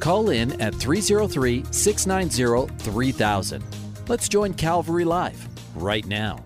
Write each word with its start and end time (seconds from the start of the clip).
Call 0.00 0.30
in 0.30 0.60
at 0.60 0.74
303 0.74 1.64
690 1.70 2.74
3000. 2.78 3.64
Let's 4.08 4.28
join 4.28 4.54
Calvary 4.54 5.04
Live 5.04 5.48
right 5.74 6.06
now. 6.06 6.44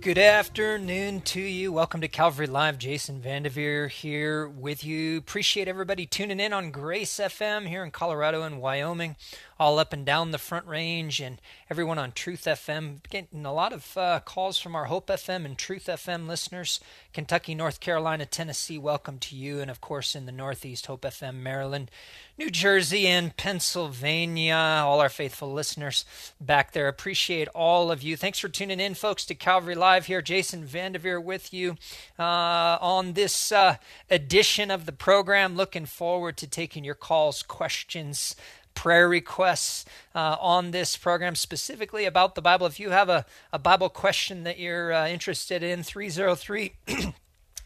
Good 0.00 0.16
afternoon 0.16 1.22
to 1.22 1.40
you. 1.40 1.72
Welcome 1.72 2.00
to 2.02 2.08
Calvary 2.08 2.46
Live. 2.46 2.78
Jason 2.78 3.20
Vandeveer 3.20 3.90
here 3.90 4.48
with 4.48 4.84
you. 4.84 5.18
Appreciate 5.18 5.66
everybody 5.66 6.06
tuning 6.06 6.38
in 6.38 6.52
on 6.52 6.70
Grace 6.70 7.14
FM 7.14 7.66
here 7.66 7.82
in 7.82 7.90
Colorado 7.90 8.42
and 8.42 8.60
Wyoming 8.60 9.16
all 9.58 9.78
up 9.78 9.92
and 9.92 10.06
down 10.06 10.30
the 10.30 10.38
Front 10.38 10.66
Range, 10.66 11.20
and 11.20 11.40
everyone 11.68 11.98
on 11.98 12.12
Truth 12.12 12.44
FM. 12.44 12.98
Getting 13.10 13.44
a 13.44 13.52
lot 13.52 13.72
of 13.72 13.96
uh, 13.96 14.20
calls 14.20 14.58
from 14.58 14.76
our 14.76 14.84
Hope 14.84 15.08
FM 15.08 15.44
and 15.44 15.58
Truth 15.58 15.86
FM 15.86 16.28
listeners. 16.28 16.78
Kentucky, 17.12 17.54
North 17.54 17.80
Carolina, 17.80 18.24
Tennessee, 18.24 18.78
welcome 18.78 19.18
to 19.18 19.34
you. 19.34 19.60
And 19.60 19.70
of 19.70 19.80
course, 19.80 20.14
in 20.14 20.26
the 20.26 20.32
Northeast, 20.32 20.86
Hope 20.86 21.02
FM, 21.02 21.36
Maryland, 21.36 21.90
New 22.38 22.50
Jersey, 22.50 23.08
and 23.08 23.36
Pennsylvania. 23.36 24.54
All 24.54 25.00
our 25.00 25.08
faithful 25.08 25.52
listeners 25.52 26.04
back 26.40 26.70
there. 26.70 26.86
Appreciate 26.86 27.48
all 27.48 27.90
of 27.90 28.00
you. 28.00 28.16
Thanks 28.16 28.38
for 28.38 28.48
tuning 28.48 28.78
in, 28.78 28.94
folks, 28.94 29.24
to 29.26 29.34
Calvary 29.34 29.74
Live 29.74 30.06
here. 30.06 30.22
Jason 30.22 30.64
Vandeveer 30.64 31.20
with 31.22 31.52
you 31.52 31.76
uh, 32.16 32.78
on 32.80 33.14
this 33.14 33.50
uh, 33.50 33.76
edition 34.08 34.70
of 34.70 34.86
the 34.86 34.92
program. 34.92 35.56
Looking 35.56 35.86
forward 35.86 36.36
to 36.36 36.46
taking 36.46 36.84
your 36.84 36.94
calls, 36.94 37.42
questions, 37.42 38.36
prayer 38.78 39.08
requests 39.08 39.84
uh, 40.14 40.36
on 40.40 40.70
this 40.70 40.96
program 40.96 41.34
specifically 41.34 42.04
about 42.04 42.36
the 42.36 42.40
Bible. 42.40 42.64
If 42.64 42.78
you 42.78 42.90
have 42.90 43.08
a, 43.08 43.26
a 43.52 43.58
Bible 43.58 43.88
question 43.88 44.44
that 44.44 44.60
you're 44.60 44.92
uh, 44.92 45.08
interested 45.08 45.64
in, 45.64 45.82
303 45.82 46.74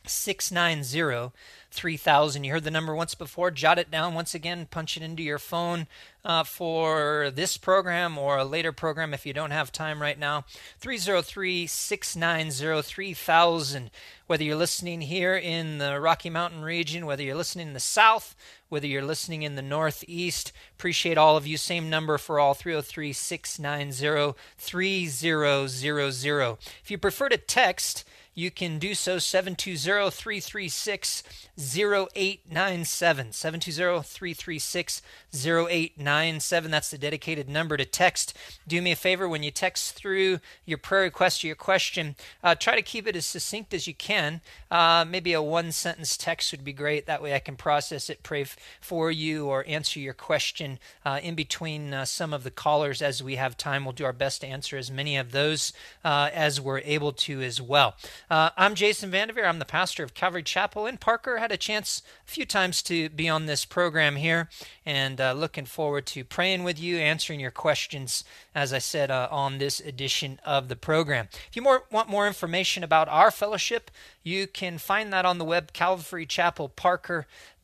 690 0.07 1.33
3000. 1.71 2.45
You 2.45 2.53
heard 2.53 2.65
the 2.65 2.71
number 2.71 2.95
once 2.95 3.15
before. 3.15 3.51
Jot 3.51 3.79
it 3.79 3.91
down 3.91 4.15
once 4.15 4.35
again, 4.35 4.67
punch 4.71 4.97
it 4.97 5.03
into 5.03 5.23
your 5.23 5.39
phone 5.39 5.87
uh, 6.25 6.45
for 6.45 7.31
this 7.35 7.57
program 7.57 8.17
or 8.17 8.39
a 8.39 8.45
later 8.45 8.73
program 8.73 9.13
if 9.13 9.27
you 9.27 9.33
don't 9.33 9.51
have 9.51 9.71
time 9.71 10.01
right 10.01 10.19
now. 10.19 10.45
303 10.81 11.67
690 11.67 12.83
3000. 12.83 13.91
Whether 14.27 14.45
you're 14.45 14.57
listening 14.57 15.03
here 15.03 15.37
in 15.37 15.79
the 15.79 16.01
Rocky 16.01 16.31
Mountain 16.31 16.63
region, 16.63 17.07
whether 17.07 17.23
you're 17.23 17.35
listening 17.35 17.69
in 17.69 17.75
the 17.75 17.81
South, 17.81 18.35
whether 18.73 18.87
you're 18.87 19.05
listening 19.05 19.43
in 19.43 19.55
the 19.55 19.61
Northeast, 19.61 20.51
appreciate 20.79 21.19
all 21.19 21.37
of 21.37 21.47
you. 21.47 21.59
Same 21.59 21.91
number 21.91 22.17
for 22.17 22.41
all 22.41 22.55
303 22.55 23.13
690 23.13 24.35
3000. 24.57 26.57
If 26.83 26.91
you 26.91 26.97
prefer 26.97 27.29
to 27.29 27.37
text, 27.37 28.09
you 28.35 28.51
can 28.51 28.79
do 28.79 28.95
so 28.95 29.19
720 29.19 30.11
336 30.11 31.23
0897. 31.59 33.33
720 33.33 34.03
336 34.03 35.03
0897. 35.35 36.71
That's 36.71 36.91
the 36.91 36.99
dedicated 36.99 37.49
number 37.49 37.77
to 37.77 37.85
text. 37.85 38.37
Do 38.67 38.81
me 38.81 38.93
a 38.93 38.97
favor 38.97 39.29
when 39.29 39.43
you 39.43 39.51
text 39.51 39.95
through 39.95 40.41
your 40.65 40.79
prayer 40.79 41.03
request 41.03 41.45
or 41.45 41.49
your 41.49 41.57
question, 41.57 42.17
uh, 42.43 42.55
try 42.55 42.75
to 42.75 42.83
keep 42.83 43.07
it 43.07 43.17
as 43.17 43.27
succinct 43.27 43.75
as 43.75 43.87
you 43.87 43.95
can. 43.95 44.41
Uh, 44.71 45.05
maybe 45.07 45.33
a 45.35 45.43
one 45.43 45.71
sentence 45.73 46.17
text 46.17 46.53
would 46.53 46.65
be 46.65 46.73
great. 46.73 47.07
That 47.07 47.23
way 47.23 47.35
I 47.35 47.39
can 47.39 47.57
process 47.57 48.09
it, 48.09 48.23
pray 48.23 48.43
f- 48.43 48.57
for 48.81 49.11
you, 49.11 49.47
or 49.47 49.65
answer 49.69 50.01
your 50.01 50.15
question 50.15 50.79
uh, 51.05 51.21
in 51.23 51.35
between 51.35 51.93
uh, 51.93 52.05
some 52.07 52.33
of 52.33 52.45
the 52.45 52.51
callers 52.51 53.03
as 53.03 53.23
we 53.23 53.37
have 53.37 53.57
time. 53.57 53.85
We'll 53.85 53.93
do 53.93 54.05
our 54.05 54.13
best 54.13 54.41
to 54.41 54.47
answer 54.47 54.79
as 54.79 54.91
many 54.91 55.17
of 55.17 55.33
those 55.33 55.73
uh, 56.05 56.31
as 56.33 56.61
we're 56.61 56.81
able 56.81 57.13
to 57.13 57.43
as 57.43 57.61
well. 57.61 57.95
Uh, 58.33 58.49
I'm 58.57 58.75
Jason 58.75 59.11
Vandeveer. 59.11 59.47
I'm 59.47 59.59
the 59.59 59.67
pastor 59.67 60.03
of 60.03 60.15
Calvary 60.15 60.43
Chapel 60.43 60.87
in 60.87 60.97
Parker. 60.97 61.37
Had 61.37 61.53
a 61.53 61.59
chance 61.59 62.01
a 62.27 62.31
few 62.31 62.47
times 62.47 62.83
to 62.85 63.11
be 63.11 63.29
on 63.29 63.45
this 63.45 63.67
program 63.67 64.17
here, 64.17 64.49
and 64.87 65.21
uh, 65.21 65.35
looking 65.35 65.67
forward 65.67 66.07
to 66.07 66.25
praying 66.25 66.65
with 66.65 66.81
you, 66.81 66.97
answering 66.97 67.41
your 67.41 67.51
questions, 67.51 68.25
as 68.55 68.73
I 68.73 68.79
said, 68.79 69.11
uh, 69.11 69.29
on 69.31 69.59
this 69.59 69.81
edition 69.81 70.41
of 70.47 70.69
the 70.69 70.77
program. 70.77 71.29
If 71.51 71.57
you 71.57 71.61
more, 71.61 71.85
want 71.91 72.09
more 72.09 72.27
information 72.27 72.83
about 72.83 73.07
our 73.11 73.31
fellowship, 73.31 73.91
you 74.23 74.47
can 74.47 74.79
find 74.79 75.13
that 75.13 75.27
on 75.27 75.37
the 75.37 75.45
web, 75.45 75.75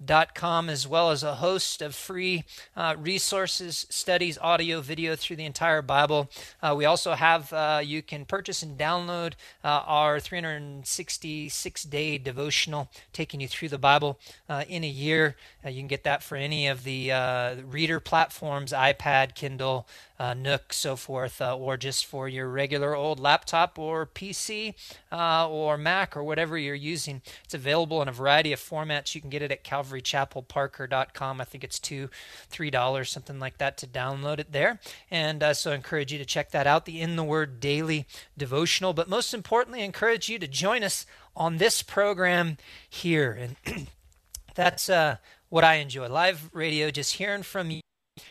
calvarychapelparker.com, 0.05 0.69
as 0.69 0.87
well 0.87 1.11
as 1.11 1.23
a 1.23 1.37
host 1.37 1.83
of 1.83 1.95
free 1.95 2.45
uh, 2.77 2.95
resources, 2.99 3.87
studies, 3.91 4.39
audio, 4.41 4.81
video 4.81 5.17
through 5.17 5.37
the 5.37 5.45
entire 5.45 5.83
Bible. 5.83 6.29
Uh, 6.63 6.75
we 6.77 6.85
also 6.85 7.13
have, 7.13 7.53
uh, 7.53 7.81
you 7.83 8.03
can 8.03 8.25
purchase 8.25 8.63
and 8.63 8.79
download 8.79 9.35
uh, 9.65 9.83
our 9.87 10.21
366 10.21 11.83
day 11.85 12.19
devotional, 12.19 12.91
taking 13.13 13.41
you 13.41 13.49
through 13.49 13.69
the 13.69 13.79
Bible 13.79 14.19
uh, 14.49 14.65
in 14.69 14.85
a 14.85 14.89
year. 14.89 15.37
Uh, 15.65 15.69
you 15.69 15.81
can 15.81 15.89
get 15.89 16.05
that 16.05 16.23
for 16.23 16.37
any 16.37 16.67
of 16.67 16.85
the 16.85 17.09
reader 17.67 18.01
platforms 18.01 18.73
iPad, 18.73 19.35
Kindle, 19.35 19.87
Nook, 20.37 20.73
so 20.73 20.97
forth, 20.97 21.41
or 21.41 21.77
just 21.77 22.05
for 22.05 22.29
your 22.29 22.49
regular 22.49 22.95
old 22.95 23.21
laptop 23.21 23.79
or 23.79 24.05
PC 24.05 24.75
or 25.13 25.79
Mac 25.79 26.17
or 26.17 26.25
whatever 26.25 26.59
you're 26.59 26.75
using. 26.75 27.23
It's 27.45 27.55
available 27.55 28.03
in 28.03 28.09
a 28.09 28.13
variety 28.13 28.53
of 28.53 28.61
formats. 28.61 29.15
You 29.15 29.21
can 29.21 29.31
get 29.31 29.43
it 29.43 29.53
at 29.53 29.63
calvarychapelparker.com. 29.89 31.41
I 31.41 31.45
think 31.45 31.65
it's 31.65 31.79
two, 31.79 32.11
three 32.49 32.71
dollars, 32.71 33.11
something 33.11 33.39
like 33.39 33.59
that, 33.59 33.77
to 33.79 33.87
download 33.87 34.39
it 34.39 34.53
there. 34.53 34.81
And 35.11 35.43
uh, 35.43 35.55
so 35.55 35.73
I 35.73 35.75
encourage 35.75 36.13
you 36.13 36.19
to 36.19 36.25
check 36.25 36.51
that 36.51 36.67
out. 36.67 36.85
The 36.85 37.01
In 37.01 37.17
the 37.17 37.25
Word 37.25 37.61
Daily 37.61 38.07
Devotional, 38.37 38.93
but 38.93 39.09
most 39.09 39.35
importantly, 39.35 39.83
I 39.83 39.85
encourage 39.85 40.29
you 40.29 40.39
to 40.39 40.49
join 40.49 40.83
us 40.83 41.07
on 41.37 41.59
this 41.59 41.83
program 41.83 42.57
here. 42.89 43.55
And 43.67 43.89
that's 44.55 44.89
uh, 44.89 45.17
what 45.49 45.65
I 45.65 45.77
enjoy 45.77 46.09
live 46.09 46.51
radio, 46.53 46.91
just 46.91 47.15
hearing 47.15 47.43
from 47.43 47.71
you 47.71 47.81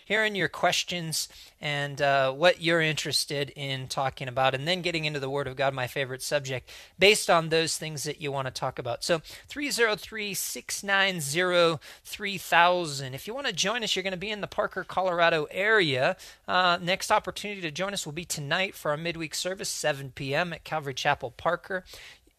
hearing 0.08 0.36
your 0.36 0.48
questions 0.48 1.28
and 1.60 2.02
uh, 2.02 2.32
what 2.32 2.62
you're 2.62 2.80
interested 2.80 3.50
in 3.56 3.88
talking 3.88 4.30
about, 4.30 4.56
and 4.56 4.66
then 4.66 4.82
getting 4.82 5.04
into 5.04 5.20
the 5.20 5.30
Word 5.30 5.48
of 5.48 5.58
God, 5.58 5.74
my 5.74 5.88
favorite 5.88 6.22
subject, 6.22 6.70
based 6.98 7.30
on 7.30 7.50
those 7.50 7.78
things 7.78 8.04
that 8.04 8.22
you 8.22 8.32
want 8.32 8.48
to 8.48 8.54
talk 8.54 8.80
about. 8.80 9.04
So 9.04 9.20
303 9.50 10.34
690 10.34 11.80
3000. 12.06 13.14
If 13.14 13.28
you 13.28 13.34
want 13.34 13.48
to 13.48 13.54
join 13.54 13.84
us, 13.84 13.96
you're 13.96 14.04
going 14.04 14.12
to 14.12 14.18
be 14.18 14.30
in 14.30 14.40
the 14.40 14.48
Parker, 14.48 14.86
Colorado 14.86 15.48
area. 15.52 16.16
Uh, 16.48 16.78
next 16.82 17.12
opportunity 17.12 17.60
to 17.62 17.72
join 17.72 17.92
us 17.92 18.06
will 18.06 18.14
be 18.14 18.24
tonight 18.24 18.76
for 18.76 18.92
our 18.92 18.98
midweek 18.98 19.36
service, 19.36 19.68
7 19.68 20.14
p.m. 20.16 20.54
at 20.54 20.64
Calvary 20.64 20.94
Chapel, 20.94 21.32
Parker. 21.32 21.84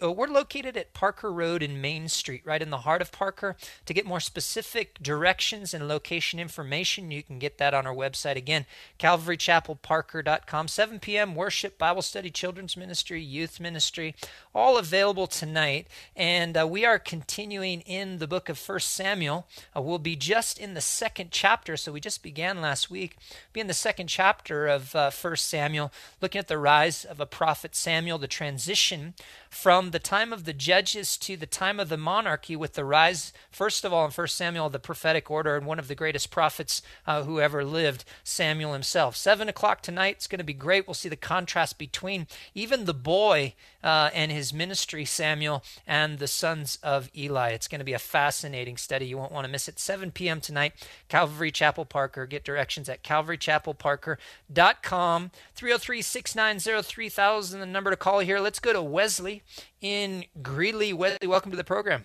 Uh, 0.00 0.12
we're 0.12 0.28
located 0.28 0.76
at 0.76 0.94
Parker 0.94 1.32
Road 1.32 1.60
and 1.60 1.82
Main 1.82 2.06
Street, 2.08 2.42
right 2.44 2.62
in 2.62 2.70
the 2.70 2.78
heart 2.78 3.02
of 3.02 3.10
Parker. 3.10 3.56
To 3.84 3.92
get 3.92 4.06
more 4.06 4.20
specific 4.20 5.02
directions 5.02 5.74
and 5.74 5.88
location 5.88 6.38
information, 6.38 7.10
you 7.10 7.24
can 7.24 7.40
get 7.40 7.58
that 7.58 7.74
on 7.74 7.84
our 7.84 7.94
website 7.94 8.36
again, 8.36 8.64
calvarychapelparker.com. 9.00 10.68
7 10.68 11.00
p.m. 11.00 11.34
worship, 11.34 11.78
Bible 11.78 12.02
study, 12.02 12.30
children's 12.30 12.76
ministry, 12.76 13.20
youth 13.20 13.58
ministry, 13.58 14.14
all 14.54 14.78
available 14.78 15.26
tonight. 15.26 15.88
And 16.14 16.56
uh, 16.56 16.68
we 16.68 16.84
are 16.84 17.00
continuing 17.00 17.80
in 17.80 18.18
the 18.18 18.28
book 18.28 18.48
of 18.48 18.56
First 18.56 18.92
Samuel. 18.92 19.48
Uh, 19.76 19.82
we'll 19.82 19.98
be 19.98 20.14
just 20.14 20.60
in 20.60 20.74
the 20.74 20.80
second 20.80 21.32
chapter, 21.32 21.76
so 21.76 21.90
we 21.90 22.00
just 22.00 22.22
began 22.22 22.60
last 22.60 22.88
week. 22.88 23.16
Be 23.52 23.58
in 23.58 23.66
the 23.66 23.74
second 23.74 24.06
chapter 24.06 24.68
of 24.68 24.94
uh, 24.94 25.10
First 25.10 25.48
Samuel, 25.48 25.90
looking 26.20 26.38
at 26.38 26.46
the 26.46 26.56
rise 26.56 27.04
of 27.04 27.18
a 27.18 27.26
prophet 27.26 27.74
Samuel, 27.74 28.18
the 28.18 28.28
transition 28.28 29.14
from 29.50 29.87
the 29.90 29.98
time 29.98 30.32
of 30.32 30.44
the 30.44 30.52
judges 30.52 31.16
to 31.18 31.36
the 31.36 31.46
time 31.46 31.80
of 31.80 31.88
the 31.88 31.96
monarchy 31.96 32.56
with 32.56 32.74
the 32.74 32.84
rise, 32.84 33.32
first 33.50 33.84
of 33.84 33.92
all, 33.92 34.04
in 34.04 34.10
first 34.10 34.36
Samuel, 34.36 34.68
the 34.68 34.78
prophetic 34.78 35.30
order, 35.30 35.56
and 35.56 35.66
one 35.66 35.78
of 35.78 35.88
the 35.88 35.94
greatest 35.94 36.30
prophets 36.30 36.82
uh, 37.06 37.22
who 37.22 37.40
ever 37.40 37.64
lived, 37.64 38.04
Samuel 38.24 38.72
himself. 38.72 39.16
Seven 39.16 39.48
o'clock 39.48 39.82
tonight, 39.82 40.16
it's 40.16 40.26
going 40.26 40.38
to 40.38 40.44
be 40.44 40.52
great. 40.52 40.86
We'll 40.86 40.94
see 40.94 41.08
the 41.08 41.16
contrast 41.16 41.78
between 41.78 42.26
even 42.54 42.84
the 42.84 42.94
boy 42.94 43.54
uh, 43.82 44.10
and 44.12 44.30
his 44.32 44.52
ministry, 44.52 45.04
Samuel, 45.04 45.62
and 45.86 46.18
the 46.18 46.26
sons 46.26 46.78
of 46.82 47.08
Eli. 47.16 47.50
It's 47.50 47.68
going 47.68 47.78
to 47.78 47.84
be 47.84 47.92
a 47.92 47.98
fascinating 47.98 48.76
study. 48.76 49.06
You 49.06 49.16
won't 49.18 49.32
want 49.32 49.46
to 49.46 49.50
miss 49.50 49.68
it. 49.68 49.78
7 49.78 50.10
p.m. 50.10 50.40
tonight, 50.40 50.72
Calvary 51.08 51.50
Chapel 51.50 51.84
Parker. 51.84 52.24
Get 52.26 52.44
directions 52.44 52.88
at 52.88 53.04
calvarychapelparker.com. 53.04 55.30
303 55.54 56.02
690 56.02 56.82
3000, 56.82 57.60
the 57.60 57.66
number 57.66 57.90
to 57.90 57.96
call 57.96 58.20
here. 58.20 58.40
Let's 58.40 58.58
go 58.58 58.72
to 58.72 58.82
Wesley 58.82 59.42
in 59.80 60.24
Greeley. 60.42 60.92
Wesley, 60.92 61.26
welcome 61.28 61.50
to 61.50 61.56
the 61.56 61.64
program. 61.64 62.04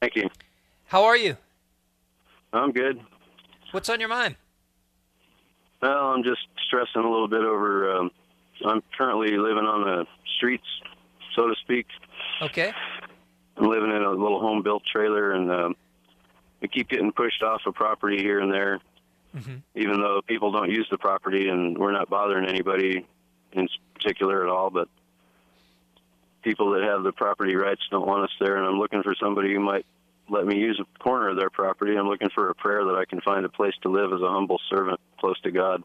Thank 0.00 0.16
you. 0.16 0.28
How 0.86 1.04
are 1.04 1.16
you? 1.16 1.36
I'm 2.52 2.72
good. 2.72 3.00
What's 3.72 3.88
on 3.88 4.00
your 4.00 4.08
mind? 4.08 4.36
Well, 5.82 6.12
I'm 6.12 6.22
just 6.22 6.40
stressing 6.66 7.02
a 7.02 7.10
little 7.10 7.28
bit 7.28 7.40
over. 7.42 7.96
Um, 7.96 8.10
I'm 8.64 8.82
currently 8.96 9.36
living 9.36 9.64
on 9.64 9.82
the 9.84 10.06
streets, 10.36 10.66
so 11.34 11.46
to 11.48 11.54
speak. 11.62 11.86
Okay. 12.42 12.72
I'm 13.56 13.68
living 13.68 13.90
in 13.90 14.02
a 14.02 14.10
little 14.10 14.40
home 14.40 14.62
built 14.62 14.82
trailer, 14.90 15.32
and 15.32 15.50
um, 15.50 15.76
we 16.60 16.68
keep 16.68 16.88
getting 16.88 17.12
pushed 17.12 17.42
off 17.42 17.62
of 17.66 17.74
property 17.74 18.18
here 18.18 18.40
and 18.40 18.52
there, 18.52 18.78
Mhm. 19.36 19.62
even 19.74 20.00
though 20.00 20.20
people 20.26 20.50
don't 20.52 20.70
use 20.70 20.86
the 20.90 20.98
property, 20.98 21.48
and 21.48 21.76
we're 21.76 21.92
not 21.92 22.08
bothering 22.08 22.46
anybody 22.46 23.06
in 23.52 23.68
particular 23.94 24.42
at 24.42 24.48
all. 24.50 24.70
But 24.70 24.88
people 26.46 26.70
that 26.70 26.82
have 26.84 27.02
the 27.02 27.10
property 27.10 27.56
rights 27.56 27.82
don't 27.90 28.06
want 28.06 28.22
us 28.22 28.30
there, 28.38 28.56
and 28.56 28.64
I'm 28.64 28.78
looking 28.78 29.02
for 29.02 29.16
somebody 29.20 29.52
who 29.52 29.58
might 29.58 29.84
let 30.28 30.46
me 30.46 30.56
use 30.56 30.80
a 30.80 31.02
corner 31.02 31.30
of 31.30 31.36
their 31.36 31.50
property. 31.50 31.96
I'm 31.96 32.08
looking 32.08 32.30
for 32.34 32.50
a 32.50 32.54
prayer 32.54 32.84
that 32.84 32.94
I 32.94 33.04
can 33.04 33.20
find 33.20 33.44
a 33.44 33.48
place 33.48 33.74
to 33.82 33.88
live 33.88 34.12
as 34.12 34.20
a 34.20 34.28
humble 34.28 34.60
servant 34.70 35.00
close 35.18 35.40
to 35.40 35.50
God. 35.50 35.82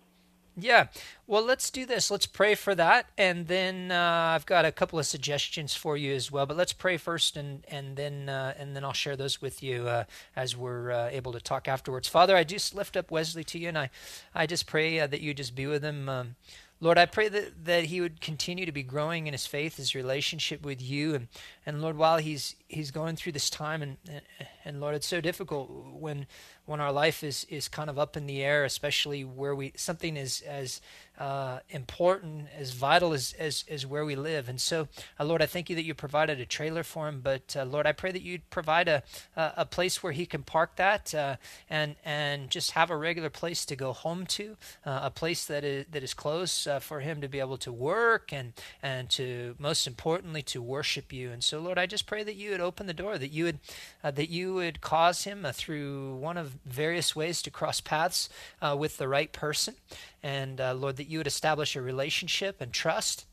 Yeah. 0.55 0.87
Well, 1.25 1.43
let's 1.43 1.69
do 1.71 1.85
this. 1.85 2.11
Let's 2.11 2.27
pray 2.27 2.55
for 2.55 2.75
that, 2.75 3.07
and 3.17 3.47
then 3.47 3.91
uh, 3.91 4.33
I've 4.35 4.45
got 4.45 4.65
a 4.65 4.71
couple 4.71 4.99
of 4.99 5.05
suggestions 5.07 5.73
for 5.73 5.97
you 5.97 6.13
as 6.13 6.31
well. 6.31 6.45
But 6.45 6.57
let's 6.57 6.73
pray 6.73 6.97
first, 6.97 7.37
and 7.37 7.65
and 7.67 7.95
then 7.95 8.29
uh, 8.29 8.53
and 8.59 8.75
then 8.75 8.83
I'll 8.83 8.93
share 8.93 9.15
those 9.15 9.41
with 9.41 9.63
you 9.63 9.87
uh, 9.87 10.03
as 10.35 10.55
we're 10.55 10.91
uh, 10.91 11.09
able 11.09 11.31
to 11.31 11.41
talk 11.41 11.67
afterwards. 11.67 12.07
Father, 12.07 12.35
I 12.35 12.43
just 12.43 12.75
lift 12.75 12.97
up 12.97 13.09
Wesley 13.09 13.45
to 13.45 13.57
you, 13.57 13.69
and 13.69 13.77
I 13.77 13.89
I 14.35 14.45
just 14.45 14.67
pray 14.67 14.99
uh, 14.99 15.07
that 15.07 15.21
you 15.21 15.33
just 15.33 15.55
be 15.55 15.65
with 15.65 15.83
him. 15.83 16.09
Um, 16.09 16.35
Lord, 16.83 16.97
I 16.97 17.05
pray 17.05 17.29
that, 17.29 17.65
that 17.65 17.85
he 17.85 18.01
would 18.01 18.21
continue 18.21 18.65
to 18.65 18.71
be 18.71 18.81
growing 18.81 19.27
in 19.27 19.33
his 19.33 19.45
faith, 19.45 19.77
his 19.77 19.93
relationship 19.93 20.65
with 20.65 20.81
you, 20.81 21.13
and, 21.13 21.27
and 21.63 21.79
Lord, 21.79 21.95
while 21.95 22.17
he's 22.17 22.55
he's 22.67 22.89
going 22.89 23.15
through 23.15 23.33
this 23.33 23.51
time, 23.51 23.83
and, 23.83 23.97
and 24.09 24.21
and 24.65 24.81
Lord, 24.81 24.95
it's 24.95 25.07
so 25.07 25.21
difficult 25.21 25.69
when 25.93 26.25
when 26.71 26.79
our 26.79 26.91
life 26.91 27.23
is 27.23 27.45
is 27.49 27.67
kind 27.67 27.89
of 27.89 27.99
up 27.99 28.15
in 28.17 28.25
the 28.25 28.41
air, 28.41 28.63
especially 28.63 29.23
where 29.23 29.53
we 29.53 29.73
something 29.75 30.15
is 30.15 30.41
as 30.41 30.81
uh, 31.19 31.59
important, 31.69 32.47
as 32.57 32.71
vital 32.71 33.13
as, 33.13 33.35
as 33.37 33.63
as 33.69 33.85
where 33.85 34.05
we 34.05 34.15
live. 34.15 34.49
And 34.49 34.59
so, 34.59 34.87
uh, 35.19 35.25
Lord, 35.25 35.41
I 35.43 35.45
thank 35.45 35.69
you 35.69 35.75
that 35.75 35.83
you 35.83 35.93
provided 35.93 36.39
a 36.39 36.45
trailer 36.45 36.81
for 36.81 37.07
him, 37.07 37.21
but 37.21 37.55
uh, 37.55 37.65
Lord, 37.65 37.85
I 37.85 37.91
pray 37.91 38.11
that 38.11 38.23
you'd 38.23 38.49
provide 38.49 38.87
a 38.87 39.03
a, 39.35 39.65
place 39.65 40.01
where 40.01 40.13
he 40.13 40.25
can 40.25 40.43
park 40.43 40.77
that 40.77 41.13
uh, 41.13 41.35
and 41.69 41.95
and 42.03 42.49
just 42.49 42.71
have 42.71 42.89
a 42.89 42.97
regular 42.97 43.29
place 43.29 43.65
to 43.65 43.75
go 43.75 43.93
home 43.93 44.25
to, 44.25 44.57
uh, 44.85 45.01
a 45.03 45.11
place 45.11 45.45
that 45.45 45.63
is 45.63 45.85
that 45.91 46.03
is 46.03 46.13
close 46.13 46.65
uh, 46.65 46.79
for 46.79 47.01
him 47.01 47.21
to 47.21 47.27
be 47.27 47.39
able 47.39 47.57
to 47.57 47.71
work 47.71 48.33
and 48.33 48.53
and 48.81 49.09
to 49.09 49.55
most 49.59 49.85
importantly 49.85 50.41
to 50.41 50.61
worship 50.61 51.13
you. 51.13 51.31
And 51.31 51.43
so, 51.43 51.59
Lord, 51.59 51.77
I 51.77 51.85
just 51.85 52.07
pray 52.07 52.23
that 52.23 52.35
you 52.35 52.51
would 52.51 52.61
open 52.61 52.87
the 52.87 52.93
door, 52.93 53.17
that 53.17 53.31
you 53.31 53.43
would 53.43 53.59
that 54.01 54.29
you 54.29 54.53
would 54.53 54.81
cause 54.81 55.25
him 55.25 55.45
through 55.53 56.15
one 56.15 56.37
of 56.37 56.60
various 56.65 57.15
ways 57.15 57.41
to 57.41 57.51
cross 57.51 57.81
paths 57.81 58.29
uh, 58.61 58.75
with 58.77 58.97
the 58.97 59.07
right 59.07 59.31
person, 59.31 59.75
and 60.23 60.61
uh, 60.61 60.73
Lord, 60.73 60.97
that 60.97 61.09
you 61.09 61.19
would 61.19 61.27
establish 61.27 61.75
a 61.75 61.81
relationship 61.81 62.61
and 62.61 62.71
trust. 62.71 63.25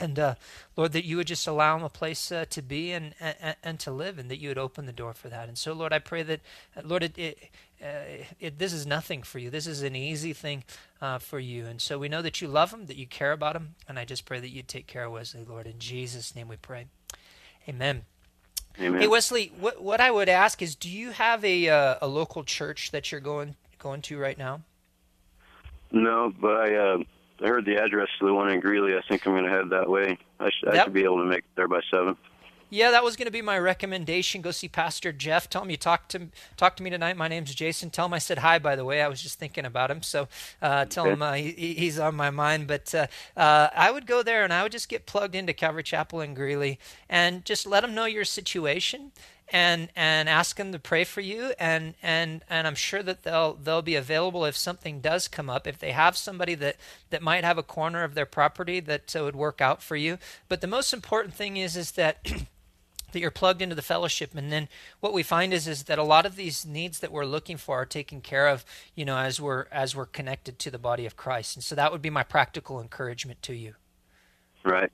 And 0.00 0.18
uh, 0.18 0.34
Lord, 0.74 0.92
that 0.92 1.04
you 1.04 1.18
would 1.18 1.26
just 1.26 1.46
allow 1.46 1.76
him 1.76 1.84
a 1.84 1.90
place 1.90 2.32
uh, 2.32 2.46
to 2.48 2.62
be 2.62 2.92
and, 2.92 3.14
and 3.20 3.56
and 3.62 3.78
to 3.80 3.90
live, 3.90 4.18
and 4.18 4.30
that 4.30 4.38
you 4.40 4.48
would 4.48 4.56
open 4.56 4.86
the 4.86 4.92
door 4.92 5.12
for 5.12 5.28
that. 5.28 5.48
And 5.48 5.58
so, 5.58 5.74
Lord, 5.74 5.92
I 5.92 5.98
pray 5.98 6.22
that, 6.22 6.40
uh, 6.74 6.80
Lord, 6.82 7.02
it, 7.02 7.18
it, 7.18 7.50
uh, 7.82 8.24
it, 8.40 8.58
this 8.58 8.72
is 8.72 8.86
nothing 8.86 9.22
for 9.22 9.38
you. 9.38 9.50
This 9.50 9.66
is 9.66 9.82
an 9.82 9.94
easy 9.94 10.32
thing 10.32 10.64
uh, 11.02 11.18
for 11.18 11.38
you. 11.38 11.66
And 11.66 11.78
so 11.78 11.98
we 11.98 12.08
know 12.08 12.22
that 12.22 12.40
you 12.40 12.48
love 12.48 12.72
him, 12.72 12.86
that 12.86 12.96
you 12.96 13.06
care 13.06 13.32
about 13.32 13.54
him, 13.54 13.74
and 13.86 13.98
I 13.98 14.06
just 14.06 14.24
pray 14.24 14.40
that 14.40 14.48
you 14.48 14.62
take 14.62 14.86
care 14.86 15.04
of 15.04 15.12
Wesley, 15.12 15.44
Lord. 15.44 15.66
In 15.66 15.78
Jesus' 15.78 16.34
name 16.34 16.48
we 16.48 16.56
pray. 16.56 16.86
Amen. 17.68 18.06
Amen. 18.80 19.00
Hey 19.00 19.06
Wesley, 19.08 19.52
what 19.58 19.82
what 19.82 20.00
I 20.00 20.10
would 20.10 20.28
ask 20.28 20.62
is, 20.62 20.74
do 20.74 20.88
you 20.88 21.10
have 21.10 21.44
a 21.44 21.68
uh, 21.68 21.94
a 22.00 22.06
local 22.06 22.42
church 22.44 22.90
that 22.92 23.12
you're 23.12 23.20
going 23.20 23.54
going 23.78 24.00
to 24.02 24.18
right 24.18 24.38
now? 24.38 24.62
No, 25.90 26.32
but 26.40 26.56
I 26.56 26.74
uh, 26.74 26.98
I 27.44 27.48
heard 27.48 27.64
the 27.66 27.76
address 27.76 28.08
to 28.20 28.26
the 28.26 28.32
one 28.34 28.50
in 28.50 28.60
Greeley. 28.60 28.94
I 28.96 29.00
think 29.08 29.26
I'm 29.26 29.32
going 29.34 29.44
to 29.44 29.50
head 29.50 29.70
that 29.70 29.88
way. 29.90 30.16
I, 30.40 30.48
sh- 30.50 30.64
I 30.66 30.70
That- 30.72 30.84
should 30.84 30.92
be 30.94 31.04
able 31.04 31.18
to 31.18 31.24
make 31.26 31.40
it 31.40 31.44
there 31.56 31.68
by 31.68 31.80
seven. 31.90 32.16
Yeah, 32.72 32.92
that 32.92 33.04
was 33.04 33.16
going 33.16 33.26
to 33.26 33.30
be 33.30 33.42
my 33.42 33.58
recommendation. 33.58 34.40
Go 34.40 34.50
see 34.50 34.66
Pastor 34.66 35.12
Jeff. 35.12 35.50
Tell 35.50 35.60
him 35.60 35.68
you 35.68 35.76
talked 35.76 36.12
to 36.12 36.28
talked 36.56 36.78
to 36.78 36.82
me 36.82 36.88
tonight. 36.88 37.18
My 37.18 37.28
name's 37.28 37.54
Jason. 37.54 37.90
Tell 37.90 38.06
him 38.06 38.14
I 38.14 38.18
said 38.18 38.38
hi. 38.38 38.58
By 38.58 38.76
the 38.76 38.84
way, 38.86 39.02
I 39.02 39.08
was 39.08 39.20
just 39.20 39.38
thinking 39.38 39.66
about 39.66 39.90
him, 39.90 40.00
so 40.00 40.26
uh, 40.62 40.86
tell 40.86 41.04
him 41.04 41.20
uh, 41.20 41.34
he, 41.34 41.74
he's 41.74 41.98
on 41.98 42.14
my 42.14 42.30
mind. 42.30 42.66
But 42.66 42.94
uh, 42.94 43.08
uh, 43.36 43.68
I 43.76 43.90
would 43.90 44.06
go 44.06 44.22
there 44.22 44.42
and 44.42 44.54
I 44.54 44.62
would 44.62 44.72
just 44.72 44.88
get 44.88 45.04
plugged 45.04 45.34
into 45.34 45.52
Calvary 45.52 45.82
Chapel 45.82 46.22
in 46.22 46.32
Greeley 46.32 46.78
and 47.10 47.44
just 47.44 47.66
let 47.66 47.84
him 47.84 47.94
know 47.94 48.06
your 48.06 48.24
situation 48.24 49.12
and 49.52 49.90
and 49.94 50.30
ask 50.30 50.56
them 50.56 50.72
to 50.72 50.78
pray 50.78 51.04
for 51.04 51.20
you 51.20 51.52
and 51.58 51.92
and 52.02 52.42
and 52.48 52.66
I'm 52.66 52.74
sure 52.74 53.02
that 53.02 53.22
they'll 53.22 53.52
they'll 53.52 53.82
be 53.82 53.96
available 53.96 54.46
if 54.46 54.56
something 54.56 55.00
does 55.00 55.28
come 55.28 55.50
up 55.50 55.66
if 55.66 55.78
they 55.78 55.92
have 55.92 56.16
somebody 56.16 56.54
that 56.54 56.76
that 57.10 57.20
might 57.20 57.44
have 57.44 57.58
a 57.58 57.62
corner 57.62 58.02
of 58.02 58.14
their 58.14 58.24
property 58.24 58.80
that 58.80 59.14
uh, 59.14 59.24
would 59.24 59.36
work 59.36 59.60
out 59.60 59.82
for 59.82 59.94
you 59.94 60.16
but 60.48 60.62
the 60.62 60.66
most 60.66 60.94
important 60.94 61.34
thing 61.34 61.58
is 61.58 61.76
is 61.76 61.92
that 61.92 62.26
that 63.12 63.20
you're 63.20 63.30
plugged 63.30 63.62
into 63.62 63.74
the 63.74 63.82
fellowship 63.82 64.34
and 64.34 64.50
then 64.52 64.68
what 65.00 65.12
we 65.12 65.22
find 65.22 65.52
is 65.54 65.66
is 65.68 65.84
that 65.84 65.98
a 65.98 66.02
lot 66.02 66.26
of 66.26 66.36
these 66.36 66.64
needs 66.66 66.98
that 67.00 67.12
we're 67.12 67.24
looking 67.24 67.56
for 67.56 67.80
are 67.82 67.86
taken 67.86 68.20
care 68.20 68.48
of 68.48 68.64
you 68.94 69.04
know 69.04 69.16
as 69.18 69.40
we're 69.40 69.66
as 69.70 69.94
we're 69.94 70.06
connected 70.06 70.58
to 70.58 70.70
the 70.70 70.78
body 70.78 71.06
of 71.06 71.16
Christ 71.16 71.56
and 71.56 71.62
so 71.64 71.74
that 71.74 71.92
would 71.92 72.02
be 72.02 72.10
my 72.10 72.22
practical 72.22 72.80
encouragement 72.80 73.40
to 73.42 73.54
you 73.54 73.74
Right. 74.64 74.90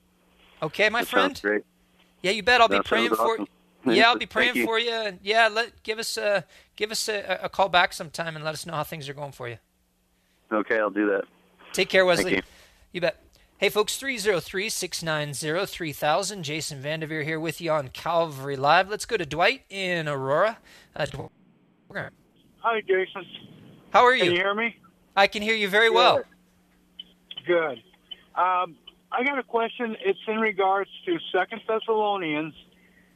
okay 0.61 0.89
my 0.89 1.01
that 1.01 1.07
friend 1.07 1.39
great. 1.41 1.63
yeah 2.21 2.31
you 2.31 2.43
bet 2.43 2.61
I'll 2.61 2.67
be 2.67 2.79
praying 2.81 3.09
sounds 3.09 3.19
for 3.19 3.33
awesome. 3.33 3.47
yeah, 3.85 4.09
I'll 4.09 4.17
be 4.17 4.25
praying 4.37 4.55
you. 4.55 4.65
for 4.65 4.77
you. 4.77 4.91
And 4.91 5.19
yeah, 5.23 5.47
let 5.47 5.83
give 5.83 5.99
us 5.99 6.17
a 6.17 6.43
give 6.75 6.91
us 6.91 7.07
a, 7.07 7.39
a 7.43 7.49
call 7.49 7.69
back 7.69 7.93
sometime 7.93 8.35
and 8.35 8.43
let 8.43 8.53
us 8.53 8.65
know 8.65 8.73
how 8.73 8.83
things 8.83 9.07
are 9.07 9.13
going 9.13 9.31
for 9.31 9.47
you. 9.47 9.57
Okay, 10.51 10.77
I'll 10.79 10.89
do 10.89 11.07
that. 11.11 11.23
Take 11.71 11.87
care, 11.89 12.05
Wesley. 12.05 12.35
you. 12.37 12.41
You 12.91 13.01
bet. 13.01 13.21
Hey, 13.59 13.67
folks, 13.67 13.97
303 13.97 14.69
690 14.69 15.65
3000. 15.65 16.43
Jason 16.43 16.81
Vandeveer 16.81 17.25
here 17.25 17.39
with 17.41 17.59
you 17.59 17.71
on 17.71 17.89
Calvary 17.89 18.55
Live. 18.55 18.89
Let's 18.89 19.05
go 19.05 19.17
to 19.17 19.25
Dwight 19.25 19.63
in 19.69 20.07
Aurora. 20.07 20.57
Uh, 20.95 21.05
Hi, 22.59 22.81
Jason. 22.81 23.25
how 23.89 24.05
are 24.05 24.13
you? 24.15 24.23
Can 24.23 24.31
you 24.31 24.37
hear 24.37 24.55
me? 24.55 24.77
I 25.17 25.27
can 25.27 25.41
hear 25.41 25.55
you 25.55 25.67
very 25.67 25.89
well. 25.89 26.23
Good. 27.45 27.79
Um, 28.35 28.77
I 29.11 29.23
got 29.25 29.37
a 29.37 29.43
question. 29.43 29.97
It's 30.05 30.19
in 30.27 30.37
regards 30.39 30.89
to 31.05 31.17
Second 31.31 31.61
Thessalonians, 31.67 32.53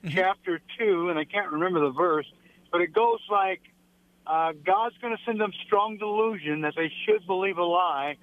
Mm-hmm. 0.04 0.18
chapter 0.18 0.60
two, 0.78 1.08
and 1.10 1.18
I 1.18 1.24
can't 1.24 1.50
remember 1.50 1.80
the 1.80 1.92
verse, 1.92 2.26
but 2.74 2.82
it 2.82 2.92
goes 2.94 3.22
like, 3.32 3.62
uh, 4.28 4.52
"God's 4.66 4.98
going 4.98 5.16
to 5.16 5.24
send 5.24 5.40
them 5.40 5.54
strong 5.66 5.98
delusion 5.98 6.60
that 6.64 6.74
they 6.76 6.92
should 7.06 7.26
believe 7.26 7.58
a 7.58 7.64
lie, 7.64 8.18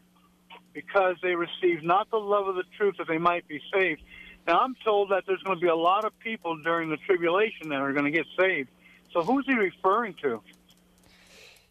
because 0.73 1.17
they 1.23 1.35
receive 1.35 1.83
not 1.83 2.11
the 2.11 2.19
love 2.19 2.49
of 2.49 2.55
the 2.55 2.65
truth 2.77 2.97
that 2.99 3.09
they 3.09 3.19
might 3.19 3.47
be 3.49 3.61
saved." 3.73 4.03
Now, 4.47 4.61
I'm 4.61 4.75
told 4.85 5.11
that 5.11 5.25
there's 5.27 5.43
going 5.43 5.59
to 5.59 5.61
be 5.61 5.69
a 5.69 5.77
lot 5.77 6.05
of 6.05 6.19
people 6.19 6.57
during 6.63 6.89
the 6.91 6.97
tribulation 6.97 7.69
that 7.69 7.81
are 7.81 7.93
going 7.93 8.07
to 8.07 8.11
get 8.11 8.27
saved. 8.39 8.69
So, 9.13 9.23
who's 9.23 9.45
he 9.47 9.55
referring 9.55 10.15
to? 10.23 10.43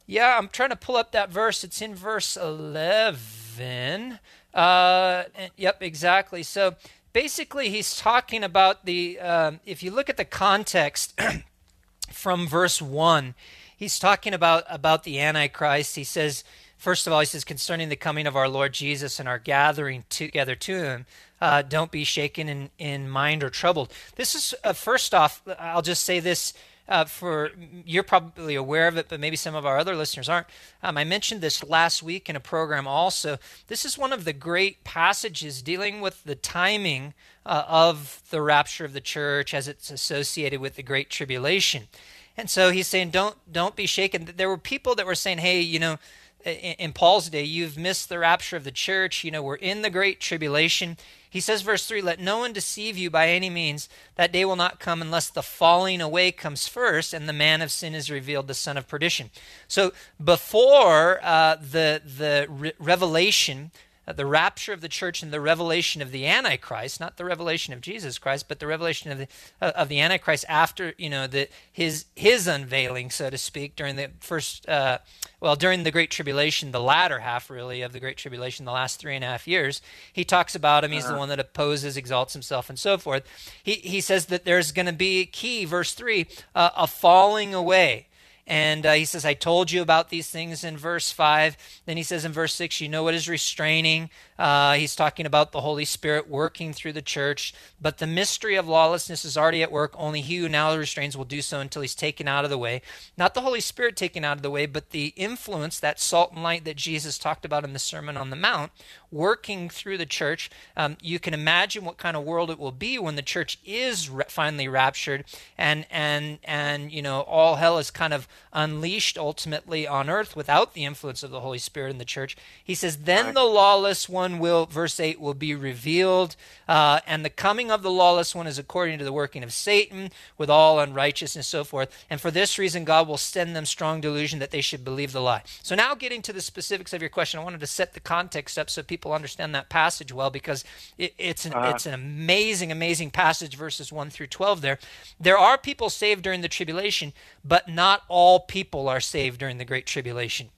Yeah, 0.09 0.37
I'm 0.39 0.49
trying 0.49 0.71
to 0.71 0.75
pull 0.75 0.95
up 0.95 1.11
that 1.11 1.29
verse. 1.29 1.63
It's 1.63 1.83
in 1.83 1.93
verse 1.93 2.35
11. 2.35 4.17
Uh, 4.55 5.23
yep, 5.55 5.83
exactly. 5.83 6.41
So 6.41 6.75
basically, 7.13 7.69
he's 7.69 7.95
talking 7.95 8.43
about 8.43 8.85
the, 8.85 9.19
um, 9.19 9.59
if 9.67 9.83
you 9.83 9.91
look 9.91 10.09
at 10.09 10.17
the 10.17 10.25
context 10.25 11.19
from 12.11 12.47
verse 12.47 12.81
1, 12.81 13.35
he's 13.77 13.99
talking 13.99 14.33
about, 14.33 14.63
about 14.67 15.03
the 15.03 15.19
Antichrist. 15.19 15.95
He 15.95 16.03
says, 16.03 16.43
first 16.79 17.05
of 17.05 17.13
all, 17.13 17.19
he 17.19 17.25
says, 17.27 17.43
concerning 17.43 17.89
the 17.89 17.95
coming 17.95 18.25
of 18.25 18.35
our 18.35 18.49
Lord 18.49 18.73
Jesus 18.73 19.19
and 19.19 19.29
our 19.29 19.37
gathering 19.37 20.05
together 20.09 20.55
to 20.55 20.83
him, 20.83 21.05
uh, 21.39 21.61
don't 21.61 21.91
be 21.91 22.03
shaken 22.03 22.49
in, 22.49 22.69
in 22.79 23.07
mind 23.07 23.43
or 23.43 23.51
troubled. 23.51 23.93
This 24.15 24.33
is, 24.33 24.55
uh, 24.63 24.73
first 24.73 25.13
off, 25.13 25.43
I'll 25.59 25.83
just 25.83 26.03
say 26.03 26.19
this 26.19 26.53
uh, 26.87 27.05
for 27.05 27.51
you're 27.85 28.03
probably 28.03 28.55
aware 28.55 28.87
of 28.87 28.97
it, 28.97 29.07
but 29.07 29.19
maybe 29.19 29.35
some 29.35 29.53
of 29.53 29.65
our 29.65 29.77
other 29.77 29.95
listeners 29.95 30.27
aren't. 30.27 30.47
Um, 30.81 30.97
I 30.97 31.03
mentioned 31.03 31.39
this 31.39 31.63
last 31.63 32.01
week 32.01 32.29
in 32.29 32.35
a 32.35 32.39
program 32.39 32.87
also. 32.87 33.37
This 33.67 33.85
is 33.85 33.97
one 33.97 34.11
of 34.11 34.25
the 34.25 34.33
great 34.33 34.83
passages 34.83 35.61
dealing 35.61 36.01
with 36.01 36.23
the 36.23 36.35
timing 36.35 37.13
uh, 37.45 37.63
of 37.67 38.23
the 38.31 38.41
rapture 38.41 38.85
of 38.85 38.93
the 38.93 39.01
church 39.01 39.53
as 39.53 39.67
it's 39.67 39.91
associated 39.91 40.59
with 40.59 40.75
the 40.75 40.83
great 40.83 41.11
tribulation. 41.11 41.87
And 42.35 42.49
so 42.49 42.71
he's 42.71 42.87
saying, 42.87 43.11
don't 43.11 43.35
don't 43.51 43.75
be 43.75 43.85
shaken. 43.85 44.33
There 44.35 44.49
were 44.49 44.57
people 44.57 44.95
that 44.95 45.05
were 45.05 45.15
saying, 45.15 45.39
hey, 45.39 45.61
you 45.61 45.77
know, 45.77 45.97
in, 46.45 46.93
Paul's 46.93 47.29
day, 47.29 47.43
you've 47.43 47.77
missed 47.77 48.09
the 48.09 48.19
rapture 48.19 48.55
of 48.55 48.63
the 48.63 48.71
church. 48.71 49.23
You 49.23 49.31
know, 49.31 49.43
we're 49.43 49.55
in 49.55 49.81
the 49.81 49.89
great 49.89 50.19
tribulation. 50.19 50.97
He 51.29 51.39
says, 51.39 51.61
verse 51.61 51.85
3 51.85 52.01
Let 52.01 52.19
no 52.19 52.39
one 52.39 52.53
deceive 52.53 52.97
you 52.97 53.09
by 53.09 53.29
any 53.29 53.49
means. 53.49 53.89
That 54.15 54.31
day 54.31 54.45
will 54.45 54.55
not 54.55 54.79
come 54.79 55.01
unless 55.01 55.29
the 55.29 55.43
falling 55.43 56.01
away 56.01 56.31
comes 56.31 56.67
first 56.67 57.13
and 57.13 57.27
the 57.27 57.33
man 57.33 57.61
of 57.61 57.71
sin 57.71 57.93
is 57.93 58.09
revealed, 58.09 58.47
the 58.47 58.53
son 58.53 58.77
of 58.77 58.87
perdition. 58.87 59.29
So 59.67 59.91
before 60.23 61.19
uh, 61.23 61.55
the, 61.55 62.01
the 62.05 62.47
re- 62.49 62.73
revelation, 62.79 63.71
uh, 64.09 64.13
the 64.13 64.25
rapture 64.25 64.73
of 64.73 64.81
the 64.81 64.89
church 64.89 65.21
and 65.21 65.31
the 65.31 65.39
revelation 65.39 66.01
of 66.01 66.11
the 66.11 66.25
Antichrist, 66.25 66.99
not 66.99 67.17
the 67.17 67.25
revelation 67.25 67.73
of 67.73 67.81
Jesus 67.81 68.17
Christ, 68.17 68.47
but 68.47 68.59
the 68.59 68.65
revelation 68.65 69.11
of 69.11 69.19
the 69.19 69.27
uh, 69.61 69.71
of 69.75 69.87
the 69.87 69.99
Antichrist 69.99 70.45
after 70.49 70.93
you 70.97 71.09
know 71.09 71.27
the 71.27 71.47
his 71.71 72.05
his 72.15 72.47
unveiling, 72.47 73.11
so 73.11 73.29
to 73.29 73.37
speak, 73.37 73.75
during 73.75 73.95
the 73.95 74.09
first 74.19 74.67
uh, 74.67 74.97
well 75.39 75.55
during 75.55 75.83
the 75.83 75.91
Great 75.91 76.09
Tribulation, 76.09 76.71
the 76.71 76.81
latter 76.81 77.19
half 77.19 77.49
really 77.49 77.83
of 77.83 77.93
the 77.93 77.99
Great 77.99 78.17
Tribulation, 78.17 78.65
the 78.65 78.71
last 78.71 78.99
three 78.99 79.15
and 79.15 79.23
a 79.23 79.27
half 79.27 79.47
years. 79.47 79.81
He 80.11 80.25
talks 80.25 80.55
about 80.55 80.83
him. 80.83 80.91
He's 80.91 81.03
uh-huh. 81.03 81.13
the 81.13 81.19
one 81.19 81.29
that 81.29 81.39
opposes, 81.39 81.95
exalts 81.95 82.33
himself, 82.33 82.67
and 82.69 82.79
so 82.79 82.97
forth. 82.97 83.23
He 83.61 83.73
he 83.73 84.01
says 84.01 84.25
that 84.27 84.43
there's 84.43 84.71
going 84.71 84.87
to 84.87 84.93
be 84.93 85.27
key 85.27 85.65
verse 85.65 85.93
three 85.93 86.25
uh, 86.55 86.71
a 86.75 86.87
falling 86.87 87.53
away 87.53 88.07
and 88.49 88.83
uh, 88.83 88.93
he 88.93 89.05
says, 89.05 89.25
I 89.25 89.35
told 89.35 89.71
you 89.71 89.83
about 89.83 90.09
these 90.09 90.27
things 90.27 90.63
in 90.63 90.75
verse 90.75 91.11
5. 91.11 91.55
Then 91.85 91.97
he 91.97 92.03
says 92.03 92.25
in 92.25 92.31
verse 92.31 92.55
6, 92.55 92.81
you 92.81 92.89
know 92.89 93.03
what 93.03 93.13
is 93.13 93.29
restraining. 93.29 94.09
Uh, 94.39 94.73
he's 94.75 94.95
talking 94.95 95.25
about 95.25 95.51
the 95.51 95.59
Holy 95.59 95.83
Spirit 95.83 96.29
working 96.29 96.71
through 96.71 96.93
the 96.93 97.01
church. 97.01 97.53
But 97.79 97.97
the 97.97 98.07
mystery 98.07 98.55
of 98.55 98.67
lawlessness 98.67 99.25
is 99.25 99.37
already 99.37 99.61
at 99.61 99.71
work. 99.71 99.93
Only 99.97 100.21
he 100.21 100.37
who 100.37 100.47
now 100.47 100.73
restrains 100.75 101.17
will 101.17 101.25
do 101.25 101.41
so 101.41 101.59
until 101.59 101.81
he's 101.81 101.93
taken 101.93 102.27
out 102.27 102.45
of 102.45 102.49
the 102.49 102.57
way. 102.57 102.81
Not 103.17 103.33
the 103.33 103.41
Holy 103.41 103.59
Spirit 103.59 103.97
taken 103.97 104.23
out 104.23 104.37
of 104.37 104.41
the 104.41 104.49
way, 104.49 104.65
but 104.65 104.91
the 104.91 105.07
influence, 105.17 105.79
that 105.79 105.99
salt 105.99 106.31
and 106.31 106.41
light 106.41 106.63
that 106.63 106.77
Jesus 106.77 107.17
talked 107.17 107.43
about 107.43 107.65
in 107.65 107.73
the 107.73 107.79
Sermon 107.79 108.15
on 108.15 108.29
the 108.29 108.35
Mount, 108.37 108.71
working 109.11 109.69
through 109.69 109.97
the 109.97 110.05
church. 110.05 110.49
Um, 110.77 110.97
you 111.01 111.19
can 111.19 111.33
imagine 111.33 111.83
what 111.83 111.97
kind 111.97 112.15
of 112.15 112.23
world 112.23 112.49
it 112.49 112.59
will 112.59 112.71
be 112.71 112.97
when 112.97 113.15
the 113.15 113.21
church 113.21 113.59
is 113.65 114.09
re- 114.09 114.23
finally 114.27 114.67
raptured 114.67 115.25
and 115.57 115.85
and 115.89 116.39
and 116.43 116.91
you 116.91 117.01
know 117.01 117.21
all 117.21 117.55
hell 117.55 117.77
is 117.77 117.91
kind 117.91 118.13
of 118.13 118.27
unleashed 118.53 119.17
ultimately 119.17 119.87
on 119.87 120.09
earth 120.09 120.35
without 120.35 120.73
the 120.73 120.85
influence 120.85 121.23
of 121.23 121.31
the 121.31 121.39
Holy 121.39 121.57
Spirit 121.57 121.91
in 121.91 121.97
the 121.97 122.05
church. 122.05 122.37
He 122.63 122.75
says, 122.75 122.97
"Then 122.97 123.33
the 123.33 123.43
lawless 123.43 124.07
one 124.07 124.28
will," 124.37 124.67
verse 124.67 124.99
eight, 124.99 125.19
will 125.19 125.33
be 125.33 125.55
revealed, 125.55 126.35
uh, 126.67 126.99
and 127.07 127.25
the 127.25 127.31
coming 127.31 127.71
of 127.71 127.81
the 127.81 127.89
lawless 127.89 128.35
one 128.35 128.45
is 128.45 128.59
according 128.59 128.99
to 128.99 129.05
the 129.05 129.11
working 129.11 129.43
of 129.43 129.51
Satan 129.51 130.11
with 130.37 130.51
all 130.51 130.79
unrighteousness, 130.79 131.47
so 131.47 131.63
forth. 131.63 132.05
And 132.11 132.21
for 132.21 132.29
this 132.29 132.59
reason, 132.59 132.85
God 132.85 133.07
will 133.07 133.17
send 133.17 133.55
them 133.55 133.65
strong 133.65 134.01
delusion 134.01 134.37
that 134.37 134.51
they 134.51 134.61
should 134.61 134.85
believe 134.85 135.13
the 135.13 135.21
lie. 135.21 135.41
So 135.63 135.73
now, 135.73 135.95
getting 135.95 136.21
to 136.21 136.33
the 136.33 136.41
specifics 136.41 136.93
of 136.93 137.01
your 137.01 137.09
question, 137.09 137.39
I 137.39 137.43
wanted 137.43 137.61
to 137.61 137.67
set 137.67 137.95
the 137.95 137.99
context 137.99 138.59
up 138.59 138.69
so 138.69 138.83
people 138.83 138.99
people 138.99 139.15
understand 139.15 139.55
that 139.55 139.69
passage 139.69 140.11
well 140.11 140.29
because 140.29 140.65
it, 140.97 141.13
it's 141.17 141.45
an, 141.45 141.53
uh-huh. 141.53 141.71
it's 141.73 141.85
an 141.85 141.93
amazing, 141.93 142.69
amazing 142.69 143.09
passage, 143.09 143.55
verses 143.55 143.93
1 143.93 144.09
through 144.09 144.27
12 144.27 144.59
there. 144.59 144.77
There 145.19 145.37
are 145.37 145.57
people 145.57 145.89
saved 145.89 146.21
during 146.21 146.41
the 146.41 146.49
tribulation, 146.49 147.13
but 147.45 147.69
not 147.69 148.03
all 148.09 148.41
people 148.41 148.89
are 148.89 148.99
saved 148.99 149.39
during 149.39 149.57
the 149.57 149.63
Great 149.63 149.85
Tribulation. 149.85 150.49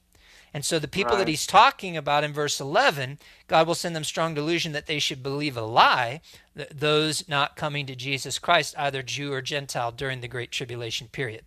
And 0.53 0.65
so 0.65 0.79
the 0.79 0.87
people 0.87 1.13
right. 1.13 1.19
that 1.19 1.27
he's 1.27 1.47
talking 1.47 1.95
about 1.95 2.25
in 2.25 2.33
verse 2.33 2.59
11, 2.59 3.19
God 3.47 3.67
will 3.67 3.75
send 3.75 3.95
them 3.95 4.03
strong 4.03 4.33
delusion 4.33 4.73
that 4.73 4.85
they 4.85 4.99
should 4.99 5.23
believe 5.23 5.55
a 5.55 5.61
lie, 5.61 6.19
those 6.53 7.27
not 7.29 7.55
coming 7.55 7.85
to 7.85 7.95
Jesus 7.95 8.37
Christ, 8.37 8.75
either 8.77 9.01
Jew 9.01 9.31
or 9.31 9.41
Gentile, 9.41 9.91
during 9.91 10.19
the 10.19 10.27
Great 10.27 10.51
Tribulation 10.51 11.07
period. 11.07 11.43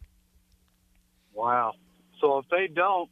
Wow. 1.34 1.74
So 2.20 2.38
if 2.38 2.48
they 2.48 2.68
don't 2.68 3.10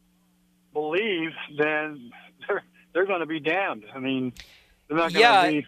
believe, 0.73 1.31
then 1.57 2.11
they're 2.47 2.63
they're 2.93 3.05
going 3.05 3.19
to 3.19 3.25
be 3.25 3.39
damned. 3.39 3.85
I 3.93 3.99
mean, 3.99 4.33
they're 4.87 4.97
not 4.97 5.13
going 5.13 5.21
yeah. 5.21 5.45
to 5.45 5.51
be. 5.51 5.67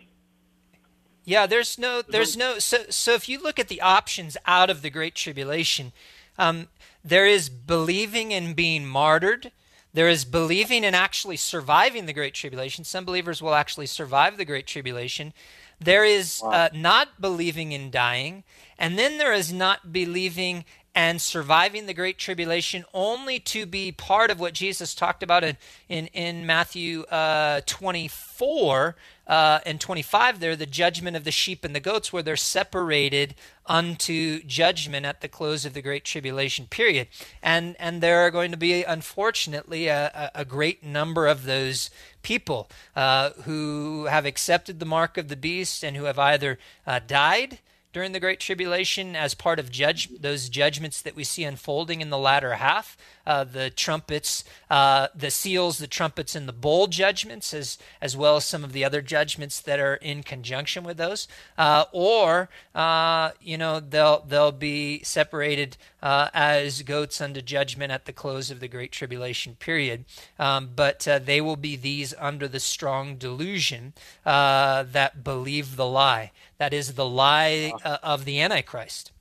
Yeah, 1.25 1.48
there's 1.48 1.79
no, 1.79 2.03
there's 2.03 2.38
no. 2.38 2.60
So, 2.60 2.86
so 2.89 3.13
if 3.13 3.27
you 3.27 3.41
look 3.41 3.58
at 3.58 3.67
the 3.67 3.82
options 3.82 4.38
out 4.46 4.70
of 4.70 4.84
the 4.84 4.91
Great 4.91 5.15
Tribulation, 5.15 5.91
um, 6.38 6.67
there 7.03 7.25
is 7.25 7.50
believing 7.50 8.32
and 8.32 8.55
being 8.55 8.86
martyred. 8.86 9.51
There 9.96 10.10
is 10.10 10.25
believing 10.25 10.84
and 10.84 10.94
actually 10.94 11.38
surviving 11.38 12.06
the 12.06 12.12
Great 12.12 12.34
Tribulation. 12.34 12.84
Some 12.84 13.06
believers 13.06 13.42
will 13.42 13.56
actually 13.56 13.86
survive 13.86 14.36
the 14.36 14.44
Great 14.44 14.68
Tribulation. 14.68 15.32
There 15.80 16.04
is 16.04 16.42
wow. 16.44 16.52
uh, 16.52 16.70
not 16.74 17.22
believing 17.22 17.74
and 17.74 17.94
dying. 17.94 18.44
And 18.78 19.00
then 19.00 19.18
there 19.20 19.32
is 19.32 19.54
not 19.54 19.94
believing 19.94 20.66
and 20.96 21.22
surviving 21.22 21.86
the 21.86 21.94
Great 21.94 22.18
Tribulation 22.18 22.86
only 22.94 23.38
to 23.42 23.66
be 23.66 23.92
part 23.92 24.32
of 24.32 24.40
what 24.40 24.54
Jesus 24.54 24.96
talked 24.96 25.22
about 25.22 25.44
in, 25.44 25.58
in, 25.90 26.08
in 26.08 26.46
Matthew 26.46 27.02
uh, 27.04 27.60
24 27.66 28.96
uh, 29.28 29.60
and 29.66 29.82
25 29.82 30.40
there, 30.40 30.56
the 30.56 30.66
judgment 30.66 31.18
of 31.18 31.25
the 31.25 31.32
sheep 31.32 31.66
and 31.66 31.75
the 31.75 31.82
goats, 31.82 32.14
where 32.14 32.24
they're 32.24 32.38
separated 32.38 33.36
unto 33.66 34.42
judgment 34.44 35.06
at 35.06 35.20
the 35.20 35.28
close 35.28 35.66
of 35.66 35.74
the 35.74 35.82
Great 35.82 36.06
Tribulation 36.06 36.68
period. 36.68 37.10
And, 37.44 37.75
and 37.78 38.02
there 38.02 38.20
are 38.20 38.32
going 38.32 38.52
to 38.52 38.58
be, 38.58 38.84
unfortunately, 38.84 39.88
a, 39.88 40.32
a 40.34 40.46
great 40.46 40.82
number 40.82 41.28
of 41.28 41.44
those 41.44 41.90
people 42.22 42.70
uh, 42.96 43.32
who 43.44 44.06
have 44.06 44.25
accepted 44.25 44.80
the 44.80 44.86
mark 44.86 45.18
of 45.18 45.28
the 45.28 45.36
beast 45.36 45.84
and 45.84 45.98
who 45.98 46.06
have 46.06 46.20
either 46.20 46.58
uh, 46.88 47.02
died 47.06 47.60
during 47.96 48.12
the 48.12 48.20
Great 48.20 48.42
Tribulation 48.42 49.16
as 49.16 49.34
part 49.34 49.58
of 49.58 49.72
judge 49.72 50.10
those 50.20 50.50
judgments 50.50 51.02
that 51.02 51.16
we 51.16 51.24
see 51.24 51.46
unfolding 51.46 52.02
in 52.02 52.10
the 52.10 52.18
latter 52.18 52.56
half. 52.56 52.98
Uh, 53.25 53.44
the 53.44 53.70
trumpets, 53.70 54.44
uh, 54.70 55.08
the 55.15 55.32
seals, 55.32 55.77
the 55.77 55.88
trumpets, 55.88 56.36
and 56.36 56.48
the 56.48 56.53
bowl 56.53 56.88
judgments, 56.88 57.53
as 57.53 57.77
as 58.01 58.15
well 58.15 58.38
as 58.38 58.46
some 58.46 58.63
of 58.63 58.74
the 58.74 58.84
other 58.84 59.01
judgments 59.01 59.60
that 59.62 59.79
are 59.79 59.96
in 59.96 60.24
conjunction 60.24 60.84
with 60.84 60.98
those. 60.98 61.27
Uh, 61.58 61.86
or 61.91 62.50
uh, 62.74 63.32
you 63.41 63.58
know 63.58 63.79
they'll 63.79 64.24
they'll 64.27 64.51
be 64.51 65.01
separated 65.03 65.77
uh, 66.03 66.29
as 66.34 66.82
goats 66.84 67.20
unto 67.20 67.41
judgment 67.41 67.91
at 67.91 68.05
the 68.05 68.13
close 68.13 68.51
of 68.51 68.60
the 68.60 68.67
Great 68.67 68.91
Tribulation 68.91 69.55
period. 69.55 70.05
Um, 70.38 70.70
but 70.75 71.08
uh, 71.08 71.20
they 71.20 71.41
will 71.41 71.55
be 71.55 71.75
these 71.75 72.13
under 72.20 72.48
the 72.48 72.60
strong 72.60 73.15
delusion 73.15 73.94
that 74.24 75.24
believe 75.24 75.75
the 75.75 75.86
lie. 75.86 76.32
That 76.58 76.74
is 76.74 76.94
the 76.94 77.05
lie 77.08 77.74
uh, 77.84 77.98
of 78.01 78.25
the 78.25 78.39
Antichrist. 78.39 79.12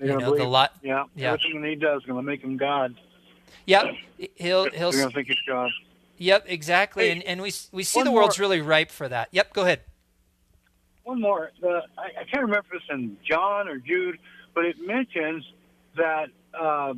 They're 0.00 0.12
you 0.12 0.18
know, 0.18 0.30
believe, 0.30 0.40
the 0.40 0.48
lot. 0.48 0.72
yeah, 0.82 1.04
yeah, 1.14 1.34
everything 1.34 1.62
he 1.62 1.74
does 1.74 2.00
is 2.00 2.06
going 2.06 2.18
to 2.18 2.22
make 2.22 2.40
him 2.40 2.56
God. 2.56 2.94
Yep, 3.66 3.94
he'll 4.16 4.70
he'll. 4.70 4.70
They're 4.70 5.00
going 5.00 5.08
to 5.10 5.10
think 5.10 5.28
he's 5.28 5.36
God. 5.46 5.70
Yep, 6.16 6.46
exactly, 6.48 7.04
hey, 7.04 7.12
and 7.12 7.22
and 7.24 7.42
we 7.42 7.52
we 7.70 7.84
see 7.84 8.02
the 8.02 8.10
world's 8.10 8.38
more. 8.38 8.48
really 8.48 8.62
ripe 8.62 8.90
for 8.90 9.08
that. 9.08 9.28
Yep, 9.32 9.52
go 9.52 9.62
ahead. 9.62 9.80
One 11.04 11.20
more. 11.20 11.50
The, 11.60 11.82
I, 11.98 12.20
I 12.20 12.24
can't 12.24 12.42
remember 12.42 12.66
if 12.72 12.80
it's 12.80 12.84
in 12.90 13.18
John 13.28 13.68
or 13.68 13.76
Jude, 13.76 14.18
but 14.54 14.64
it 14.64 14.76
mentions 14.80 15.44
that 15.96 16.28
uh, 16.58 16.94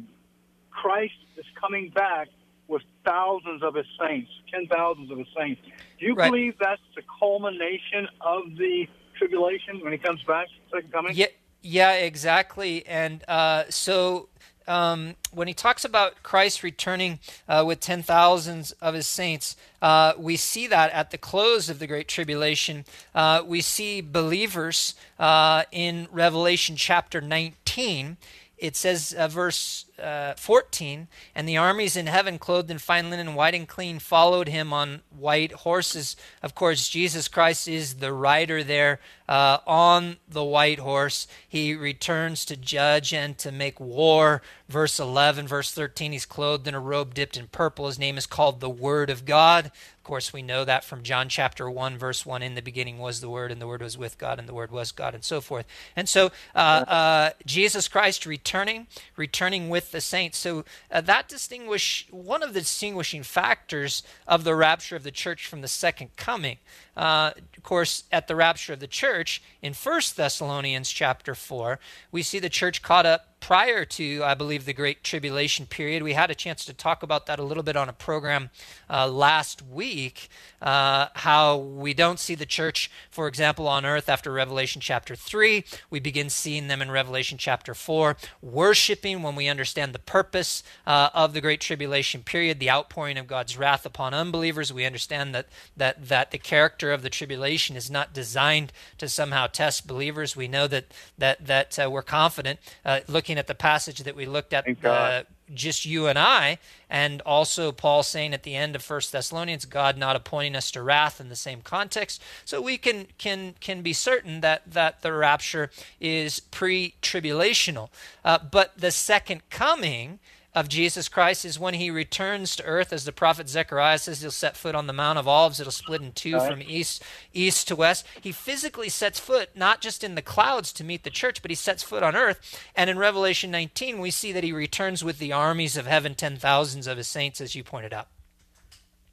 Christ 0.71 1.14
is 1.37 1.44
coming 1.61 1.90
back 1.90 2.28
with 2.68 2.82
thousands 3.04 3.64
of 3.64 3.75
his 3.75 3.87
saints, 4.00 4.30
ten 4.52 4.68
thousands 4.68 5.11
of 5.11 5.18
his 5.18 5.26
saints. 5.37 5.61
Do 5.99 6.06
you 6.06 6.14
right. 6.14 6.30
believe 6.30 6.54
that's 6.61 6.80
the 6.94 7.02
culmination 7.18 8.06
of 8.21 8.56
the 8.56 8.87
tribulation 9.18 9.80
when 9.80 9.90
he 9.90 9.99
comes 9.99 10.23
back, 10.23 10.47
second 10.73 10.92
coming? 10.92 11.16
Yeah, 11.16 11.26
yeah, 11.62 11.92
exactly. 11.92 12.85
And 12.87 13.25
uh, 13.28 13.64
so 13.71 14.28
um, 14.66 15.14
when 15.33 15.49
he 15.49 15.54
talks 15.54 15.85
about 15.85 16.23
Christ 16.23 16.62
returning 16.62 17.19
uh, 17.49 17.64
with 17.66 17.81
ten 17.81 18.02
thousands 18.02 18.73
of 18.73 18.95
his 18.95 19.07
saints, 19.07 19.57
uh, 19.81 20.12
we 20.19 20.37
see 20.37 20.66
that 20.66 20.92
at 20.92 21.11
the 21.11 21.19
close 21.19 21.69
of 21.69 21.78
the 21.78 21.87
Great 21.87 22.09
Tribulation. 22.09 22.85
Uh, 23.14 23.42
we 23.45 23.61
see 23.61 24.00
believers 24.00 24.95
uh, 25.19 25.64
in 25.73 26.09
Revelation 26.11 26.76
chapter 26.76 27.21
19 27.21 28.16
it 28.62 28.76
says, 28.76 29.12
uh, 29.19 29.26
verse 29.26 29.87
uh, 30.02 30.35
14, 30.37 31.09
and 31.35 31.49
the 31.49 31.56
armies 31.56 31.97
in 31.97 32.06
heaven, 32.06 32.38
clothed 32.38 32.71
in 32.71 32.78
fine 32.78 33.11
linen, 33.11 33.35
white 33.35 33.54
and 33.54 33.68
clean, 33.68 33.99
followed 33.99 34.49
him 34.49 34.73
on 34.73 35.02
white 35.16 35.52
horses. 35.52 36.16
Of 36.42 36.54
course, 36.54 36.88
Jesus 36.88 37.28
Christ 37.28 37.68
is 37.68 37.94
the 37.94 38.12
rider 38.12 38.64
there 38.64 39.00
uh, 39.28 39.59
on 39.66 40.16
the 40.28 40.44
white 40.44 40.78
horse. 40.78 41.26
He 41.49 41.75
returns 41.75 42.44
to 42.47 42.56
judge 42.56 43.14
and 43.14 43.38
to 43.38 43.52
make 43.52 43.80
war. 43.80 44.42
Verse 44.68 44.99
11, 44.99 45.47
verse 45.47 45.73
13, 45.73 46.12
he's 46.12 46.26
clothed 46.26 46.66
in 46.66 46.75
a 46.75 46.80
robe 46.80 47.14
dipped 47.14 47.37
in 47.37 47.47
purple. 47.47 47.87
His 47.87 47.99
name 47.99 48.18
is 48.18 48.26
called 48.26 48.61
the 48.61 48.71
Word 48.71 49.09
of 49.09 49.25
God. 49.25 49.66
Of 49.66 50.04
course, 50.04 50.32
we 50.32 50.42
know 50.42 50.64
that 50.64 50.82
from 50.82 51.04
John 51.04 51.28
chapter 51.28 51.71
1, 51.71 51.97
verse 51.97 52.26
1 52.26 52.42
In 52.42 52.56
the 52.56 52.61
beginning 52.61 52.99
was 52.99 53.21
the 53.21 53.30
Word, 53.30 53.52
and 53.52 53.61
the 53.61 53.68
Word 53.68 53.82
was 53.82 53.97
with 53.97 54.18
God, 54.18 54.38
and 54.40 54.49
the 54.49 54.54
Word 54.54 54.73
was 54.73 54.90
God, 54.90 55.14
and 55.14 55.23
so 55.23 55.40
forth. 55.40 55.64
And 55.94 56.09
so, 56.09 56.32
uh, 56.56 56.59
uh, 56.59 57.30
Jesus 57.47 57.87
Christ 57.87 58.26
returning, 58.26 58.88
returning 59.16 59.68
with 59.68 59.91
the 59.92 60.00
saints. 60.00 60.37
So, 60.38 60.64
uh, 60.90 61.00
that 61.02 61.28
distinguish 61.28 62.06
one 62.11 62.42
of 62.42 62.52
the 62.52 62.61
distinguishing 62.61 63.22
factors 63.22 64.02
of 64.26 64.44
the 64.44 64.54
rapture 64.54 64.96
of 64.96 65.04
the 65.04 65.11
church 65.11 65.46
from 65.46 65.61
the 65.61 65.68
second 65.68 66.16
coming. 66.16 66.58
Uh, 66.96 67.32
of 67.56 67.62
course, 67.62 68.04
at 68.11 68.26
the 68.26 68.37
rapture 68.37 68.72
of 68.72 68.80
the 68.80 68.87
church 68.87 69.42
in 69.62 69.72
First 69.72 70.16
Thessalonians 70.16 70.90
chapter 70.90 71.34
4, 71.34 71.78
we 72.11 72.22
see 72.22 72.38
the 72.38 72.49
church 72.49 72.82
caught 72.82 73.06
up 73.06 73.32
prior 73.42 73.84
to, 73.84 74.22
I 74.25 74.34
believe, 74.34 74.64
the 74.64 74.72
Great 74.72 75.02
Tribulation 75.02 75.66
period. 75.66 76.04
We 76.04 76.12
had 76.12 76.30
a 76.30 76.34
chance 76.34 76.64
to 76.64 76.72
talk 76.72 77.02
about 77.02 77.26
that 77.26 77.40
a 77.40 77.42
little 77.42 77.64
bit 77.64 77.76
on 77.76 77.88
a 77.88 77.92
program 77.92 78.50
uh, 78.88 79.08
last 79.08 79.61
week. 79.62 80.28
Uh, 80.62 81.08
how 81.14 81.56
we 81.56 81.92
don't 81.92 82.20
see 82.20 82.37
the 82.37 82.46
church, 82.46 82.88
for 83.11 83.26
example, 83.26 83.66
on 83.66 83.84
earth 83.84 84.08
after 84.08 84.32
Revelation 84.32 84.80
chapter 84.80 85.16
3. 85.16 85.64
We 85.90 85.99
begin 85.99 86.30
seeing 86.30 86.68
them 86.68 86.80
in 86.80 86.92
Revelation 86.92 87.37
chapter 87.37 87.75
4, 87.75 88.16
worshiping 88.40 89.22
when 89.22 89.34
we 89.34 89.49
understand 89.49 89.92
the 89.92 89.99
purpose 89.99 90.62
uh, 90.87 91.11
of 91.12 91.34
the 91.34 91.40
Great 91.40 91.61
Tribulation 91.61 92.22
period, 92.22 92.61
the 92.61 92.70
outpouring 92.70 93.18
of 93.18 93.26
God's 93.26 93.58
wrath 93.58 93.84
upon 93.84 94.14
unbelievers. 94.14 94.72
We 94.72 94.87
understand 94.87 95.34
that, 95.34 95.49
that, 95.76 96.06
that 96.06 96.30
the 96.30 96.38
character 96.38 96.92
of 96.92 97.02
the 97.02 97.11
tribulation 97.11 97.75
is 97.75 97.90
not 97.90 98.14
designed 98.14 98.72
to 98.99 99.08
somehow 99.08 99.49
test 99.49 99.88
believers. 99.88 100.37
We 100.37 100.46
know 100.46 100.68
that, 100.68 100.84
that, 101.18 101.44
that 101.44 101.76
uh, 101.76 101.90
we're 101.90 102.02
confident, 102.02 102.61
uh, 102.84 103.00
looking 103.33 103.39
at 103.39 103.47
the 103.47 103.55
passage 103.55 104.01
that 104.01 104.15
we 104.15 104.27
looked 104.27 104.53
at 104.53 104.85
uh, 104.85 105.23
just 105.55 105.87
you 105.87 106.07
and 106.07 106.19
I, 106.19 106.59
and 106.91 107.23
also 107.23 107.73
Paul 107.73 108.03
saying 108.03 108.35
at 108.35 108.43
the 108.43 108.55
end 108.55 108.77
of 108.77 108.83
First 108.83 109.11
Thessalonians, 109.11 109.65
God 109.65 109.97
not 109.97 110.17
appointing 110.17 110.55
us 110.55 110.71
to 110.73 110.83
wrath 110.83 111.19
in 111.19 111.31
the 111.31 111.37
same 111.37 111.62
context. 111.62 112.23
So 112.45 112.61
we 112.61 112.77
can 112.77 113.07
can 113.17 113.55
can 113.61 113.81
be 113.83 113.95
certain 113.95 114.43
that 114.43 114.62
that 114.67 115.01
the 115.01 115.12
rapture 115.12 115.71
is 115.99 116.41
pre-tribulational, 116.41 117.89
uh, 118.23 118.39
but 118.39 118.73
the 118.77 118.91
second 118.91 119.49
coming 119.49 120.19
of 120.54 120.68
Jesus 120.68 121.09
Christ 121.09 121.47
is 121.47 121.59
when 121.59 121.75
he 121.75 121.90
returns 121.90 122.54
to 122.56 122.64
earth, 122.64 122.92
as 122.92 123.04
the 123.04 123.12
prophet 123.12 123.49
Zechariah 123.49 123.99
says, 123.99 124.21
he'll 124.21 124.30
set 124.30 124.56
foot 124.56 124.75
on 124.75 124.87
the 124.87 124.92
Mount 124.92 125.18
of 125.18 125.26
Olives. 125.26 125.61
It'll 125.61 125.73
split 125.73 126.02
in 126.02 126.12
two 126.12 126.35
right. 126.35 126.50
from 126.50 126.62
east 126.62 127.02
east 127.32 127.68
to 127.68 127.76
west. 127.76 128.06
He 128.21 128.32
physically 128.32 128.90
sets 128.90 129.18
foot 129.18 129.50
not 129.54 129.80
just 129.80 130.04
in 130.04 130.14
the 130.14 130.23
clouds 130.23 130.73
to 130.75 130.85
meet 130.85 131.04
the 131.04 131.11
church, 131.11 131.40
but 131.40 131.50
he 131.50 131.54
sets 131.54 131.82
foot 131.82 132.02
on 132.02 132.14
earth. 132.14 132.61
And 132.76 132.90
in 132.90 132.99
Revelation 132.99 133.50
19, 133.50 133.99
we 133.99 134.11
see 134.11 134.30
that 134.32 134.44
he 134.44 134.52
returns 134.52 135.02
with 135.02 135.18
the 135.18 135.32
armies 135.32 135.76
of 135.76 135.87
heaven, 135.87 136.14
ten 136.14 136.37
thousands 136.37 136.87
of 136.87 136.99
his 136.99 137.09
saints, 137.09 137.40
as 137.40 137.54
you 137.54 137.64
pointed 137.64 137.94
out. 137.94 138.09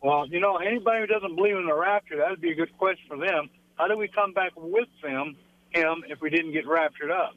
Well, 0.01 0.27
you 0.27 0.39
know, 0.41 0.57
anybody 0.57 1.01
who 1.01 1.07
doesn't 1.07 1.35
believe 1.35 1.55
in 1.55 1.65
the 1.65 1.75
rapture, 1.75 2.17
that 2.17 2.29
would 2.29 2.41
be 2.41 2.51
a 2.51 2.55
good 2.55 2.77
question 2.77 3.05
for 3.07 3.17
them. 3.17 3.49
How 3.75 3.87
do 3.87 3.97
we 3.97 4.09
come 4.09 4.33
back 4.33 4.51
with 4.57 4.89
them, 5.01 5.37
him, 5.69 6.03
if 6.09 6.19
we 6.21 6.29
didn't 6.29 6.51
get 6.51 6.67
raptured 6.67 7.11
up? 7.11 7.33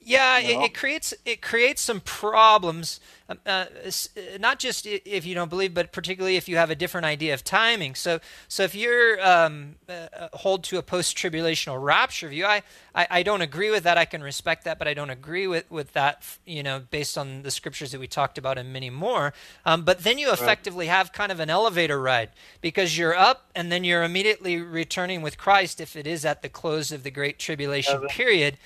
Yeah, 0.00 0.38
it, 0.38 0.58
it, 0.60 0.74
creates 0.74 1.12
it 1.26 1.42
creates 1.42 1.82
some 1.82 2.00
problems. 2.00 3.00
Um, 3.28 3.38
uh, 3.44 3.66
uh, 3.76 4.20
not 4.40 4.58
just 4.58 4.86
if 4.86 5.26
you 5.26 5.34
don't 5.34 5.50
believe, 5.50 5.74
but 5.74 5.92
particularly 5.92 6.36
if 6.36 6.48
you 6.48 6.56
have 6.56 6.70
a 6.70 6.74
different 6.74 7.04
idea 7.04 7.34
of 7.34 7.44
timing. 7.44 7.94
So, 7.94 8.20
so 8.46 8.62
if 8.62 8.74
you're 8.74 9.20
um, 9.20 9.74
uh, 9.86 10.06
uh 10.16 10.28
hold 10.32 10.64
to 10.64 10.78
a 10.78 10.82
post-tribulational 10.82 11.82
rapture 11.82 12.28
view, 12.28 12.46
I, 12.46 12.62
I, 12.94 13.06
I 13.10 13.22
don't 13.22 13.42
agree 13.42 13.70
with 13.70 13.82
that. 13.82 13.98
I 13.98 14.06
can 14.06 14.22
respect 14.22 14.64
that, 14.64 14.78
but 14.78 14.88
I 14.88 14.94
don't 14.94 15.10
agree 15.10 15.46
with 15.46 15.70
with 15.70 15.92
that. 15.92 16.22
You 16.46 16.62
know, 16.62 16.80
based 16.90 17.18
on 17.18 17.42
the 17.42 17.50
scriptures 17.50 17.92
that 17.92 18.00
we 18.00 18.06
talked 18.06 18.38
about 18.38 18.56
and 18.56 18.72
many 18.72 18.88
more. 18.88 19.34
Um, 19.66 19.82
but 19.84 20.04
then 20.04 20.16
you 20.16 20.32
effectively 20.32 20.86
right. 20.86 20.94
have 20.94 21.12
kind 21.12 21.30
of 21.30 21.40
an 21.40 21.50
elevator 21.50 22.00
ride 22.00 22.30
because 22.62 22.96
you're 22.96 23.16
up 23.16 23.50
and 23.54 23.70
then 23.70 23.84
you're 23.84 24.04
immediately 24.04 24.58
returning 24.58 25.20
with 25.20 25.36
Christ 25.36 25.80
if 25.80 25.96
it 25.96 26.06
is 26.06 26.24
at 26.24 26.40
the 26.40 26.48
close 26.48 26.92
of 26.92 27.02
the 27.02 27.10
great 27.10 27.38
tribulation 27.38 28.06
period. 28.08 28.56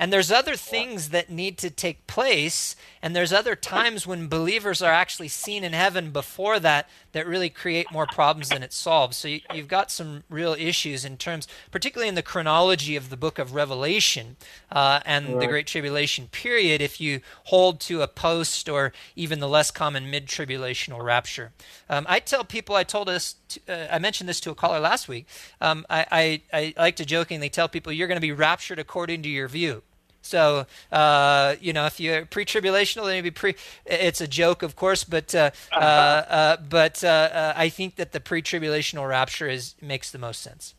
And 0.00 0.10
there's 0.10 0.32
other 0.32 0.56
things 0.56 1.10
that 1.10 1.28
need 1.28 1.58
to 1.58 1.68
take 1.68 2.06
place, 2.06 2.74
and 3.02 3.14
there's 3.14 3.34
other 3.34 3.54
times 3.54 4.06
when 4.06 4.28
believers 4.28 4.80
are 4.80 4.90
actually 4.90 5.28
seen 5.28 5.62
in 5.62 5.74
heaven 5.74 6.10
before 6.10 6.58
that 6.58 6.88
that 7.12 7.26
really 7.26 7.50
create 7.50 7.92
more 7.92 8.06
problems 8.06 8.48
than 8.48 8.62
it 8.62 8.72
solves. 8.72 9.18
So 9.18 9.28
you, 9.28 9.40
have 9.50 9.68
got 9.68 9.90
some 9.90 10.24
real 10.30 10.54
issues 10.54 11.04
in 11.04 11.18
terms, 11.18 11.46
particularly 11.70 12.08
in 12.08 12.14
the 12.14 12.22
chronology 12.22 12.96
of 12.96 13.10
the 13.10 13.16
book 13.18 13.38
of 13.38 13.54
Revelation 13.54 14.38
uh, 14.72 15.00
and 15.04 15.28
right. 15.28 15.40
the 15.40 15.46
Great 15.46 15.66
Tribulation 15.66 16.28
period, 16.28 16.80
if 16.80 16.98
you 16.98 17.20
hold 17.44 17.78
to 17.80 18.00
a 18.00 18.08
post 18.08 18.70
or 18.70 18.94
even 19.16 19.38
the 19.38 19.48
less 19.48 19.70
common 19.70 20.10
mid 20.10 20.26
tribulational 20.26 21.04
rapture. 21.04 21.52
Um, 21.90 22.06
I 22.08 22.20
tell 22.20 22.42
people, 22.42 22.74
I 22.74 22.84
told 22.84 23.10
us, 23.10 23.34
to, 23.48 23.60
uh, 23.68 23.88
I 23.94 23.98
mentioned 23.98 24.30
this 24.30 24.40
to 24.40 24.50
a 24.50 24.54
caller 24.54 24.80
last 24.80 25.08
week. 25.08 25.26
Um, 25.60 25.84
I, 25.90 26.06
I, 26.10 26.42
I 26.54 26.74
like 26.78 26.96
to 26.96 27.04
jokingly 27.04 27.50
tell 27.50 27.68
people, 27.68 27.92
you're 27.92 28.08
going 28.08 28.16
to 28.16 28.22
be 28.22 28.32
raptured 28.32 28.78
according 28.78 29.22
to 29.24 29.28
your 29.28 29.48
view. 29.48 29.82
So, 30.22 30.66
uh, 30.92 31.56
you 31.60 31.72
know, 31.72 31.86
if 31.86 31.98
you're 31.98 32.26
pre-tribulational, 32.26 33.06
then 33.06 33.14
maybe 33.14 33.30
pre. 33.30 33.54
It's 33.86 34.20
a 34.20 34.28
joke, 34.28 34.62
of 34.62 34.76
course, 34.76 35.04
but 35.04 35.34
uh, 35.34 35.50
uh, 35.72 35.76
uh 35.76 36.56
but 36.58 37.02
uh, 37.02 37.08
uh, 37.08 37.52
I 37.56 37.68
think 37.68 37.96
that 37.96 38.12
the 38.12 38.20
pre-tribulational 38.20 39.08
rapture 39.08 39.48
is 39.48 39.74
makes 39.80 40.10
the 40.10 40.18
most 40.18 40.42
sense. 40.42 40.74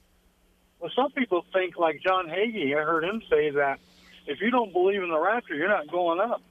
Well, 0.80 0.92
some 0.96 1.12
people 1.12 1.46
think, 1.54 1.78
like 1.78 2.02
John 2.02 2.28
Hagee. 2.28 2.76
I 2.76 2.84
heard 2.84 3.04
him 3.04 3.22
say 3.30 3.52
that 3.52 3.80
if 4.28 4.42
you 4.42 4.52
don't 4.52 4.74
believe 4.74 5.02
in 5.04 5.10
the 5.10 5.20
rapture, 5.20 5.56
you're 5.56 5.70
not 5.70 5.88
going 5.92 6.20
up. 6.20 6.42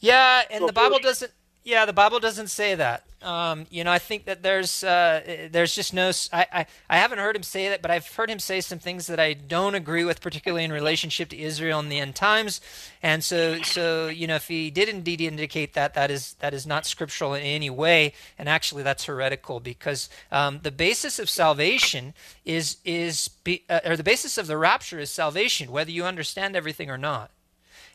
Yeah, 0.00 0.42
and 0.50 0.60
so 0.60 0.66
the 0.66 0.72
Bible 0.72 0.98
doesn't. 0.98 1.32
Yeah, 1.64 1.84
the 1.86 1.92
Bible 1.92 2.18
doesn't 2.18 2.48
say 2.48 2.74
that. 2.74 3.04
Um, 3.22 3.66
you 3.70 3.84
know, 3.84 3.92
I 3.92 4.00
think 4.00 4.24
that 4.24 4.42
there's 4.42 4.82
uh, 4.82 5.48
there's 5.52 5.74
just 5.74 5.94
no. 5.94 6.10
I, 6.32 6.46
I, 6.52 6.66
I 6.90 6.98
haven't 6.98 7.18
heard 7.18 7.36
him 7.36 7.44
say 7.44 7.68
that, 7.68 7.80
but 7.80 7.90
I've 7.90 8.08
heard 8.08 8.28
him 8.28 8.40
say 8.40 8.60
some 8.60 8.80
things 8.80 9.06
that 9.06 9.20
I 9.20 9.34
don't 9.34 9.76
agree 9.76 10.04
with, 10.04 10.20
particularly 10.20 10.64
in 10.64 10.72
relationship 10.72 11.28
to 11.28 11.38
Israel 11.38 11.78
in 11.78 11.88
the 11.88 12.00
end 12.00 12.16
times. 12.16 12.60
And 13.02 13.22
so 13.22 13.62
so 13.62 14.08
you 14.08 14.26
know, 14.26 14.36
if 14.36 14.48
he 14.48 14.72
did 14.72 14.88
indeed 14.88 15.20
indicate 15.20 15.74
that, 15.74 15.94
that 15.94 16.10
is 16.10 16.34
that 16.40 16.52
is 16.52 16.66
not 16.66 16.84
scriptural 16.84 17.34
in 17.34 17.42
any 17.42 17.70
way, 17.70 18.12
and 18.38 18.48
actually 18.48 18.82
that's 18.82 19.04
heretical 19.04 19.60
because 19.60 20.10
um, 20.32 20.60
the 20.64 20.72
basis 20.72 21.20
of 21.20 21.30
salvation 21.30 22.14
is 22.44 22.78
is 22.84 23.28
be, 23.44 23.62
uh, 23.70 23.80
or 23.84 23.96
the 23.96 24.02
basis 24.02 24.36
of 24.36 24.48
the 24.48 24.58
rapture 24.58 24.98
is 24.98 25.10
salvation, 25.10 25.70
whether 25.70 25.92
you 25.92 26.04
understand 26.04 26.56
everything 26.56 26.90
or 26.90 26.98
not. 26.98 27.30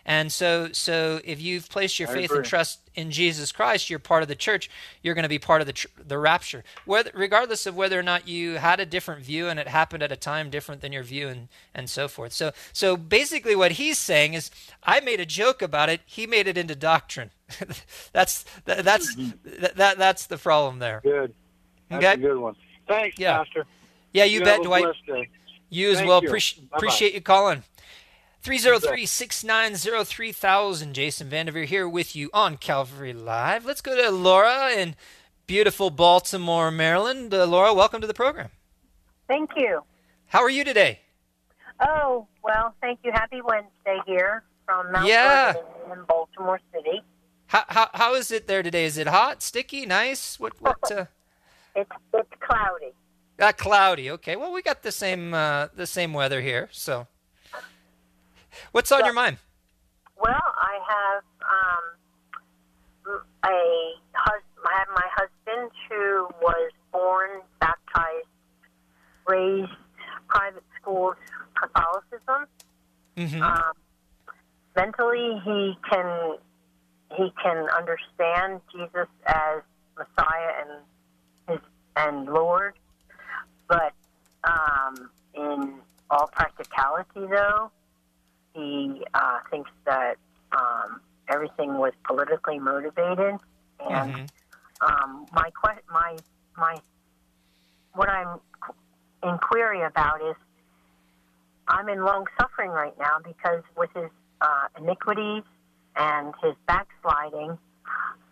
And 0.07 0.31
so, 0.31 0.69
so 0.71 1.19
if 1.25 1.41
you've 1.41 1.69
placed 1.69 1.99
your 1.99 2.07
faith 2.07 2.31
and 2.31 2.45
trust 2.45 2.79
in 2.95 3.11
Jesus 3.11 3.51
Christ, 3.51 3.89
you're 3.89 3.99
part 3.99 4.23
of 4.23 4.29
the 4.29 4.35
church. 4.35 4.69
You're 5.03 5.13
going 5.13 5.23
to 5.23 5.29
be 5.29 5.37
part 5.37 5.59
of 5.59 5.67
the 5.67 5.73
tr- 5.73 5.87
the 5.97 6.17
rapture, 6.17 6.63
whether, 6.85 7.11
regardless 7.13 7.65
of 7.65 7.75
whether 7.75 7.99
or 7.99 8.03
not 8.03 8.25
you 8.25 8.53
had 8.53 8.79
a 8.79 8.85
different 8.85 9.21
view 9.21 9.49
and 9.49 9.59
it 9.59 9.67
happened 9.67 10.01
at 10.01 10.11
a 10.13 10.15
time 10.15 10.49
different 10.49 10.79
than 10.79 10.93
your 10.93 11.03
view, 11.03 11.27
and 11.27 11.49
and 11.75 11.89
so 11.89 12.07
forth. 12.07 12.31
So, 12.31 12.53
so 12.71 12.95
basically, 12.95 13.53
what 13.53 13.73
he's 13.73 13.97
saying 13.97 14.33
is, 14.33 14.49
I 14.81 15.01
made 15.01 15.19
a 15.19 15.25
joke 15.25 15.61
about 15.61 15.89
it. 15.89 15.99
He 16.05 16.25
made 16.25 16.47
it 16.47 16.57
into 16.57 16.73
doctrine. 16.73 17.31
that's 18.13 18.45
that, 18.63 18.85
that's 18.85 19.13
mm-hmm. 19.13 19.61
that, 19.61 19.75
that 19.75 19.97
that's 19.97 20.25
the 20.27 20.37
problem 20.37 20.79
there. 20.79 21.01
Good. 21.03 21.33
That's 21.89 22.05
okay? 22.05 22.13
a 22.13 22.17
good 22.17 22.37
one. 22.37 22.55
Thanks, 22.87 23.19
yeah. 23.19 23.39
Pastor. 23.39 23.65
Yeah, 24.13 24.23
you, 24.23 24.39
you 24.39 24.45
bet, 24.45 24.63
Dwight. 24.63 24.85
You 25.69 25.91
as 25.91 25.97
Thank 25.97 26.07
well. 26.07 26.23
You. 26.23 26.29
Appreci- 26.29 26.63
appreciate 26.71 27.13
you 27.13 27.19
calling. 27.19 27.63
303 28.47 29.05
690 29.05 30.05
3000. 30.05 30.93
Jason 30.93 31.29
Vandeveer 31.29 31.65
here 31.65 31.89
with 31.89 32.15
you 32.15 32.29
on 32.33 32.55
Calvary 32.55 33.11
Live. 33.11 33.65
Let's 33.65 33.81
go 33.81 33.93
to 34.01 34.09
Laura 34.09 34.69
in 34.71 34.95
beautiful 35.47 35.89
Baltimore, 35.89 36.71
Maryland. 36.71 37.33
Uh, 37.33 37.45
Laura, 37.45 37.73
welcome 37.73 37.99
to 37.99 38.07
the 38.07 38.13
program. 38.13 38.47
Thank 39.27 39.49
you. 39.57 39.81
How 40.27 40.39
are 40.39 40.49
you 40.49 40.63
today? 40.63 41.01
Oh, 41.81 42.25
well, 42.41 42.73
thank 42.79 42.99
you. 43.03 43.11
Happy 43.11 43.41
Wednesday 43.41 43.99
here 44.05 44.43
from 44.65 44.93
Mount 44.93 45.09
yeah. 45.09 45.53
in 45.91 46.05
Baltimore 46.07 46.61
City. 46.73 47.01
How, 47.47 47.65
how, 47.67 47.89
how 47.95 48.15
is 48.15 48.31
it 48.31 48.47
there 48.47 48.63
today? 48.63 48.85
Is 48.85 48.97
it 48.97 49.07
hot, 49.07 49.43
sticky, 49.43 49.85
nice? 49.85 50.39
What 50.39 50.53
what? 50.61 50.89
Uh... 50.89 51.07
it's 51.75 51.91
it's 52.13 52.29
cloudy. 52.39 52.93
Ah, 53.41 53.51
cloudy. 53.51 54.09
Okay. 54.11 54.37
Well, 54.37 54.53
we 54.53 54.61
got 54.61 54.83
the 54.83 54.93
same 54.93 55.33
uh, 55.33 55.67
the 55.75 55.85
same 55.85 56.13
weather 56.13 56.39
here, 56.39 56.69
so 56.71 57.07
What's 58.71 58.91
on 58.91 59.05
your 59.05 59.13
mind? 59.13 59.37
Well, 60.19 60.33
I 60.55 60.79
have 60.87 61.23
um, 61.43 63.21
a 63.45 63.93
hus- 64.13 64.41
I 64.65 64.79
have 64.79 64.87
my 64.89 65.07
husband 65.15 65.71
who 65.89 66.27
was 66.41 66.71
born, 66.91 67.29
baptized, 67.59 68.27
raised 69.27 69.71
private 70.27 70.63
schools 70.81 71.15
Catholicism. 71.55 72.47
Mm-hmm. 73.15 73.41
Um, 73.41 73.73
mentally, 74.75 75.41
he 75.43 75.77
can 75.89 76.37
he 77.15 77.31
can 77.41 77.67
understand 77.69 78.61
Jesus 78.71 79.07
as 79.25 79.61
Messiah 79.97 80.51
and 80.61 80.69
his 81.49 81.59
and 81.95 82.27
Lord, 82.27 82.73
but 83.67 83.93
um, 84.43 85.09
in 85.33 85.79
all 86.09 86.27
practicality, 86.27 87.25
though, 87.29 87.71
he 88.57 89.05
uh, 89.13 89.39
thinks 89.51 89.69
that 89.85 90.15
um, 90.51 90.99
everything 91.29 91.77
was 91.77 91.93
politically 92.03 92.59
motivated, 92.59 93.35
and 93.87 94.13
mm-hmm. 94.13 94.25
um, 94.85 95.25
my 95.31 95.49
que- 95.63 95.83
my 95.91 96.17
my 96.57 96.75
what 97.93 98.09
I'm 98.09 98.39
in 99.23 99.37
query 99.37 99.81
about 99.81 100.21
is 100.27 100.35
I'm 101.67 101.89
in 101.89 102.03
long 102.03 102.25
suffering 102.39 102.71
right 102.71 102.97
now 102.97 103.17
because 103.23 103.63
with 103.77 103.89
his 103.95 104.09
uh, 104.41 104.67
iniquities 104.79 105.43
and 105.95 106.33
his 106.41 106.53
backsliding, 106.67 107.57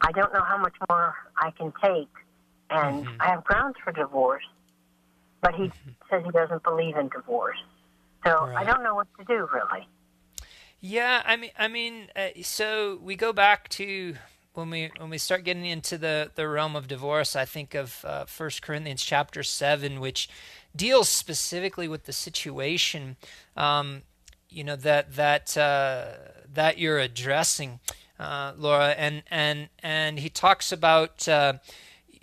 I 0.01 0.11
don't 0.11 0.33
know 0.33 0.43
how 0.43 0.57
much 0.57 0.75
more 0.89 1.15
I 1.37 1.51
can 1.51 1.73
take, 1.83 2.09
and 2.69 3.05
mm-hmm. 3.05 3.21
I 3.21 3.27
have 3.27 3.43
grounds 3.43 3.75
for 3.83 3.91
divorce. 3.91 4.43
But 5.41 5.53
he 5.53 5.63
mm-hmm. 5.63 5.89
says 6.09 6.23
he 6.25 6.31
doesn't 6.31 6.63
believe 6.63 6.95
in 6.97 7.09
divorce, 7.09 7.61
so 8.25 8.47
right. 8.47 8.57
I 8.57 8.63
don't 8.63 8.81
know 8.81 8.95
what 8.95 9.07
to 9.19 9.25
do 9.25 9.47
really. 9.53 9.87
Yeah, 10.87 11.23
I 11.25 11.35
mean, 11.35 11.49
I 11.57 11.67
mean, 11.67 12.09
uh, 12.15 12.27
so 12.43 12.99
we 13.01 13.15
go 13.15 13.33
back 13.33 13.69
to 13.69 14.17
when 14.53 14.69
we 14.69 14.91
when 14.99 15.09
we 15.09 15.17
start 15.17 15.43
getting 15.43 15.65
into 15.65 15.97
the 15.97 16.29
the 16.35 16.47
realm 16.47 16.75
of 16.75 16.87
divorce. 16.87 17.35
I 17.35 17.43
think 17.43 17.73
of 17.73 18.05
uh, 18.05 18.25
First 18.25 18.61
Corinthians 18.61 19.03
chapter 19.03 19.41
seven, 19.41 19.99
which 19.99 20.29
deals 20.75 21.09
specifically 21.09 21.87
with 21.87 22.03
the 22.03 22.13
situation, 22.13 23.17
um, 23.57 24.03
you 24.47 24.63
know 24.63 24.75
that 24.75 25.15
that 25.15 25.57
uh, 25.57 26.05
that 26.53 26.77
you're 26.77 26.99
addressing, 26.99 27.79
uh, 28.19 28.53
Laura, 28.55 28.89
and 28.89 29.23
and 29.31 29.69
and 29.81 30.19
he 30.19 30.29
talks 30.29 30.71
about 30.71 31.27
uh, 31.27 31.53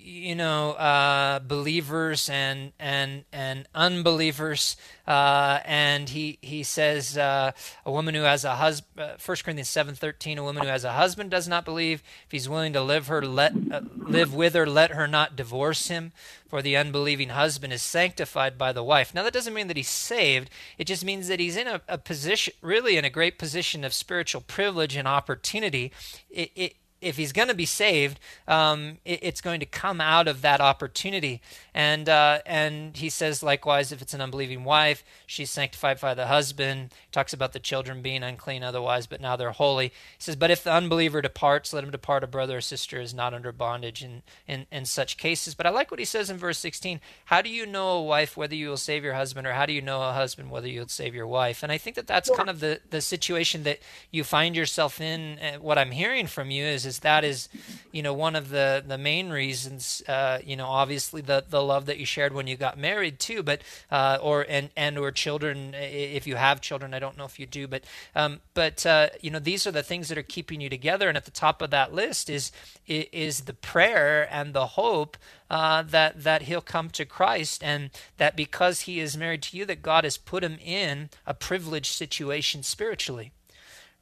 you 0.05 0.35
know 0.35 0.73
uh, 0.73 1.39
believers 1.41 2.29
and 2.29 2.73
and 2.79 3.25
and 3.33 3.69
unbelievers 3.75 4.77
uh, 5.07 5.61
and 5.65 6.09
he 6.09 6.39
he 6.43 6.63
says 6.63 7.17
uh, 7.17 7.53
a 7.87 7.91
woman 7.93 8.15
who 8.15 8.23
has 8.23 8.45
a 8.45 8.57
husband 8.57 9.11
uh, 9.11 9.17
1 9.25 9.37
corinthians 9.45 9.69
7.13 9.69 10.39
a 10.39 10.43
woman 10.43 10.63
who 10.63 10.69
has 10.69 10.85
a 10.85 10.93
husband 10.93 11.31
does 11.31 11.49
not 11.49 11.65
believe. 11.65 12.03
If 12.27 12.33
he's 12.33 12.49
willing 12.49 12.73
to 12.73 12.83
live 12.83 13.07
her 13.07 13.23
let 13.23 13.53
uh, 13.71 13.81
live 13.97 14.35
with 14.35 14.55
her 14.55 14.67
let 14.67 14.93
her 14.93 15.07
not 15.07 15.37
divorce 15.37 15.89
him 15.89 16.13
for 16.47 16.63
the 16.63 16.77
unbelieving 16.77 17.31
husband 17.31 17.73
is 17.73 17.83
sanctified 17.83 18.59
by 18.59 18.73
the 18.73 18.85
wife. 18.85 19.15
Now 19.15 19.23
that 19.23 19.33
doesn't 19.33 19.55
mean 19.55 19.69
that 19.69 19.77
he's 19.77 19.89
saved. 19.89 20.51
It 20.79 20.85
just 20.87 21.05
means 21.05 21.29
that 21.29 21.41
he's 21.41 21.57
in 21.57 21.67
a, 21.67 21.81
a 21.89 21.99
position 21.99 22.55
really 22.61 22.97
in 22.97 23.05
a 23.05 23.11
great 23.11 23.39
position 23.39 23.85
of 23.85 23.95
spiritual 23.95 24.43
privilege 24.43 24.97
and 24.97 25.09
opportunity. 25.09 25.93
It, 26.31 26.51
it 26.55 26.77
if 27.03 27.17
he's 27.17 27.33
going 27.33 27.49
to 27.49 27.55
be 27.55 27.67
saved, 27.67 28.19
um, 28.47 28.99
it, 29.05 29.19
it's 29.23 29.41
going 29.41 29.61
to 29.61 29.67
come 29.67 30.01
out 30.01 30.29
of 30.29 30.41
that 30.43 30.61
opportunity. 30.61 31.43
And 31.75 32.09
uh, 32.09 32.39
and 32.47 32.97
he 32.97 33.11
says 33.11 33.43
likewise, 33.43 33.93
if 33.93 34.01
it's 34.01 34.15
an 34.15 34.21
unbelieving 34.21 34.65
wife, 34.65 35.05
she's 35.27 35.51
sanctified 35.51 36.01
by 36.01 36.15
the 36.15 36.27
husband. 36.27 36.93
He 36.93 37.11
talks 37.11 37.33
about 37.33 37.53
the 37.53 37.59
children 37.59 38.03
being 38.03 38.23
unclean 38.23 38.63
otherwise, 38.63 39.07
but 39.07 39.21
now 39.21 39.37
they're 39.37 39.51
holy. 39.51 39.89
He 39.89 39.93
says, 40.19 40.37
but 40.37 40.51
if 40.51 40.63
the 40.63 40.73
unbeliever 40.73 41.21
departs, 41.21 41.73
let 41.73 41.85
him 41.85 41.91
depart. 41.91 42.23
A 42.23 42.27
brother 42.27 42.59
or 42.59 42.61
sister 42.61 43.01
is 43.01 43.13
not 43.13 43.35
under 43.35 43.53
bondage 43.53 44.05
in, 44.05 44.23
in 44.47 44.67
in 44.71 44.85
such 44.85 45.17
cases. 45.17 45.55
But 45.55 45.67
I 45.67 45.71
like 45.71 45.91
what 45.91 46.01
he 46.01 46.07
says 46.07 46.31
in 46.31 46.37
verse 46.37 46.59
16. 46.59 47.01
How 47.27 47.43
do 47.43 47.51
you 47.51 47.67
know 47.67 47.91
a 47.91 48.03
wife 48.03 48.37
whether 48.37 48.55
you 48.55 48.69
will 48.69 48.77
save 48.77 49.03
your 49.03 49.15
husband, 49.15 49.47
or 49.47 49.53
how 49.53 49.67
do 49.67 49.73
you 49.73 49.83
know 49.83 50.03
a 50.03 50.13
husband 50.13 50.51
whether 50.51 50.69
you'll 50.69 50.89
save 50.89 51.15
your 51.15 51.27
wife? 51.27 51.63
And 51.63 51.73
I 51.73 51.79
think 51.79 51.97
that 51.97 52.07
that's 52.07 52.31
kind 52.31 52.49
of 52.49 52.61
the 52.61 52.81
the 52.91 53.01
situation 53.01 53.65
that 53.65 53.81
you 54.11 54.25
find 54.25 54.55
yourself 54.55 55.01
in. 55.01 55.39
What 55.61 55.79
I'm 55.79 55.91
hearing 55.91 56.27
from 56.27 56.51
you 56.51 56.65
is 56.65 56.92
is 56.93 56.99
that 57.01 57.25
is, 57.25 57.49
you 57.91 58.03
know, 58.03 58.13
one 58.13 58.37
of 58.37 58.51
the 58.51 58.85
the 58.87 58.99
main 58.99 59.31
reasons. 59.31 60.03
Uh, 60.07 60.39
you 60.45 60.57
know, 60.57 60.67
obviously 60.67 61.23
the 61.23 61.45
the 61.49 61.63
love 61.63 61.87
that 61.87 61.99
you 61.99 62.05
shared 62.07 62.35
when 62.35 62.47
you 62.47 62.57
got 62.57 62.79
married 62.79 63.19
too, 63.19 63.43
but 63.43 63.63
uh, 63.91 64.19
or 64.21 64.45
and 64.49 64.71
and 64.77 64.99
or 64.99 65.11
children 65.11 65.75
if 65.75 66.27
you 66.27 66.37
have 66.37 66.61
children. 66.61 66.93
I 66.93 66.99
don't 66.99 67.17
know 67.17 67.25
if 67.25 67.41
you 67.41 67.47
do, 67.47 67.67
but 67.67 67.85
um, 68.15 68.41
but 68.55 68.85
uh, 68.85 69.09
you 69.21 69.31
know 69.31 69.39
these 69.39 69.67
are 69.67 69.73
the 69.73 69.83
things 69.83 70.09
that 70.09 70.19
are 70.19 70.23
keeping 70.23 70.61
you 70.61 70.69
together. 70.69 71.09
And 71.09 71.17
at 71.17 71.25
the 71.25 71.31
top 71.31 71.63
of 71.63 71.71
that 71.71 71.95
list 71.95 72.29
is 72.29 72.53
is 72.87 73.43
the 73.43 73.55
prayer 73.55 74.29
and 74.31 74.53
the 74.53 74.67
hope 74.79 75.17
uh, 75.49 75.83
that 75.83 76.23
that 76.23 76.43
he'll 76.43 76.61
come 76.61 76.91
to 76.91 77.05
Christ, 77.05 77.65
and 77.65 77.91
that 78.19 78.37
because 78.37 78.83
he 78.83 79.01
is 79.01 79.17
married 79.17 79.43
to 79.45 79.57
you, 79.57 79.65
that 79.65 79.83
God 79.83 80.05
has 80.05 80.19
put 80.19 80.45
him 80.45 80.59
in 80.63 81.09
a 81.27 81.33
privileged 81.33 81.93
situation 81.93 82.63
spiritually 82.63 83.33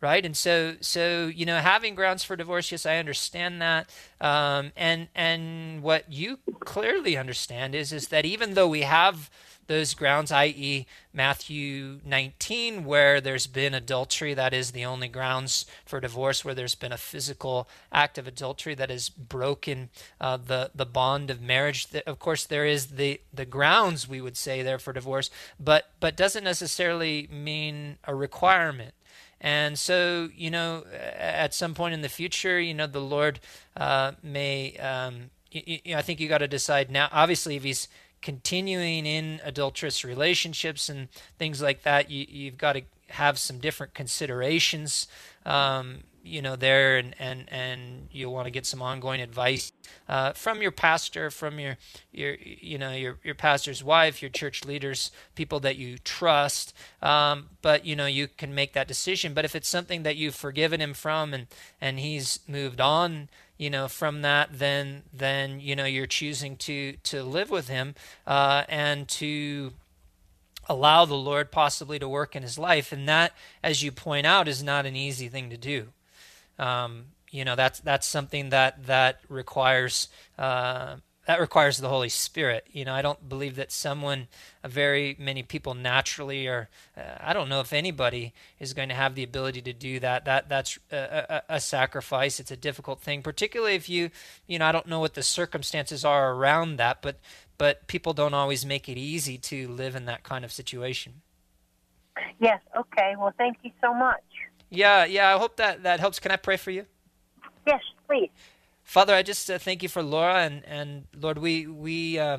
right? 0.00 0.24
And 0.24 0.36
so 0.36 0.74
so 0.80 1.26
you 1.26 1.44
know 1.46 1.58
having 1.58 1.94
grounds 1.94 2.24
for 2.24 2.36
divorce 2.36 2.70
yes 2.72 2.86
i 2.86 2.96
understand 2.96 3.60
that. 3.62 3.90
Um, 4.20 4.72
and 4.76 5.08
and 5.14 5.82
what 5.82 6.10
you 6.12 6.38
clearly 6.60 7.16
understand 7.16 7.74
is 7.74 7.92
is 7.92 8.08
that 8.08 8.24
even 8.24 8.54
though 8.54 8.68
we 8.68 8.82
have 8.82 9.30
those 9.66 9.94
grounds 9.94 10.32
i.e 10.32 10.84
matthew 11.12 12.00
19 12.04 12.84
where 12.84 13.20
there's 13.20 13.46
been 13.46 13.72
adultery 13.72 14.34
that 14.34 14.52
is 14.52 14.72
the 14.72 14.84
only 14.84 15.06
grounds 15.06 15.64
for 15.86 16.00
divorce 16.00 16.44
where 16.44 16.54
there's 16.54 16.74
been 16.74 16.90
a 16.92 16.96
physical 16.96 17.68
act 17.92 18.18
of 18.18 18.26
adultery 18.26 18.74
that 18.74 18.90
has 18.90 19.08
broken 19.08 19.88
uh, 20.20 20.36
the 20.36 20.70
the 20.74 20.86
bond 20.86 21.30
of 21.30 21.40
marriage 21.40 21.86
of 22.06 22.18
course 22.18 22.44
there 22.44 22.66
is 22.66 22.88
the 22.88 23.20
the 23.32 23.44
grounds 23.44 24.08
we 24.08 24.20
would 24.20 24.36
say 24.36 24.62
there 24.62 24.78
for 24.78 24.92
divorce. 24.92 25.30
But 25.58 25.90
but 26.00 26.16
doesn't 26.16 26.44
necessarily 26.44 27.28
mean 27.30 27.98
a 28.04 28.14
requirement 28.14 28.94
and 29.40 29.79
so, 29.79 30.29
you 30.35 30.50
know, 30.50 30.85
at 30.92 31.55
some 31.55 31.74
point 31.74 31.94
in 31.94 32.03
the 32.03 32.09
future, 32.09 32.61
you 32.61 32.74
know, 32.74 32.87
the 32.87 33.00
Lord 33.00 33.40
uh, 33.76 34.12
may, 34.22 34.76
um, 34.76 35.31
you, 35.50 35.79
you 35.85 35.92
know, 35.92 35.98
I 35.98 36.03
think 36.03 36.20
you 36.20 36.29
got 36.29 36.38
to 36.38 36.48
decide 36.48 36.90
now. 36.90 37.09
Obviously, 37.11 37.57
if 37.57 37.62
He's 37.62 37.88
continuing 38.20 39.07
in 39.07 39.40
adulterous 39.42 40.05
relationships 40.05 40.88
and 40.88 41.09
things 41.38 41.62
like 41.62 41.83
that, 41.85 42.11
you, 42.11 42.26
you've 42.29 42.59
got 42.59 42.74
to 42.74 42.83
have 43.09 43.38
some 43.38 43.59
different 43.59 43.94
considerations 43.94 45.09
um, 45.46 46.00
you 46.22 46.42
know 46.42 46.56
there 46.56 46.96
and 46.96 47.14
and 47.18 47.44
and 47.48 48.09
you'll 48.11 48.33
want 48.33 48.46
to 48.46 48.50
get 48.50 48.66
some 48.66 48.83
ongoing 48.83 49.20
advice 49.20 49.72
uh, 50.09 50.33
from 50.33 50.61
your 50.61 50.70
pastor 50.70 51.30
from 51.30 51.59
your 51.59 51.76
your 52.12 52.37
you 52.40 52.78
know 52.78 52.92
your 52.92 53.18
your 53.22 53.35
pastor's 53.35 53.83
wife 53.83 54.22
your 54.22 54.30
church 54.30 54.64
leaders 54.64 55.11
people 55.35 55.61
that 55.61 55.76
you 55.76 55.98
trust 55.98 56.74
um, 57.02 57.48
but 57.62 57.85
you 57.85 57.96
know 57.96 58.06
you 58.06 58.28
can 58.28 58.54
make 58.54 58.72
that 58.72 58.88
decision 58.88 59.35
but 59.35 59.44
if 59.44 59.54
it's 59.54 59.68
something 59.68 60.02
that 60.02 60.16
you've 60.16 60.35
forgiven 60.35 60.80
him 60.80 60.94
from 60.94 61.33
and 61.33 61.46
and 61.80 61.98
he's 62.00 62.40
moved 62.46 62.80
on 62.80 63.28
you 63.56 63.70
know 63.70 63.88
from 63.88 64.22
that 64.22 64.48
then 64.52 65.02
then 65.12 65.61
you 65.61 65.74
know 65.74 65.85
you're 65.85 66.06
choosing 66.06 66.56
to 66.56 66.92
to 67.02 67.22
live 67.22 67.50
with 67.50 67.68
him 67.68 67.94
uh, 68.26 68.64
and 68.68 69.09
to 69.09 69.72
allow 70.68 71.04
the 71.04 71.16
Lord 71.16 71.50
possibly 71.50 71.98
to 71.98 72.09
work 72.09 72.37
in 72.37 72.44
his 72.44 72.56
life. 72.56 72.92
And 72.92 73.09
that, 73.09 73.33
as 73.61 73.83
you 73.83 73.90
point 73.90 74.24
out, 74.24 74.46
is 74.46 74.62
not 74.62 74.87
an 74.87 74.94
easy 74.94 75.28
thing 75.28 75.50
to 75.50 75.56
do. 75.56 75.88
Um, 76.61 77.07
you 77.31 77.44
know, 77.44 77.57
that's 77.57 77.81
that's 77.81 78.07
something 78.07 78.51
that 78.51 78.87
that 78.87 79.20
requires 79.29 80.09
uh, 80.38 80.96
that 81.27 81.40
requires 81.40 81.79
the 81.79 81.88
Holy 81.88 82.09
Spirit. 82.09 82.66
You 82.70 82.85
know, 82.85 82.92
I 82.92 83.03
don't 83.03 83.29
believe 83.29 83.57
that 83.57 83.73
someone, 83.73 84.29
very 84.64 85.16
many 85.18 85.42
people 85.42 85.75
naturally, 85.75 86.46
or 86.46 86.68
uh, 86.96 87.16
I 87.18 87.33
don't 87.33 87.49
know 87.49 87.61
if 87.61 87.73
anybody 87.73 88.35
is 88.59 88.75
going 88.75 88.90
to 88.90 88.94
have 88.94 89.14
the 89.14 89.23
ability 89.23 89.62
to 89.62 89.73
do 89.73 90.01
that. 90.01 90.27
That 90.27 90.49
that's 90.49 90.79
a, 90.92 90.96
a, 90.96 91.55
a, 91.57 91.61
sacrifice. 91.61 92.40
It's 92.40 92.51
a 92.51 92.57
difficult 92.57 93.01
thing, 93.01 93.23
particularly 93.23 93.75
if 93.75 93.88
you, 93.88 94.11
you 94.46 94.59
know, 94.59 94.66
I 94.66 94.73
don't 94.73 94.87
know 94.87 95.01
what 95.01 95.14
the 95.14 95.23
circumstances 95.23 96.05
are 96.05 96.35
around 96.35 96.77
that, 96.77 97.01
but 97.01 97.20
but 97.57 97.87
people 97.87 98.12
don't 98.12 98.35
always 98.35 98.66
make 98.66 98.88
it 98.88 98.99
easy 98.99 99.38
to 99.38 99.68
live 99.68 99.94
in 99.94 100.05
that 100.07 100.25
kind 100.25 100.44
of 100.44 100.53
situation. 100.53 101.23
Yes. 102.38 102.61
Okay. 102.77 103.14
Well, 103.16 103.33
thank 103.38 103.59
you 103.62 103.70
so 103.81 103.94
much. 103.94 104.20
Yeah. 104.70 105.04
Yeah. 105.04 105.35
I 105.35 105.38
hope 105.38 105.56
that 105.56 105.83
that 105.83 106.00
helps. 106.00 106.18
Can 106.18 106.33
I 106.33 106.37
pray 106.37 106.56
for 106.56 106.70
you? 106.70 106.87
Yes, 107.66 107.83
please. 108.06 108.30
Father, 108.83 109.14
I 109.14 109.22
just 109.22 109.50
uh, 109.50 109.59
thank 109.59 109.83
you 109.83 109.88
for 109.88 110.02
Laura 110.02 110.42
and 110.42 110.64
and 110.64 111.04
Lord, 111.18 111.38
we 111.38 111.66
we. 111.66 112.18
Uh, 112.18 112.38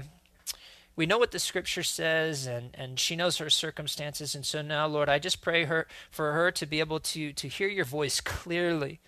we 0.97 1.05
know 1.05 1.17
what 1.17 1.31
the 1.31 1.39
scripture 1.39 1.83
says 1.83 2.45
and, 2.45 2.75
and 2.75 2.99
she 2.99 3.15
knows 3.15 3.37
her 3.37 3.49
circumstances 3.49 4.35
and 4.35 4.45
so 4.45 4.61
now 4.61 4.85
lord 4.85 5.09
i 5.09 5.17
just 5.17 5.41
pray 5.41 5.63
her 5.63 5.87
for 6.11 6.33
her 6.33 6.51
to 6.51 6.65
be 6.65 6.79
able 6.79 6.99
to 6.99 7.31
to 7.33 7.47
hear 7.47 7.69
your 7.69 7.85
voice 7.85 8.19
clearly 8.21 8.99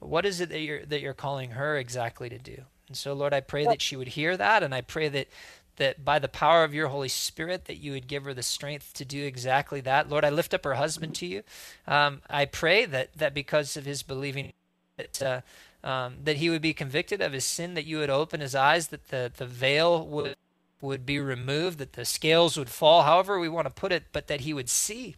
what 0.00 0.26
is 0.26 0.40
it 0.40 0.50
that 0.50 0.60
you're 0.60 0.84
that 0.84 1.00
you're 1.00 1.14
calling 1.14 1.52
her 1.52 1.78
exactly 1.78 2.28
to 2.28 2.36
do 2.36 2.64
and 2.90 2.96
so, 2.96 3.12
Lord, 3.12 3.32
I 3.32 3.38
pray 3.38 3.66
that 3.66 3.80
she 3.80 3.94
would 3.94 4.08
hear 4.08 4.36
that, 4.36 4.64
and 4.64 4.74
I 4.74 4.80
pray 4.80 5.08
that 5.10 5.28
that 5.76 6.04
by 6.04 6.18
the 6.18 6.28
power 6.28 6.64
of 6.64 6.74
your 6.74 6.88
Holy 6.88 7.08
Spirit, 7.08 7.64
that 7.66 7.78
you 7.78 7.92
would 7.92 8.06
give 8.06 8.24
her 8.24 8.34
the 8.34 8.42
strength 8.42 8.92
to 8.94 9.04
do 9.04 9.24
exactly 9.24 9.80
that. 9.82 10.08
Lord, 10.08 10.24
I 10.24 10.30
lift 10.30 10.54
up 10.54 10.64
her 10.64 10.74
husband 10.74 11.14
to 11.16 11.26
you. 11.26 11.42
Um, 11.86 12.22
I 12.28 12.44
pray 12.44 12.84
that 12.86 13.14
that 13.14 13.34
because 13.34 13.76
of 13.76 13.84
his 13.84 14.02
believing, 14.02 14.52
that 14.96 15.22
uh, 15.22 15.40
um, 15.86 16.16
that 16.24 16.36
he 16.36 16.50
would 16.50 16.62
be 16.62 16.74
convicted 16.74 17.20
of 17.20 17.32
his 17.32 17.44
sin, 17.44 17.74
that 17.74 17.86
you 17.86 17.98
would 17.98 18.10
open 18.10 18.40
his 18.40 18.54
eyes, 18.54 18.88
that 18.88 19.08
the 19.08 19.32
the 19.34 19.46
veil 19.46 20.06
would 20.06 20.36
would 20.80 21.04
be 21.04 21.18
removed, 21.18 21.78
that 21.78 21.92
the 21.92 22.04
scales 22.04 22.56
would 22.56 22.70
fall, 22.70 23.02
however 23.02 23.38
we 23.38 23.48
want 23.48 23.66
to 23.66 23.74
put 23.74 23.92
it, 23.92 24.04
but 24.12 24.28
that 24.28 24.40
he 24.40 24.54
would 24.54 24.70
see 24.70 25.16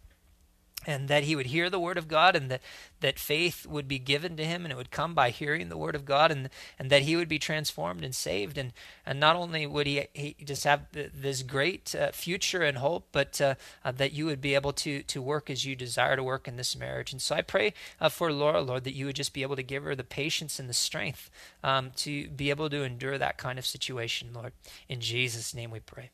and 0.87 1.09
that 1.09 1.25
he 1.25 1.37
would 1.37 1.47
hear 1.47 1.71
the 1.71 1.81
word 1.81 1.97
of 1.97 2.09
God 2.09 2.35
and 2.35 2.51
that, 2.51 2.61
that 3.01 3.18
faith 3.18 3.66
would 3.66 3.87
be 3.87 3.99
given 3.99 4.37
to 4.37 4.45
him 4.45 4.64
and 4.64 4.73
it 4.73 4.77
would 4.77 4.90
come 4.90 5.14
by 5.14 5.31
hearing 5.31 5.68
the 5.68 5.77
word 5.77 5.95
of 5.95 6.05
God 6.05 6.31
and 6.31 6.49
and 6.79 6.90
that 6.90 7.03
he 7.03 7.16
would 7.16 7.29
be 7.29 7.38
transformed 7.38 8.05
and 8.05 8.14
saved. 8.14 8.59
And 8.59 8.73
and 9.07 9.21
not 9.21 9.37
only 9.37 9.66
would 9.66 9.87
he, 9.87 10.07
he 10.12 10.37
just 10.45 10.64
have 10.64 10.87
this 10.92 11.42
great 11.42 11.95
uh, 11.95 12.12
future 12.12 12.62
and 12.62 12.79
hope 12.79 13.09
but 13.12 13.40
uh, 13.40 13.55
uh, 13.85 13.92
that 13.92 14.12
you 14.12 14.27
would 14.27 14.40
be 14.40 14.55
able 14.55 14.73
to 14.75 15.03
to 15.03 15.23
work 15.23 15.51
as 15.51 15.64
you 15.64 15.77
desire 15.77 16.16
to 16.16 16.23
work 16.23 16.49
in 16.49 16.57
this 16.57 16.77
marriage. 16.77 17.12
And 17.12 17.23
so 17.23 17.35
I 17.35 17.42
pray 17.42 17.75
uh, 18.01 18.09
for 18.09 18.33
Laura 18.33 18.61
Lord 18.61 18.85
that 18.85 18.95
you 18.95 19.07
would 19.07 19.16
just 19.16 19.33
be 19.33 19.42
able 19.42 19.57
to 19.57 19.62
give 19.62 19.85
her 19.85 19.95
the 19.95 20.05
patience 20.05 20.59
and 20.59 20.68
the 20.68 20.75
strength 20.75 21.31
um, 21.62 21.90
to 21.97 22.29
be 22.29 22.51
able 22.51 22.71
to 22.71 22.83
endure 22.83 23.18
that 23.18 23.38
kind 23.38 23.59
of 23.59 23.66
situation 23.66 24.31
Lord. 24.33 24.53
In 24.88 25.01
Jesus 25.01 25.55
name 25.55 25.71
we 25.71 25.81
pray. 25.81 26.11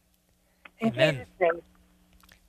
Amen. 0.83 1.27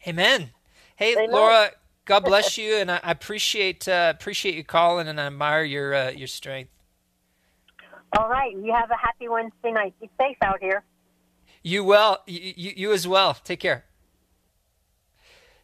Amen. 0.07 0.49
Hey 0.95 1.13
Amen. 1.15 1.31
Laura 1.31 1.71
God 2.09 2.25
bless 2.25 2.57
you, 2.57 2.77
and 2.77 2.89
I 2.89 2.99
appreciate 3.03 3.87
uh, 3.87 4.11
appreciate 4.15 4.55
you 4.55 4.63
calling, 4.63 5.07
and 5.07 5.21
I 5.21 5.27
admire 5.27 5.63
your 5.63 5.93
uh, 5.93 6.09
your 6.09 6.27
strength. 6.27 6.71
All 8.17 8.27
right, 8.27 8.51
you 8.51 8.73
have 8.73 8.89
a 8.89 8.97
happy 8.97 9.29
Wednesday 9.29 9.71
night. 9.71 9.93
Be 10.01 10.09
safe 10.19 10.37
out 10.41 10.57
here. 10.59 10.83
You 11.61 11.83
well, 11.83 12.23
you, 12.25 12.53
you, 12.55 12.73
you 12.75 12.93
as 12.93 13.07
well. 13.07 13.35
Take 13.35 13.59
care. 13.59 13.85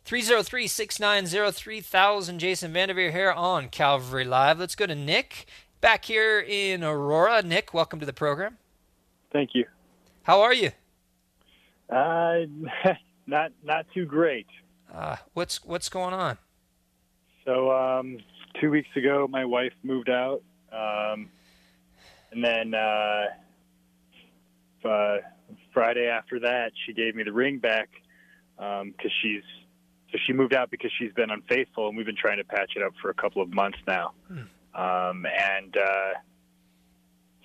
303 0.04 0.68
690 0.68 1.52
3000. 1.52 2.38
Jason 2.38 2.72
Vandeveer 2.72 3.12
here 3.12 3.32
on 3.32 3.68
Calvary 3.70 4.24
Live. 4.24 4.60
Let's 4.60 4.76
go 4.76 4.86
to 4.86 4.94
Nick 4.94 5.48
back 5.82 6.06
here 6.06 6.40
in 6.40 6.84
Aurora. 6.84 7.42
Nick, 7.42 7.74
welcome 7.74 8.00
to 8.00 8.06
the 8.06 8.14
program. 8.14 8.60
Thank 9.34 9.56
you. 9.56 9.66
How 10.22 10.42
are 10.42 10.54
you? 10.54 10.70
Uh, 11.90 12.42
not 13.26 13.52
not 13.64 13.88
too 13.96 14.06
great. 14.06 14.46
Uh, 14.94 15.18
what's 15.34 15.64
what's 15.64 15.90
going 15.90 16.14
on? 16.14 16.38
So 17.46 17.72
um, 17.72 18.18
two 18.60 18.72
weeks 18.72 18.90
ago, 18.96 19.28
my 19.30 19.46
wife 19.46 19.74
moved 19.84 20.10
out, 20.10 20.42
um, 20.72 21.30
and 22.32 22.44
then 22.44 22.74
uh, 22.74 23.26
uh, 24.88 25.18
Friday 25.74 26.08
after 26.08 26.40
that, 26.42 26.72
she 26.86 26.94
gave 26.94 27.16
me 27.16 27.24
the 27.24 27.34
ring 27.34 27.60
back 27.60 27.90
because 28.58 28.82
um, 28.82 28.94
she's 29.22 29.44
so 30.12 30.20
she 30.26 30.34
moved 30.34 30.54
out 30.54 30.72
because 30.72 30.92
she's 30.98 31.12
been 31.14 31.30
unfaithful, 31.30 31.88
and 31.88 31.98
we've 31.98 32.06
been 32.06 32.16
trying 32.16 32.38
to 32.38 32.44
patch 32.44 32.72
it 32.76 32.84
up 32.84 32.94
for 33.02 33.10
a 33.10 33.14
couple 33.14 33.42
of 33.42 33.54
months 33.54 33.78
now. 33.88 34.14
Hmm. 34.28 34.40
Um, 34.80 35.26
and 35.26 35.76
uh, 35.78 36.14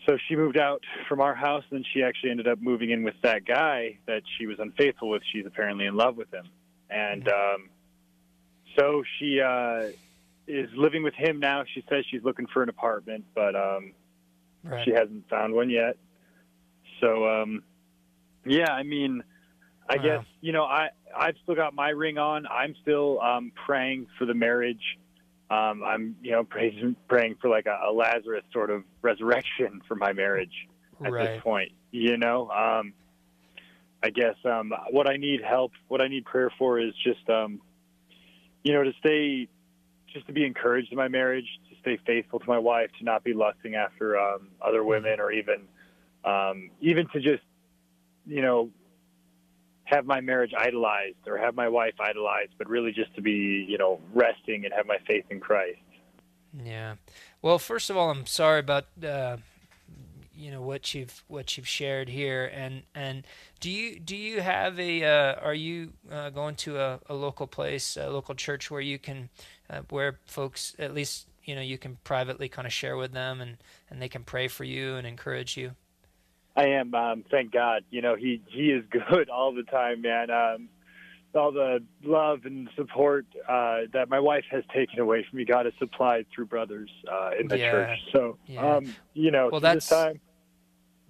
so 0.07 0.19
she 0.29 0.37
moved 0.37 0.59
out 0.59 0.83
from 1.09 1.21
our 1.21 1.35
house, 1.35 1.65
and 1.71 1.79
then 1.79 1.85
she 1.93 2.03
actually 2.03 2.31
ended 2.31 2.49
up 2.49 2.61
moving 2.61 2.91
in 2.91 3.03
with 3.03 3.15
that 3.23 3.45
guy 3.45 3.99
that 4.07 4.23
she 4.39 4.47
was 4.47 4.59
unfaithful 4.59 5.09
with. 5.09 5.23
She's 5.33 5.47
apparently 5.47 5.87
in 5.87 5.97
love 5.97 6.17
with 6.17 6.33
him, 6.33 6.49
and 6.91 7.29
um, 7.29 7.71
so 8.79 9.03
she 9.19 9.41
uh, 9.41 9.89
is 10.47 10.69
living 10.77 11.03
with 11.03 11.15
him 11.15 11.41
now. 11.41 11.65
She 11.75 11.85
says 11.89 12.05
she's 12.11 12.23
looking 12.23 12.47
for 12.53 12.63
an 12.63 12.69
apartment, 12.69 13.25
but 13.35 13.55
um, 13.55 13.93
right. 14.65 14.85
she 14.85 14.91
hasn't 14.91 15.29
found 15.29 15.55
one 15.55 15.71
yet. 15.71 15.97
So, 17.01 17.27
um, 17.29 17.63
yeah, 18.45 18.71
I 18.71 18.83
mean, 18.83 19.23
I 19.89 19.97
wow. 19.97 20.03
guess 20.03 20.25
you 20.41 20.53
know, 20.53 20.65
I 20.65 20.91
I've 21.17 21.37
still 21.43 21.55
got 21.55 21.75
my 21.75 21.91
ring 21.91 22.19
on. 22.19 22.47
I'm 22.47 22.75
still 22.83 23.21
um, 23.21 23.53
praying 23.67 24.07
for 24.19 24.25
the 24.25 24.35
marriage. 24.35 24.99
Um, 25.51 25.83
I'm 25.85 26.17
you 26.23 26.33
know 26.33 26.45
praying 26.45 26.97
praying 27.09 27.37
for 27.41 27.49
like 27.49 27.67
a, 27.67 27.89
a 27.89 27.93
Lazarus 27.93 28.45
sort 28.53 28.71
of 28.71 28.85
resurrection 29.03 29.81
for 29.89 29.97
my 29.97 30.13
marriage 30.13 30.69
at 31.05 31.13
right. 31.13 31.25
this 31.25 31.43
point. 31.43 31.73
You 31.91 32.17
know, 32.17 32.49
um, 32.51 32.93
I 34.03 34.11
guess 34.11 34.37
um, 34.45 34.73
what 34.91 35.09
I 35.09 35.17
need 35.17 35.43
help, 35.43 35.73
what 35.89 36.01
I 36.01 36.09
need 36.09 36.25
prayer 36.25 36.51
for 36.59 36.79
is 36.79 36.93
just 37.05 37.29
um, 37.29 37.61
you 38.63 38.73
know 38.73 38.83
to 38.83 38.93
stay, 38.99 39.49
just 40.13 40.27
to 40.27 40.33
be 40.33 40.45
encouraged 40.45 40.91
in 40.91 40.97
my 40.97 41.09
marriage, 41.09 41.47
to 41.71 41.77
stay 41.81 41.99
faithful 42.07 42.39
to 42.41 42.47
my 42.47 42.59
wife, 42.59 42.91
to 42.99 43.05
not 43.05 43.25
be 43.25 43.35
lusting 43.35 43.75
after 43.75 44.19
um, 44.19 44.49
other 44.61 44.85
women, 44.85 45.21
or 45.21 45.31
even 45.31 45.63
um, 46.25 46.71
even 46.81 47.07
to 47.13 47.21
just 47.21 47.43
you 48.27 48.43
know 48.43 48.71
have 49.91 50.07
my 50.07 50.21
marriage 50.21 50.53
idolized 50.57 51.27
or 51.27 51.37
have 51.37 51.55
my 51.55 51.69
wife 51.69 51.95
idolized, 52.01 52.53
but 52.59 52.69
really 52.69 52.93
just 52.93 53.15
to 53.17 53.21
be, 53.21 53.67
you 53.69 53.77
know, 53.77 54.01
resting 54.15 54.65
and 54.65 54.73
have 54.73 54.87
my 54.87 54.99
faith 55.07 55.25
in 55.31 55.41
Christ. 55.41 55.79
Yeah. 56.65 56.95
Well, 57.43 57.59
first 57.59 57.91
of 57.91 57.97
all, 57.97 58.11
I'm 58.11 58.27
sorry 58.27 58.61
about 58.61 58.87
uh, 59.03 59.39
you 60.41 60.51
know 60.51 60.63
what 60.63 60.95
you've 60.95 61.23
what 61.29 61.57
you've 61.57 61.69
shared 61.69 62.09
here, 62.09 62.51
and 62.55 62.83
and 62.95 63.27
do 63.61 63.71
you 63.71 64.01
do 64.01 64.17
you 64.17 64.41
have 64.41 64.81
a 64.81 65.05
uh, 65.05 65.35
are 65.41 65.55
you 65.55 65.93
uh, 66.11 66.31
going 66.31 66.55
to 66.57 66.79
a, 66.79 67.01
a, 67.09 67.15
local 67.15 67.47
place, 67.47 67.97
a 67.97 68.09
local 68.09 68.35
church 68.35 68.71
where 68.71 68.81
you 68.81 68.99
can 68.99 69.29
uh, 69.69 69.83
where 69.91 70.19
folks 70.25 70.75
at 70.79 70.95
least 70.95 71.29
you 71.45 71.55
know 71.55 71.61
you 71.61 71.79
can 71.79 71.99
privately 72.05 72.49
kind 72.49 72.67
of 72.67 72.73
share 72.73 72.97
with 72.97 73.13
them 73.13 73.41
and 73.41 73.59
and 73.91 74.01
they 74.01 74.09
can 74.09 74.25
pray 74.25 74.49
for 74.49 74.65
you 74.65 74.97
and 74.97 75.07
encourage 75.07 75.57
you. 75.57 75.73
I 76.57 76.65
am. 76.65 76.95
Um, 76.95 77.25
thank 77.31 77.53
God. 77.53 77.85
You 77.91 78.01
know, 78.01 78.17
he 78.17 78.43
he 78.47 78.71
is 78.71 78.85
good 78.91 79.29
all 79.29 79.55
the 79.55 79.65
time, 79.65 80.01
man. 80.01 80.31
Um, 80.31 80.69
all 81.35 81.53
the 81.53 81.83
love 82.03 82.41
and 82.45 82.69
support 82.77 83.27
uh, 83.49 83.83
that 83.93 84.09
my 84.09 84.19
wife 84.19 84.45
has 84.51 84.65
taken 84.75 84.99
away 84.99 85.25
from 85.29 85.39
me, 85.39 85.45
God 85.45 85.67
has 85.67 85.75
supplied 85.79 86.27
through 86.35 86.47
brothers 86.47 86.91
uh, 87.11 87.31
in 87.39 87.49
the 87.49 87.59
yeah. 87.59 87.71
church. 87.71 87.99
So, 88.13 88.39
yeah. 88.47 88.77
um, 88.77 88.95
you 89.15 89.31
know, 89.31 89.49
well, 89.51 89.61
that's... 89.61 89.89
this 89.89 89.97
time, 89.97 90.21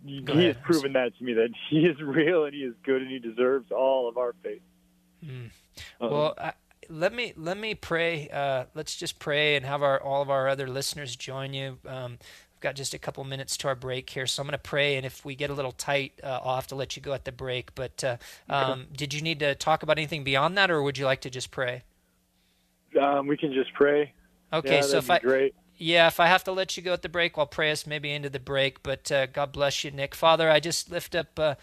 he 0.05 0.45
has 0.47 0.57
proven 0.63 0.93
that 0.95 1.17
to 1.19 1.25
me 1.25 1.35
that 1.35 1.51
he 1.69 1.81
is 1.81 2.01
real 2.01 2.45
and 2.45 2.55
he 2.55 2.61
is 2.61 2.75
good 2.85 3.03
and 3.03 3.11
he 3.11 3.19
deserves 3.19 3.71
all 3.71 4.09
of 4.09 4.17
our 4.17 4.35
faith. 4.43 4.63
Mm. 5.25 5.51
well, 6.01 6.35
I, 6.39 6.53
let 6.89 7.13
me 7.13 7.33
let 7.37 7.59
me 7.59 7.75
pray. 7.75 8.29
Uh, 8.29 8.65
let's 8.75 8.97
just 8.97 9.19
pray 9.19 9.57
and 9.57 9.65
have 9.65 9.83
our 9.83 10.03
all 10.03 10.23
of 10.23 10.31
our 10.31 10.49
other 10.49 10.67
listeners 10.69 11.17
join 11.17 11.53
you. 11.53 11.79
Um, 11.87 12.19
We've 12.61 12.69
got 12.69 12.77
just 12.77 12.93
a 12.93 12.99
couple 12.99 13.25
minutes 13.25 13.57
to 13.59 13.69
our 13.69 13.75
break 13.75 14.11
here, 14.11 14.27
so 14.27 14.43
I'm 14.43 14.47
going 14.47 14.53
to 14.53 14.59
pray, 14.59 14.97
and 14.97 15.07
if 15.07 15.25
we 15.25 15.35
get 15.35 15.49
a 15.49 15.55
little 15.55 15.73
tight, 15.73 16.21
uh, 16.23 16.41
I'll 16.45 16.57
have 16.57 16.67
to 16.67 16.75
let 16.75 16.95
you 16.95 17.01
go 17.01 17.15
at 17.15 17.25
the 17.25 17.33
break. 17.33 17.75
But 17.75 18.05
uh, 18.05 18.19
um, 18.51 18.89
did 18.95 19.15
you 19.15 19.23
need 19.23 19.39
to 19.39 19.55
talk 19.55 19.83
about 19.83 19.97
anything 19.97 20.25
beyond 20.25 20.59
that, 20.59 20.71
or 20.71 20.83
would 20.83 20.99
you 20.99 21.07
like 21.07 21.23
to 21.23 21.31
just 21.31 21.51
pray? 21.51 21.85
Um, 23.01 23.27
we 23.29 23.39
can 23.39 23.55
just 23.55 23.73
pray. 23.73 24.13
Okay, 24.53 24.75
yeah, 24.75 24.81
so 24.83 24.99
if 24.99 25.09
I 25.09 25.21
great. 25.21 25.55
Yeah, 25.81 26.09
if 26.09 26.21
I 26.21 26.27
have 26.27 26.45
to 26.45 26.53
let 26.53 26.77
you 26.77 26.83
go 26.83 26.93
at 26.93 27.01
the 27.01 27.09
break, 27.09 27.39
I'll 27.39 27.47
pray 27.47 27.71
us 27.71 27.87
maybe 27.87 28.13
into 28.13 28.29
the 28.29 28.39
break. 28.39 28.83
But 28.83 29.11
uh, 29.11 29.27
God 29.27 29.53
bless 29.53 29.83
you, 29.83 29.91
Nick. 29.91 30.15
Father, 30.15 30.51
I 30.51 30.61
just 30.61 30.91
lift 30.91 31.15
up 31.15 31.39
uh, 31.39 31.55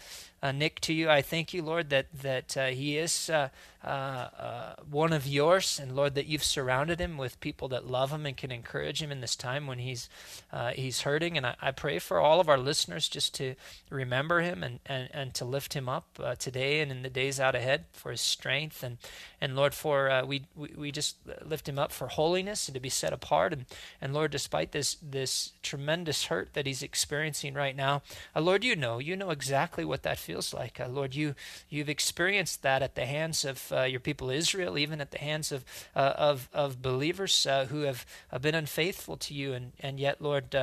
uh, 0.42 0.52
Nick 0.52 0.80
to 0.80 0.92
you. 0.92 1.10
I 1.10 1.22
thank 1.22 1.52
you, 1.52 1.62
Lord, 1.62 1.90
that 1.90 2.06
that 2.22 2.56
uh, 2.56 2.66
he 2.66 2.96
is 2.96 3.28
uh, 3.30 3.48
uh, 3.84 3.86
uh, 3.86 4.74
one 4.90 5.12
of 5.12 5.26
yours, 5.26 5.78
and 5.80 5.94
Lord, 5.94 6.16
that 6.16 6.26
you've 6.26 6.42
surrounded 6.42 7.00
him 7.00 7.16
with 7.16 7.38
people 7.40 7.68
that 7.68 7.86
love 7.86 8.12
him 8.12 8.26
and 8.26 8.36
can 8.36 8.50
encourage 8.50 9.00
him 9.00 9.12
in 9.12 9.20
this 9.20 9.36
time 9.36 9.66
when 9.68 9.78
he's 9.78 10.08
uh, 10.52 10.70
he's 10.70 11.02
hurting. 11.02 11.36
And 11.36 11.46
I, 11.46 11.54
I, 11.62 11.70
pray 11.70 12.00
for 12.00 12.18
all 12.18 12.40
of 12.40 12.48
our 12.48 12.58
listeners 12.58 13.08
just 13.08 13.34
to 13.36 13.54
remember 13.88 14.40
him 14.40 14.64
and, 14.64 14.80
and, 14.84 15.08
and 15.12 15.34
to 15.34 15.44
lift 15.44 15.74
him 15.74 15.88
up 15.88 16.18
today 16.38 16.80
and 16.80 16.90
in 16.90 17.02
the 17.02 17.10
days 17.10 17.38
out 17.38 17.54
ahead 17.54 17.84
for 17.92 18.10
his 18.10 18.20
strength 18.20 18.82
and 18.82 18.98
and 19.40 19.54
Lord, 19.54 19.72
for 19.74 20.24
we, 20.26 20.42
we 20.56 20.72
we 20.76 20.92
just 20.92 21.16
lift 21.44 21.68
him 21.68 21.78
up 21.78 21.92
for 21.92 22.08
holiness 22.08 22.66
and 22.66 22.74
to 22.74 22.80
be 22.80 22.88
set 22.88 23.12
apart. 23.12 23.52
And 23.52 23.66
and 24.00 24.12
Lord, 24.12 24.32
despite 24.32 24.72
this 24.72 24.96
this 25.00 25.52
tremendous 25.62 26.24
hurt 26.24 26.54
that 26.54 26.66
he's 26.66 26.82
experiencing 26.82 27.54
right 27.54 27.76
now, 27.76 28.02
Lord, 28.36 28.64
you 28.64 28.74
know 28.74 28.98
you 28.98 29.14
know 29.14 29.30
exactly 29.30 29.84
what 29.84 30.02
that 30.02 30.18
feels 30.28 30.52
like. 30.52 30.78
Uh, 30.78 30.86
Lord, 30.86 31.14
you 31.14 31.34
you've 31.70 31.88
experienced 31.88 32.62
that 32.62 32.82
at 32.82 32.94
the 32.94 33.06
hands 33.06 33.46
of 33.46 33.72
uh, 33.72 33.84
your 33.84 33.98
people 33.98 34.28
Israel, 34.28 34.76
even 34.76 35.00
at 35.00 35.10
the 35.10 35.18
hands 35.18 35.50
of 35.50 35.64
uh, 35.96 36.12
of, 36.18 36.50
of 36.52 36.82
believers 36.82 37.46
uh, 37.46 37.64
who 37.64 37.80
have 37.82 38.04
uh, 38.30 38.38
been 38.38 38.54
unfaithful 38.54 39.16
to 39.16 39.32
you, 39.32 39.54
and 39.54 39.72
and 39.80 39.98
yet, 39.98 40.20
Lord, 40.20 40.54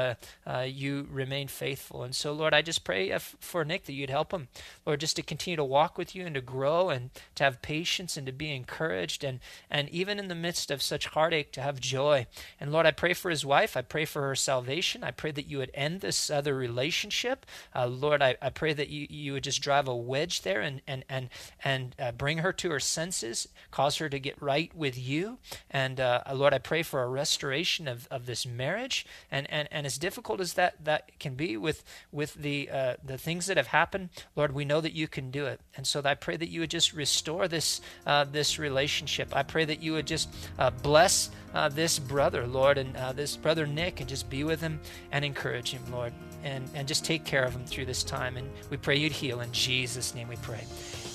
you 0.68 1.08
remain 1.12 1.48
faithful. 1.48 2.04
And 2.04 2.14
so, 2.16 2.32
Lord, 2.32 2.54
I 2.54 2.62
just 2.62 2.84
pray 2.84 3.18
for 3.40 3.66
Nick 3.66 3.86
that 3.86 3.94
you'd 3.94 4.12
help 4.12 4.32
him, 4.32 4.50
Lord, 4.86 5.00
just 5.00 5.16
to 5.16 5.24
continue 5.24 5.58
to 5.58 5.64
walk 5.64 5.98
with 5.98 6.14
you 6.16 6.28
and 6.28 6.36
to 6.36 6.42
grow 6.42 6.90
and 6.92 7.10
to 7.34 7.44
have 7.44 7.64
patience 7.64 8.18
and 8.18 8.28
to 8.28 8.32
be 8.32 8.54
encouraged, 8.54 9.24
and 9.24 9.40
and 9.72 9.90
even 9.90 10.20
in 10.20 10.28
the 10.28 10.36
midst 10.36 10.70
of 10.70 10.84
such 10.84 11.08
heartache, 11.08 11.52
to 11.54 11.62
have 11.62 11.80
joy. 11.80 12.28
And 12.60 12.72
Lord, 12.72 12.86
I 12.86 12.92
pray 12.92 13.14
for 13.14 13.32
his 13.32 13.44
wife. 13.44 13.76
I 13.76 13.82
pray 13.82 14.06
for 14.06 14.22
her 14.28 14.36
salvation. 14.36 15.04
I 15.04 15.10
pray 15.10 15.32
that 15.32 15.50
you 15.50 15.58
would 15.58 15.72
end 15.74 16.02
this 16.02 16.30
other 16.30 16.54
relationship. 16.56 17.48
Lord, 17.76 18.22
I, 18.22 18.36
I 18.40 18.52
pray 18.52 18.74
that 18.74 18.90
you 18.90 19.08
you 19.10 19.34
would 19.34 19.44
just 19.44 19.55
drive 19.58 19.88
a 19.88 19.96
wedge 19.96 20.42
there 20.42 20.62
and 20.62 20.82
and 20.88 21.04
and 21.10 21.30
and 21.64 21.96
uh, 22.00 22.12
bring 22.12 22.40
her 22.40 22.54
to 22.54 22.72
her 22.72 22.80
senses, 22.80 23.48
cause 23.72 23.98
her 23.98 24.10
to 24.10 24.20
get 24.20 24.42
right 24.42 24.76
with 24.76 24.98
you. 24.98 25.38
And 25.70 26.00
uh, 26.00 26.22
Lord, 26.34 26.54
I 26.54 26.60
pray 26.60 26.84
for 26.84 27.02
a 27.02 27.08
restoration 27.08 27.88
of, 27.88 28.08
of 28.12 28.26
this 28.26 28.46
marriage. 28.46 29.06
And, 29.32 29.50
and 29.50 29.68
and 29.72 29.86
as 29.86 29.98
difficult 29.98 30.40
as 30.42 30.54
that 30.54 30.84
that 30.84 31.20
can 31.20 31.36
be 31.36 31.58
with 31.58 31.84
with 32.12 32.34
the 32.36 32.70
uh, 32.70 32.96
the 33.04 33.18
things 33.18 33.48
that 33.48 33.58
have 33.58 33.68
happened, 33.68 34.10
Lord, 34.36 34.54
we 34.54 34.66
know 34.66 34.82
that 34.82 34.94
you 34.94 35.08
can 35.08 35.32
do 35.32 35.46
it. 35.46 35.60
And 35.76 35.86
so 35.86 36.02
I 36.04 36.16
pray 36.16 36.38
that 36.38 36.50
you 36.50 36.62
would 36.62 36.72
just 36.72 36.94
restore 36.94 37.48
this 37.48 37.82
uh, 38.06 38.26
this 38.26 38.60
relationship. 38.60 39.36
I 39.36 39.44
pray 39.44 39.66
that 39.66 39.82
you 39.82 39.94
would 39.94 40.08
just 40.08 40.30
uh, 40.60 40.70
bless 40.70 41.30
uh, 41.54 41.70
this 41.70 42.00
brother, 42.00 42.46
Lord, 42.46 42.78
and 42.78 42.96
this 43.16 43.38
brother 43.38 43.66
Nick, 43.66 44.00
and 44.00 44.10
just 44.10 44.30
be 44.30 44.44
with 44.44 44.62
him 44.62 44.80
and 45.12 45.24
encourage 45.24 45.72
him, 45.72 45.84
Lord 45.92 46.14
and, 46.46 46.70
and 46.76 46.88
just 46.88 47.04
take 47.04 47.26
care 47.26 47.44
of 47.44 47.52
them 47.52 47.66
through 47.66 47.86
this 47.86 48.04
time. 48.04 48.38
And 48.38 48.50
we 48.70 48.78
pray 48.78 48.96
you'd 48.96 49.12
heal. 49.12 49.42
In 49.42 49.52
Jesus' 49.52 50.16
name 50.16 50.30
we 50.30 50.38
pray. 50.38 50.64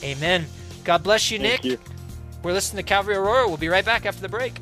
Amen. 0.02 0.44
God 0.84 1.02
bless 1.02 1.30
you, 1.30 1.38
Thank 1.38 1.64
Nick. 1.64 1.72
You. 1.72 1.78
We're 2.42 2.52
listening 2.52 2.84
to 2.84 2.88
Calvary 2.88 3.14
Aurora. 3.14 3.48
We'll 3.48 3.56
be 3.56 3.68
right 3.68 3.84
back 3.84 4.04
after 4.04 4.20
the 4.20 4.28
break. 4.28 4.54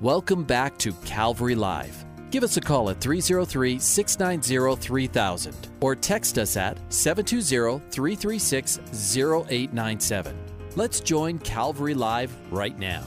Welcome 0.00 0.44
back 0.44 0.76
to 0.78 0.92
Calvary 1.04 1.54
Live. 1.54 2.04
Give 2.34 2.42
us 2.42 2.56
a 2.56 2.60
call 2.60 2.90
at 2.90 3.00
303 3.00 3.78
690 3.78 4.82
3000 4.82 5.68
or 5.80 5.94
text 5.94 6.36
us 6.36 6.56
at 6.56 6.76
720 6.92 7.78
336 7.92 8.80
0897. 9.16 10.36
Let's 10.74 10.98
join 10.98 11.38
Calvary 11.38 11.94
Live 11.94 12.36
right 12.50 12.76
now. 12.76 13.04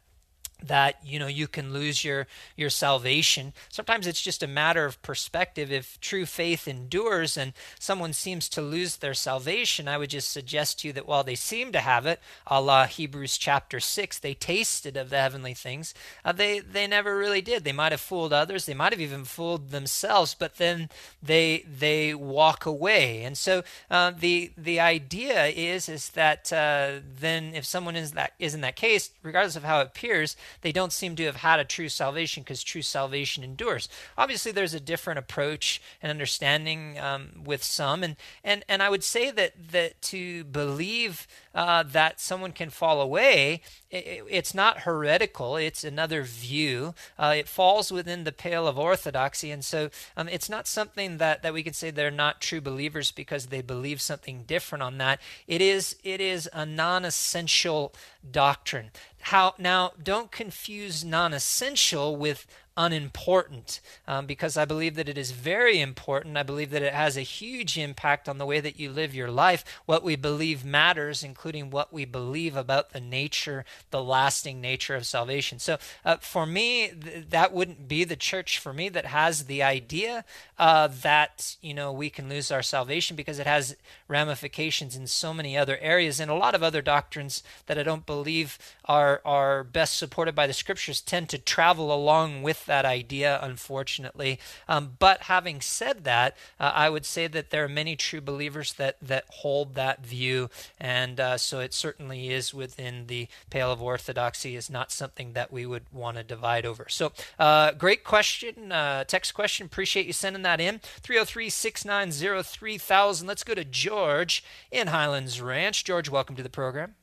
That 0.63 0.95
you 1.03 1.19
know 1.19 1.27
you 1.27 1.47
can 1.47 1.73
lose 1.73 2.03
your 2.03 2.27
your 2.55 2.69
salvation. 2.69 3.53
Sometimes 3.69 4.07
it's 4.07 4.21
just 4.21 4.43
a 4.43 4.47
matter 4.47 4.85
of 4.85 5.01
perspective. 5.01 5.71
If 5.71 5.99
true 5.99 6.25
faith 6.25 6.67
endures 6.67 7.37
and 7.37 7.53
someone 7.79 8.13
seems 8.13 8.49
to 8.49 8.61
lose 8.61 8.97
their 8.97 9.13
salvation 9.13 9.87
i 9.87 9.97
would 9.97 10.09
just 10.09 10.31
suggest 10.31 10.79
to 10.79 10.87
you 10.87 10.93
that 10.93 11.07
while 11.07 11.23
they 11.23 11.35
seem 11.35 11.71
to 11.71 11.79
have 11.79 12.05
it 12.05 12.19
a 12.47 12.61
la 12.61 12.85
hebrews 12.85 13.37
chapter 13.37 13.79
6 13.79 14.19
they 14.19 14.33
tasted 14.33 14.97
of 14.97 15.09
the 15.09 15.17
heavenly 15.17 15.53
things 15.53 15.93
uh, 16.23 16.31
they 16.31 16.59
they 16.59 16.87
never 16.87 17.17
really 17.17 17.41
did. 17.41 17.63
They 17.63 17.71
might 17.71 17.91
have 17.91 18.01
fooled 18.01 18.33
others. 18.33 18.65
They 18.65 18.73
might 18.73 18.91
have 18.93 19.01
even 19.01 19.25
fooled 19.25 19.69
themselves 19.69 20.35
but 20.37 20.55
then 20.55 20.89
they 21.21 21.65
they 21.67 22.13
walk 22.13 22.65
away. 22.65 23.23
And 23.23 23.37
so 23.37 23.63
uh, 23.89 24.11
the 24.17 24.51
the 24.57 24.79
idea 24.79 25.47
is 25.47 25.89
is 25.89 26.09
that 26.11 26.51
uh, 26.51 26.99
then 27.19 27.53
if 27.55 27.65
someone 27.65 27.95
is 27.95 28.11
that 28.11 28.33
is 28.39 28.53
in 28.53 28.61
that 28.61 28.75
case 28.75 29.11
regardless 29.23 29.55
of 29.55 29.63
how 29.63 29.79
it 29.79 29.87
appears 29.87 30.35
they 30.61 30.71
don't 30.71 30.93
seem 30.93 31.15
to 31.15 31.25
have 31.25 31.37
had 31.37 31.59
a 31.59 31.65
true 31.65 31.89
salvation 31.89 32.43
because 32.43 32.63
true 32.63 32.81
salvation 32.81 33.43
endures. 33.43 33.89
Obviously, 34.17 34.51
there's 34.51 34.73
a 34.73 34.79
different 34.79 35.19
approach 35.19 35.81
and 36.01 36.09
understanding 36.09 36.99
um, 36.99 37.29
with 37.43 37.63
some, 37.63 38.03
and 38.03 38.15
and 38.43 38.63
and 38.67 38.83
I 38.83 38.89
would 38.89 39.03
say 39.03 39.31
that 39.31 39.53
that 39.71 40.01
to 40.03 40.43
believe 40.45 41.27
uh, 41.53 41.83
that 41.83 42.19
someone 42.19 42.51
can 42.51 42.69
fall 42.69 43.01
away, 43.01 43.61
it, 43.91 44.23
it's 44.29 44.53
not 44.53 44.79
heretical. 44.79 45.57
It's 45.57 45.83
another 45.83 46.23
view. 46.23 46.93
Uh, 47.17 47.33
it 47.37 47.47
falls 47.47 47.91
within 47.91 48.23
the 48.23 48.31
pale 48.31 48.67
of 48.67 48.77
orthodoxy, 48.77 49.51
and 49.51 49.63
so 49.63 49.89
um, 50.15 50.27
it's 50.27 50.49
not 50.49 50.67
something 50.67 51.17
that 51.17 51.41
that 51.41 51.53
we 51.53 51.63
can 51.63 51.73
say 51.73 51.89
they're 51.89 52.11
not 52.11 52.41
true 52.41 52.61
believers 52.61 53.11
because 53.11 53.47
they 53.47 53.61
believe 53.61 54.01
something 54.01 54.43
different 54.43 54.83
on 54.83 54.97
that. 54.99 55.19
It 55.47 55.61
is 55.61 55.95
it 56.03 56.21
is 56.21 56.49
a 56.53 56.65
non-essential 56.65 57.93
doctrine. 58.29 58.91
How 59.21 59.53
now? 59.57 59.91
Don't 60.01 60.31
confuse 60.31 61.03
non-essential 61.03 62.15
with 62.15 62.45
unimportant 62.79 63.81
um, 64.07 64.25
because 64.25 64.55
I 64.55 64.63
believe 64.63 64.95
that 64.95 65.09
it 65.09 65.17
is 65.17 65.31
very 65.31 65.81
important. 65.81 66.37
I 66.37 66.43
believe 66.43 66.71
that 66.71 66.81
it 66.81 66.93
has 66.93 67.17
a 67.17 67.21
huge 67.21 67.77
impact 67.77 68.29
on 68.29 68.37
the 68.37 68.45
way 68.45 68.61
that 68.61 68.79
you 68.79 68.89
live 68.89 69.13
your 69.13 69.29
life. 69.29 69.65
What 69.85 70.01
we 70.01 70.15
believe 70.15 70.63
matters, 70.63 71.21
including 71.21 71.71
what 71.71 71.91
we 71.91 72.05
believe 72.05 72.55
about 72.55 72.91
the 72.91 73.01
nature, 73.01 73.65
the 73.91 74.01
lasting 74.01 74.61
nature 74.61 74.95
of 74.95 75.05
salvation. 75.05 75.59
So 75.59 75.77
uh, 76.05 76.17
for 76.21 76.45
me, 76.45 76.87
th- 76.87 77.25
that 77.29 77.51
wouldn't 77.51 77.89
be 77.89 78.05
the 78.05 78.15
church 78.15 78.57
for 78.57 78.71
me 78.71 78.87
that 78.89 79.07
has 79.07 79.45
the 79.45 79.61
idea 79.61 80.23
uh, 80.57 80.87
that 81.01 81.57
you 81.61 81.73
know 81.73 81.91
we 81.91 82.09
can 82.09 82.29
lose 82.29 82.49
our 82.49 82.63
salvation 82.63 83.17
because 83.17 83.39
it 83.39 83.47
has 83.47 83.75
ramifications 84.07 84.95
in 84.95 85.05
so 85.05 85.33
many 85.33 85.57
other 85.57 85.77
areas 85.79 86.19
and 86.21 86.31
a 86.31 86.35
lot 86.35 86.55
of 86.55 86.63
other 86.63 86.81
doctrines 86.81 87.43
that 87.65 87.77
I 87.77 87.83
don't 87.83 88.05
believe 88.05 88.57
are 88.85 89.21
are 89.25 89.65
best 89.65 89.97
supported 89.97 90.33
by 90.33 90.47
the 90.47 90.53
scriptures 90.53 91.01
tend 91.01 91.27
to 91.29 91.37
travel 91.37 91.93
along 91.93 92.41
with 92.41 92.68
that 92.69 92.85
idea, 92.85 93.37
unfortunately. 93.41 94.39
Um, 94.69 94.93
but 94.97 95.23
having 95.23 95.59
said 95.59 96.05
that, 96.05 96.37
uh, 96.59 96.71
I 96.73 96.89
would 96.89 97.05
say 97.05 97.27
that 97.27 97.49
there 97.49 97.65
are 97.65 97.69
many 97.69 97.97
true 97.97 98.21
believers 98.21 98.73
that, 98.73 98.95
that 99.01 99.25
hold 99.29 99.75
that 99.75 100.05
view. 100.05 100.49
And 100.79 101.19
uh, 101.19 101.37
so 101.37 101.59
it 101.59 101.73
certainly 101.73 102.29
is 102.29 102.53
within 102.53 103.07
the 103.07 103.27
pale 103.49 103.71
of 103.71 103.81
orthodoxy, 103.81 104.55
is 104.55 104.69
not 104.69 104.91
something 104.91 105.33
that 105.33 105.51
we 105.51 105.65
would 105.65 105.83
want 105.91 106.15
to 106.15 106.23
divide 106.23 106.65
over. 106.65 106.87
So, 106.87 107.11
uh, 107.37 107.73
great 107.73 108.03
question, 108.03 108.71
uh, 108.71 109.03
text 109.03 109.33
question. 109.33 109.65
Appreciate 109.65 110.05
you 110.05 110.13
sending 110.13 110.43
that 110.43 110.61
in. 110.61 110.79
303 110.79 111.49
690 111.49 112.43
3000. 112.43 113.27
Let's 113.27 113.43
go 113.43 113.53
to 113.53 113.65
George 113.65 114.43
in 114.71 114.87
Highlands 114.87 115.41
Ranch. 115.41 115.83
George, 115.83 116.09
welcome 116.09 116.35
to 116.35 116.43
the 116.43 116.49
program. 116.49 116.95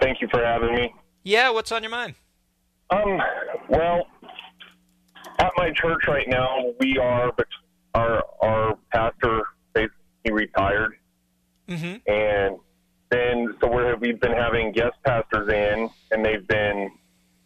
Thank 0.00 0.20
you 0.20 0.28
for 0.30 0.44
having 0.44 0.74
me. 0.74 0.94
Yeah, 1.22 1.50
what's 1.50 1.72
on 1.72 1.82
your 1.82 1.90
mind? 1.90 2.14
Um, 2.90 3.20
well, 3.68 4.06
at 5.38 5.52
my 5.56 5.70
church 5.70 6.06
right 6.08 6.28
now, 6.28 6.72
we 6.80 6.98
are 6.98 7.32
but 7.36 7.46
our 7.94 8.24
our 8.40 8.78
pastor 8.92 9.42
basically 9.72 9.96
he 10.24 10.30
retired, 10.30 10.94
mm-hmm. 11.68 11.96
and 12.10 12.58
then 13.10 13.54
so 13.60 13.70
we're, 13.70 13.96
we've 13.96 14.20
been 14.20 14.32
having 14.32 14.72
guest 14.72 14.94
pastors 15.04 15.48
in, 15.48 15.90
and 16.10 16.24
they've 16.24 16.46
been, 16.46 16.90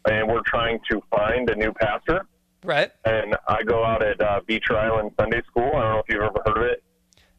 and 0.08 0.28
we're 0.28 0.42
trying 0.46 0.78
to 0.90 1.02
find 1.10 1.48
a 1.50 1.56
new 1.56 1.72
pastor. 1.72 2.26
Right. 2.64 2.90
And 3.04 3.36
I 3.48 3.62
go 3.62 3.84
out 3.84 4.02
at 4.02 4.20
uh, 4.20 4.40
Beecher 4.46 4.76
Island 4.76 5.12
Sunday 5.18 5.42
School. 5.46 5.70
I 5.74 5.82
don't 5.82 5.92
know 5.92 6.02
if 6.06 6.08
you've 6.08 6.22
ever 6.22 6.42
heard 6.44 6.56
of 6.56 6.62
it. 6.64 6.82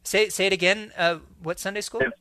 Say 0.02 0.28
say 0.28 0.46
it 0.46 0.52
again. 0.52 0.92
Uh, 0.96 1.18
what 1.42 1.58
Sunday 1.58 1.82
school? 1.82 2.00
It's 2.00 2.16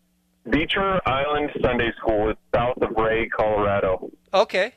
Beecher 0.50 1.02
Island 1.08 1.52
Sunday 1.62 1.92
School. 1.98 2.30
It's 2.30 2.40
south 2.54 2.78
of 2.82 2.92
Wray, 2.98 3.28
Colorado. 3.30 4.12
Okay. 4.34 4.74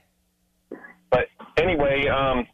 But 1.10 1.26
anyway, 1.56 2.06
um, 2.06 2.46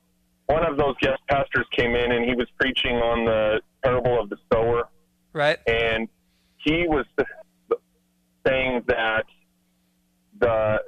one 0.46 0.64
of 0.64 0.76
those 0.76 0.94
guest 1.00 1.20
pastors 1.28 1.66
came 1.72 1.94
in 1.94 2.12
and 2.12 2.24
he 2.24 2.34
was 2.34 2.46
preaching 2.58 2.96
on 2.96 3.24
the 3.24 3.60
parable 3.82 4.20
of 4.20 4.30
the 4.30 4.36
sower. 4.52 4.88
Right. 5.32 5.58
And 5.66 6.08
he 6.58 6.86
was 6.88 7.04
saying 8.46 8.82
that 8.86 9.24
the 10.38 10.78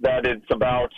that 0.00 0.26
it's 0.26 0.46
about 0.50 0.92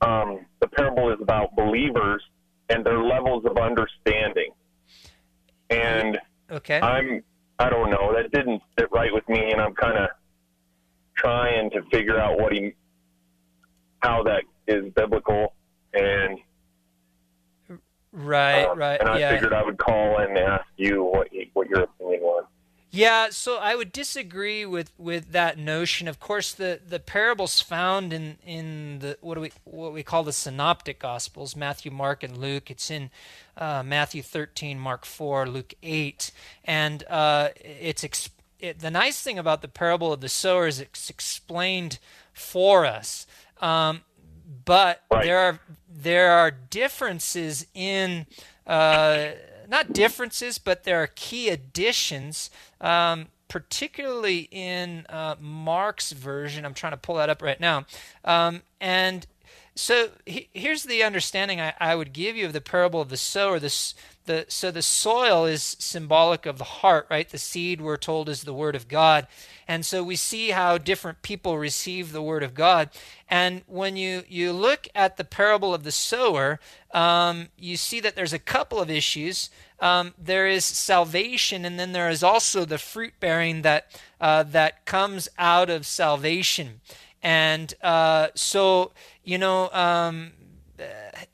um, 0.00 0.46
the 0.60 0.68
parable 0.68 1.10
is 1.10 1.18
about 1.20 1.54
believers 1.56 2.22
and 2.68 2.84
their 2.84 3.02
levels 3.02 3.44
of 3.44 3.56
understanding. 3.56 4.52
And 5.70 6.18
okay, 6.50 6.80
I'm 6.80 7.22
I 7.58 7.68
don't 7.68 7.90
know 7.90 8.14
that 8.14 8.32
didn't 8.32 8.62
sit 8.78 8.88
right 8.92 9.12
with 9.12 9.28
me, 9.28 9.50
and 9.52 9.60
I'm 9.60 9.74
kind 9.74 9.98
of 9.98 10.08
trying 11.16 11.70
to 11.70 11.82
figure 11.90 12.18
out 12.18 12.38
what 12.38 12.52
he 12.52 12.74
how 14.00 14.22
that 14.24 14.44
is 14.66 14.90
biblical, 14.94 15.54
and 15.92 16.38
right, 18.12 18.64
uh, 18.64 18.74
right, 18.74 19.00
and 19.00 19.08
I 19.08 19.18
yeah. 19.18 19.32
figured 19.32 19.52
I 19.52 19.62
would 19.62 19.78
call 19.78 20.18
and 20.18 20.36
ask 20.38 20.66
you 20.76 21.04
what 21.04 21.32
you, 21.32 21.46
what 21.52 21.68
your 21.68 21.80
opinion 21.80 22.20
was. 22.22 22.44
Yeah, 22.92 23.28
so 23.30 23.58
I 23.58 23.76
would 23.76 23.92
disagree 23.92 24.66
with, 24.66 24.92
with 24.98 25.30
that 25.30 25.56
notion. 25.56 26.08
Of 26.08 26.18
course, 26.18 26.52
the, 26.52 26.80
the 26.84 26.98
parables 26.98 27.60
found 27.60 28.12
in, 28.12 28.38
in 28.44 28.98
the 28.98 29.16
what 29.20 29.36
do 29.36 29.42
we 29.42 29.52
what 29.62 29.92
we 29.92 30.02
call 30.02 30.24
the 30.24 30.32
synoptic 30.32 30.98
gospels, 30.98 31.54
Matthew, 31.54 31.92
Mark, 31.92 32.24
and 32.24 32.36
Luke. 32.36 32.68
It's 32.68 32.90
in 32.90 33.10
uh, 33.56 33.84
Matthew 33.84 34.22
13, 34.22 34.76
Mark 34.76 35.04
4, 35.04 35.46
Luke 35.46 35.74
8, 35.84 36.32
and 36.64 37.04
uh, 37.08 37.50
it's 37.60 38.02
ex- 38.02 38.30
it, 38.58 38.80
the 38.80 38.90
nice 38.90 39.22
thing 39.22 39.38
about 39.38 39.62
the 39.62 39.68
parable 39.68 40.12
of 40.12 40.20
the 40.20 40.28
sower 40.28 40.66
is 40.66 40.80
it's 40.80 41.08
explained 41.10 42.00
for 42.32 42.84
us. 42.84 43.24
Um, 43.60 44.00
but 44.64 45.02
Right. 45.12 45.24
there 45.24 45.38
are 45.38 45.60
there 45.90 46.32
are 46.32 46.50
differences 46.50 47.66
in 47.74 48.26
uh, 48.66 49.30
not 49.68 49.92
differences, 49.92 50.58
but 50.58 50.84
there 50.84 51.02
are 51.02 51.08
key 51.08 51.48
additions, 51.48 52.50
um, 52.80 53.28
particularly 53.48 54.48
in 54.50 55.06
uh, 55.08 55.36
Mark's 55.40 56.12
version. 56.12 56.64
I'm 56.64 56.74
trying 56.74 56.92
to 56.92 56.96
pull 56.96 57.16
that 57.16 57.28
up 57.28 57.42
right 57.42 57.60
now, 57.60 57.86
um, 58.24 58.62
and 58.80 59.26
so 59.74 60.10
he, 60.26 60.48
here's 60.52 60.84
the 60.84 61.02
understanding 61.02 61.60
I, 61.60 61.74
I 61.80 61.94
would 61.94 62.12
give 62.12 62.36
you 62.36 62.46
of 62.46 62.52
the 62.52 62.60
parable 62.60 63.00
of 63.00 63.08
the 63.08 63.16
sower. 63.16 63.58
This 63.58 63.94
the 64.30 64.44
so 64.48 64.70
the 64.70 64.82
soil 64.82 65.44
is 65.44 65.76
symbolic 65.80 66.46
of 66.46 66.58
the 66.58 66.64
heart, 66.64 67.06
right? 67.10 67.28
The 67.28 67.38
seed 67.38 67.80
we're 67.80 67.96
told 67.96 68.28
is 68.28 68.42
the 68.42 68.54
word 68.54 68.76
of 68.76 68.86
God, 68.86 69.26
and 69.66 69.84
so 69.84 70.04
we 70.04 70.16
see 70.16 70.50
how 70.50 70.78
different 70.78 71.22
people 71.22 71.58
receive 71.58 72.12
the 72.12 72.22
word 72.22 72.44
of 72.44 72.54
God. 72.54 72.90
And 73.28 73.62
when 73.66 73.96
you 73.96 74.22
you 74.28 74.52
look 74.52 74.86
at 74.94 75.16
the 75.16 75.24
parable 75.24 75.74
of 75.74 75.82
the 75.82 75.92
sower, 75.92 76.60
um, 76.92 77.48
you 77.58 77.76
see 77.76 78.00
that 78.00 78.14
there's 78.14 78.32
a 78.32 78.38
couple 78.38 78.80
of 78.80 78.88
issues. 78.88 79.50
Um, 79.80 80.14
there 80.16 80.46
is 80.46 80.64
salvation, 80.64 81.64
and 81.64 81.78
then 81.78 81.92
there 81.92 82.10
is 82.10 82.22
also 82.22 82.64
the 82.64 82.78
fruit 82.78 83.14
bearing 83.18 83.62
that 83.62 84.00
uh, 84.20 84.44
that 84.44 84.86
comes 84.86 85.28
out 85.38 85.70
of 85.70 85.86
salvation. 85.86 86.80
And 87.22 87.74
uh, 87.82 88.28
so, 88.34 88.92
you 89.24 89.38
know, 89.38 89.70
um, 89.72 90.32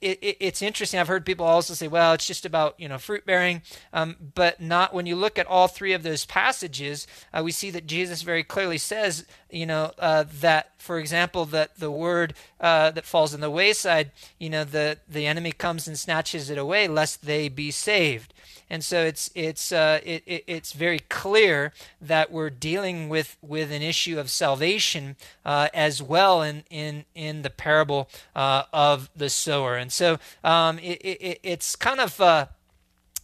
it, 0.01 0.19
it, 0.23 0.37
it's 0.41 0.63
interesting. 0.63 1.01
I've 1.01 1.09
heard 1.09 1.25
people 1.25 1.47
also 1.47 1.75
say, 1.75 1.89
well, 1.89 2.13
it's 2.13 2.27
just 2.27 2.45
about 2.45 2.79
you 2.79 2.89
know 2.89 2.99
fruit 2.99 3.25
bearing, 3.25 3.63
um, 3.93 4.17
but 4.35 4.61
not 4.61 4.93
when 4.93 5.07
you 5.07 5.17
look 5.17 5.39
at 5.39 5.47
all 5.47 5.69
three 5.69 5.93
of 5.93 6.03
those 6.03 6.25
passages. 6.25 7.07
Uh, 7.33 7.43
we 7.45 7.53
see 7.53 7.71
that 7.71 7.87
Jesus 7.87 8.23
very 8.23 8.43
clearly 8.43 8.79
says, 8.79 9.27
you 9.51 9.67
know, 9.67 9.93
uh, 9.99 10.25
that 10.41 10.73
for 10.79 10.99
example, 10.99 11.45
that 11.47 11.79
the 11.79 11.91
word 11.91 12.35
uh, 12.61 12.91
that 12.91 13.05
falls 13.05 13.35
in 13.35 13.41
the 13.41 13.51
wayside, 13.51 14.11
you 14.39 14.51
know, 14.51 14.65
the 14.65 14.99
the 15.09 15.27
enemy 15.27 15.53
comes 15.53 15.87
and 15.87 15.99
snatches 15.99 16.51
it 16.51 16.59
away, 16.59 16.89
lest 16.89 17.25
they 17.25 17.49
be 17.49 17.71
saved. 17.71 18.35
And 18.69 18.85
so 18.85 19.05
it's 19.05 19.31
it's 19.35 19.71
uh, 19.71 20.01
it, 20.05 20.23
it, 20.27 20.45
it's 20.47 20.73
very 20.73 20.99
clear 20.99 21.73
that 22.01 22.33
we're 22.33 22.51
dealing 22.51 23.09
with, 23.09 23.37
with 23.41 23.71
an 23.71 23.83
issue 23.83 24.19
of 24.19 24.29
salvation 24.29 25.17
uh, 25.45 25.69
as 25.73 26.03
well 26.03 26.43
in 26.43 26.65
in, 26.71 27.05
in 27.15 27.43
the 27.43 27.51
parable 27.51 28.09
uh, 28.35 28.65
of 28.73 29.09
the 29.15 29.31
sower. 29.31 29.77
And 29.77 29.93
so 29.93 30.19
um, 30.43 30.79
it, 30.81 31.01
it, 31.03 31.41
it's 31.43 31.77
kind 31.77 32.01
of 32.01 32.21
uh, 32.21 32.47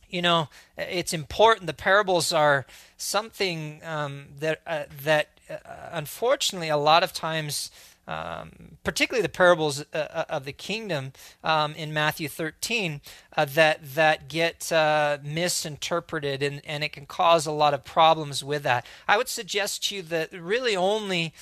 you 0.09 0.23
know 0.23 0.49
it's 0.77 1.13
important. 1.13 1.67
The 1.67 1.75
parables 1.75 2.33
are 2.33 2.67
something 2.97 3.81
um, 3.85 4.27
that 4.39 4.61
uh, 4.67 4.85
that 5.03 5.29
uh, 5.51 5.57
unfortunately 5.93 6.69
a 6.69 6.77
lot 6.77 7.03
of 7.03 7.13
times. 7.13 7.71
Um, 8.09 8.79
particularly 8.83 9.23
the 9.23 9.29
parables 9.29 9.85
uh, 9.95 10.25
of 10.29 10.45
the 10.45 10.53
kingdom 10.53 11.13
um, 11.45 11.73
in 11.75 11.93
Matthew 11.93 12.27
13, 12.27 13.01
uh, 13.37 13.45
that 13.45 13.95
that 13.95 14.29
get 14.29 14.71
uh, 14.71 15.19
misinterpreted, 15.23 16.43
and, 16.43 16.61
and 16.67 16.85
it 16.85 16.93
can 16.93 17.07
cause 17.07 17.47
a 17.47 17.53
lot 17.53 17.75
of 17.75 17.85
problems 17.85 18.45
with 18.45 18.63
that. 18.63 18.87
I 19.09 19.17
would 19.17 19.29
suggest 19.29 19.89
to 19.89 19.97
you 19.97 20.03
that 20.03 20.33
really 20.33 20.77
only 20.77 21.33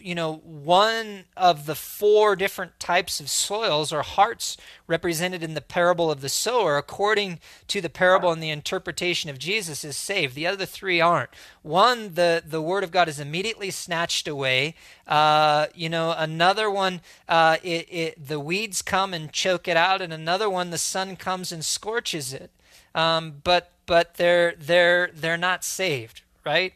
you 0.00 0.14
know 0.14 0.34
one 0.44 1.24
of 1.36 1.66
the 1.66 1.74
four 1.74 2.34
different 2.34 2.78
types 2.80 3.20
of 3.20 3.30
soils 3.30 3.92
or 3.92 4.02
hearts 4.02 4.56
represented 4.86 5.42
in 5.42 5.54
the 5.54 5.60
parable 5.60 6.10
of 6.10 6.20
the 6.20 6.28
sower 6.28 6.76
according 6.76 7.38
to 7.68 7.80
the 7.80 7.88
parable 7.88 8.32
and 8.32 8.42
the 8.42 8.50
interpretation 8.50 9.30
of 9.30 9.38
jesus 9.38 9.84
is 9.84 9.96
saved. 9.96 10.34
The 10.34 10.46
other 10.46 10.66
three 10.66 11.00
aren't. 11.00 11.30
One 11.62 12.14
the 12.14 12.42
the 12.44 12.60
word 12.60 12.82
of 12.84 12.90
god 12.90 13.08
is 13.08 13.20
immediately 13.20 13.70
snatched 13.70 14.26
away. 14.26 14.74
Uh, 15.06 15.66
you 15.74 15.88
know 15.88 16.14
another 16.16 16.70
one 16.70 17.00
uh, 17.28 17.56
it, 17.62 17.86
it, 17.90 18.26
the 18.28 18.40
weeds 18.40 18.82
come 18.82 19.14
and 19.14 19.32
choke 19.32 19.68
it 19.68 19.76
out 19.76 20.02
and 20.02 20.12
another 20.12 20.50
one 20.50 20.70
the 20.70 20.78
sun 20.78 21.16
comes 21.22 21.52
and 21.52 21.64
scorches 21.64 22.34
it 22.34 22.50
um, 22.94 23.40
but 23.44 23.70
but 23.86 24.14
they're 24.16 24.54
they're 24.58 25.08
they're 25.14 25.36
not 25.38 25.64
saved 25.64 26.20
right 26.44 26.74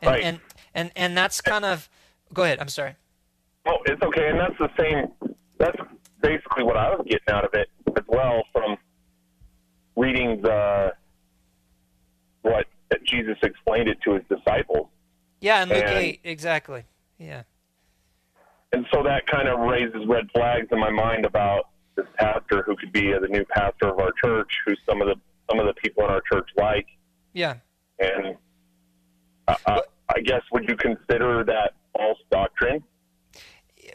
and, 0.00 0.10
Right. 0.10 0.22
and 0.22 0.40
and 0.74 0.90
and 0.96 1.16
that's 1.18 1.40
kind 1.42 1.64
of 1.64 1.88
go 2.32 2.44
ahead 2.44 2.58
i'm 2.60 2.68
sorry 2.68 2.94
Well, 3.66 3.78
it's 3.84 4.02
okay, 4.02 4.28
and 4.30 4.38
that's 4.40 4.56
the 4.58 4.70
same. 4.78 5.08
That's 5.58 5.76
basically 6.22 6.64
what 6.64 6.76
I 6.78 6.88
was 6.94 7.04
getting 7.06 7.28
out 7.28 7.44
of 7.44 7.52
it 7.52 7.68
as 7.98 8.04
well 8.08 8.42
from 8.52 8.78
reading 9.96 10.40
the 10.40 10.94
what 12.42 12.66
Jesus 13.04 13.36
explained 13.42 13.88
it 13.88 13.98
to 14.04 14.14
his 14.14 14.22
disciples, 14.34 14.88
yeah 15.40 15.60
and 15.62 15.70
luke 15.70 15.84
And- 15.84 15.98
8 15.98 16.20
exactly 16.24 16.84
yeah 17.18 17.42
and 18.72 18.86
so 18.92 19.02
that 19.02 19.26
kind 19.26 19.48
of 19.48 19.58
raises 19.60 20.06
red 20.06 20.30
flags 20.32 20.68
in 20.72 20.78
my 20.80 20.90
mind 20.90 21.26
about 21.26 21.68
this 22.00 22.08
pastor 22.16 22.62
who 22.66 22.76
could 22.76 22.92
be 22.92 23.12
the 23.12 23.28
new 23.28 23.44
pastor 23.44 23.88
of 23.88 23.98
our 23.98 24.12
church, 24.22 24.50
who 24.66 24.74
some 24.88 25.00
of 25.02 25.08
the 25.08 25.16
some 25.50 25.58
of 25.58 25.66
the 25.66 25.74
people 25.74 26.04
in 26.04 26.10
our 26.10 26.22
church 26.32 26.48
like, 26.56 26.86
yeah. 27.32 27.56
And 27.98 28.36
uh, 29.48 29.80
I 30.14 30.20
guess 30.20 30.42
would 30.52 30.68
you 30.68 30.76
consider 30.76 31.44
that 31.44 31.74
false 31.96 32.18
doctrine? 32.30 32.82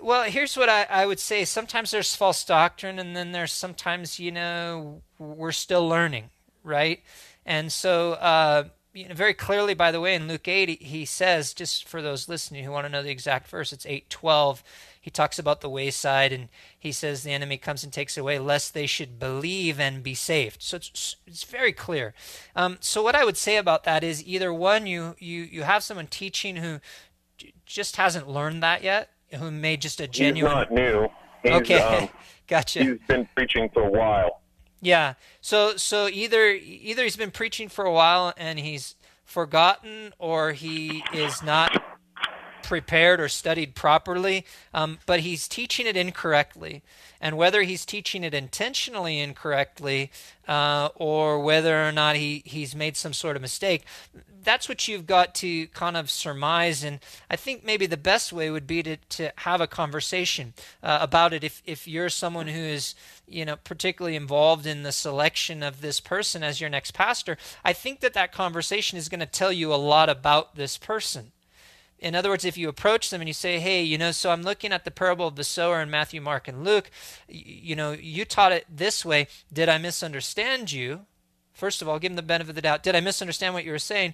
well 0.01 0.23
here's 0.23 0.57
what 0.57 0.67
I, 0.67 0.83
I 0.89 1.05
would 1.05 1.19
say. 1.19 1.45
Sometimes 1.45 1.91
there's 1.91 2.15
false 2.15 2.43
doctrine 2.43 2.99
and 2.99 3.15
then 3.15 3.31
there's 3.31 3.53
sometimes 3.53 4.19
you 4.19 4.31
know 4.31 5.01
we're 5.19 5.51
still 5.53 5.87
learning 5.87 6.29
right? 6.63 7.01
And 7.45 7.71
so 7.71 8.13
uh, 8.13 8.63
you 8.93 9.07
know, 9.07 9.15
very 9.15 9.33
clearly 9.33 9.73
by 9.73 9.91
the 9.91 10.01
way 10.01 10.15
in 10.15 10.27
luke 10.27 10.47
8 10.47 10.69
he- 10.69 10.75
he 10.85 11.05
says 11.05 11.53
just 11.53 11.87
for 11.87 12.01
those 12.01 12.27
listening 12.27 12.63
who 12.63 12.71
want 12.71 12.85
to 12.85 12.89
know 12.89 13.03
the 13.03 13.11
exact 13.11 13.47
verse 13.47 13.71
it's 13.73 13.85
812 13.85 14.63
he 15.05 15.11
talks 15.11 15.37
about 15.37 15.61
the 15.61 15.69
wayside 15.69 16.33
and 16.33 16.49
he 16.79 16.91
says 16.91 17.21
the 17.21 17.29
enemy 17.29 17.57
comes 17.59 17.83
and 17.83 17.93
takes 17.93 18.17
away 18.17 18.39
lest 18.39 18.73
they 18.73 18.87
should 18.87 19.19
believe 19.19 19.79
and 19.79 20.01
be 20.01 20.15
saved 20.15 20.63
so 20.63 20.77
it's, 20.77 21.15
it's 21.27 21.43
very 21.43 21.71
clear 21.71 22.15
um, 22.55 22.77
so 22.79 23.03
what 23.03 23.13
i 23.13 23.23
would 23.23 23.37
say 23.37 23.57
about 23.57 23.83
that 23.83 24.03
is 24.03 24.25
either 24.25 24.51
one 24.51 24.87
you 24.87 25.15
you 25.19 25.43
you 25.43 25.61
have 25.61 25.83
someone 25.83 26.07
teaching 26.07 26.55
who 26.55 26.79
just 27.67 27.97
hasn't 27.97 28.27
learned 28.27 28.63
that 28.63 28.81
yet 28.81 29.11
who 29.35 29.51
made 29.51 29.79
just 29.79 30.01
a 30.01 30.07
genuine 30.07 30.51
He's 30.51 30.57
not 30.57 30.71
new. 30.71 31.07
He's, 31.43 31.51
okay 31.51 31.79
um, 31.81 32.09
gotcha 32.47 32.83
he's 32.83 32.97
been 33.07 33.29
preaching 33.35 33.69
for 33.71 33.83
a 33.83 33.91
while. 33.91 34.41
yeah 34.81 35.13
so 35.39 35.77
so 35.77 36.07
either 36.07 36.49
either 36.49 37.03
he's 37.03 37.15
been 37.15 37.29
preaching 37.29 37.69
for 37.69 37.85
a 37.85 37.93
while 37.93 38.33
and 38.37 38.57
he's 38.57 38.95
forgotten 39.23 40.13
or 40.17 40.53
he 40.53 41.03
is 41.13 41.43
not 41.43 41.79
prepared 42.65 43.21
or 43.21 43.29
studied 43.29 43.75
properly 43.75 44.45
um, 44.73 44.97
but 45.05 45.21
he's 45.21 45.47
teaching 45.47 45.85
it 45.85 45.95
incorrectly. 45.95 46.83
And 47.21 47.37
whether 47.37 47.63
he's 47.63 47.85
teaching 47.85 48.23
it 48.23 48.33
intentionally 48.33 49.19
incorrectly 49.19 50.11
uh, 50.47 50.89
or 50.95 51.39
whether 51.39 51.87
or 51.87 51.91
not 51.91 52.15
he, 52.15 52.43
he's 52.45 52.75
made 52.75 52.97
some 52.97 53.13
sort 53.13 53.35
of 53.35 53.41
mistake 53.41 53.85
that's 54.45 54.69
what 54.69 54.87
you've 54.87 55.07
got 55.07 55.33
to 55.33 55.65
kind 55.69 55.97
of 55.97 56.09
surmise. 56.09 56.83
And 56.83 56.99
i 57.29 57.35
think 57.35 57.65
maybe 57.65 57.87
the 57.87 57.97
best 57.97 58.31
way 58.31 58.49
would 58.49 58.67
be 58.67 58.83
to, 58.83 58.97
to 58.97 59.31
have 59.37 59.59
a 59.59 59.67
conversation 59.67 60.53
uh, 60.81 60.99
about 61.01 61.33
it. 61.33 61.43
If, 61.43 61.61
if 61.65 61.87
you're 61.87 62.09
someone 62.09 62.47
who 62.47 62.59
is 62.59 62.95
you 63.27 63.43
know 63.43 63.55
particularly 63.55 64.15
involved 64.15 64.65
in 64.65 64.83
the 64.83 64.91
selection 64.91 65.63
of 65.63 65.81
this 65.81 65.99
person 65.99 66.43
as 66.43 66.61
your 66.61 66.69
next 66.69 66.91
pastor 66.91 67.37
i 67.63 67.73
think 67.73 67.99
that 68.01 68.13
that 68.13 68.31
conversation 68.31 68.97
is 68.97 69.09
going 69.09 69.19
to 69.19 69.25
tell 69.25 69.51
you 69.51 69.73
a 69.73 69.75
lot 69.75 70.09
about 70.09 70.55
this 70.55 70.77
person 70.77 71.31
in 71.99 72.15
other 72.15 72.29
words, 72.29 72.45
if 72.45 72.57
you 72.57 72.69
approach 72.69 73.09
them 73.09 73.21
and 73.21 73.27
you 73.27 73.33
say, 73.33 73.59
"Hey, 73.59 73.81
you 73.81 73.97
know, 73.97 74.11
so 74.11 74.31
I'm 74.31 74.43
looking 74.43 74.71
at 74.71 74.85
the 74.85 74.91
parable 74.91 75.27
of 75.27 75.35
the 75.35 75.43
sower 75.43 75.81
in 75.81 75.89
Matthew, 75.89 76.21
Mark, 76.21 76.47
and 76.47 76.63
Luke. 76.63 76.91
You 77.27 77.75
know, 77.75 77.91
you 77.91 78.25
taught 78.25 78.51
it 78.51 78.65
this 78.69 79.05
way. 79.05 79.27
Did 79.51 79.69
I 79.69 79.77
misunderstand 79.77 80.71
you?" 80.71 81.05
First 81.53 81.81
of 81.81 81.87
all, 81.87 81.99
give 81.99 82.11
them 82.11 82.17
the 82.17 82.21
benefit 82.21 82.49
of 82.49 82.55
the 82.55 82.61
doubt. 82.61 82.83
Did 82.83 82.95
I 82.95 82.99
misunderstand 82.99 83.53
what 83.53 83.63
you 83.63 83.71
were 83.71 83.79
saying? 83.79 84.13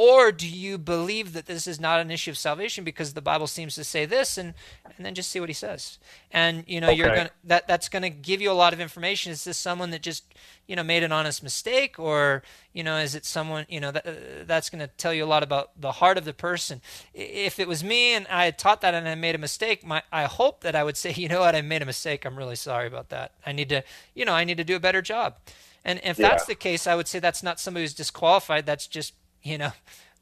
Or 0.00 0.30
do 0.30 0.46
you 0.48 0.78
believe 0.78 1.32
that 1.32 1.46
this 1.46 1.66
is 1.66 1.80
not 1.80 1.98
an 1.98 2.08
issue 2.12 2.30
of 2.30 2.38
salvation 2.38 2.84
because 2.84 3.14
the 3.14 3.20
Bible 3.20 3.48
seems 3.48 3.74
to 3.74 3.82
say 3.82 4.06
this? 4.06 4.38
And 4.38 4.54
and 4.96 5.04
then 5.04 5.12
just 5.12 5.28
see 5.28 5.40
what 5.40 5.48
he 5.48 5.52
says. 5.52 5.98
And 6.30 6.62
you 6.68 6.80
know, 6.80 6.88
you're 6.88 7.08
gonna 7.08 7.30
that 7.42 7.66
that's 7.66 7.88
gonna 7.88 8.08
give 8.08 8.40
you 8.40 8.48
a 8.48 8.54
lot 8.54 8.72
of 8.72 8.78
information. 8.78 9.32
Is 9.32 9.42
this 9.42 9.58
someone 9.58 9.90
that 9.90 10.00
just 10.00 10.22
you 10.68 10.76
know 10.76 10.84
made 10.84 11.02
an 11.02 11.10
honest 11.10 11.42
mistake, 11.42 11.98
or 11.98 12.44
you 12.72 12.84
know, 12.84 12.96
is 12.98 13.16
it 13.16 13.24
someone 13.24 13.66
you 13.68 13.80
know 13.80 13.90
that 13.90 14.06
uh, 14.06 14.12
that's 14.46 14.70
gonna 14.70 14.86
tell 14.86 15.12
you 15.12 15.24
a 15.24 15.26
lot 15.26 15.42
about 15.42 15.72
the 15.76 15.90
heart 15.90 16.16
of 16.16 16.24
the 16.24 16.32
person. 16.32 16.80
If 17.12 17.58
it 17.58 17.66
was 17.66 17.82
me 17.82 18.14
and 18.14 18.28
I 18.28 18.44
had 18.44 18.56
taught 18.56 18.82
that 18.82 18.94
and 18.94 19.08
I 19.08 19.16
made 19.16 19.34
a 19.34 19.38
mistake, 19.38 19.84
my 19.84 20.04
I 20.12 20.26
hope 20.26 20.60
that 20.60 20.76
I 20.76 20.84
would 20.84 20.96
say, 20.96 21.12
you 21.16 21.28
know 21.28 21.40
what, 21.40 21.56
I 21.56 21.60
made 21.60 21.82
a 21.82 21.86
mistake. 21.86 22.24
I'm 22.24 22.38
really 22.38 22.54
sorry 22.54 22.86
about 22.86 23.08
that. 23.08 23.32
I 23.44 23.50
need 23.50 23.68
to 23.70 23.82
you 24.14 24.24
know 24.24 24.32
I 24.32 24.44
need 24.44 24.58
to 24.58 24.64
do 24.64 24.76
a 24.76 24.80
better 24.80 25.02
job. 25.02 25.38
And 25.84 26.00
if 26.04 26.16
that's 26.16 26.44
the 26.44 26.54
case, 26.54 26.86
I 26.86 26.94
would 26.94 27.08
say 27.08 27.18
that's 27.18 27.42
not 27.42 27.58
somebody 27.58 27.82
who's 27.84 27.94
disqualified. 27.94 28.66
That's 28.66 28.86
just 28.86 29.14
you 29.42 29.58
know 29.58 29.72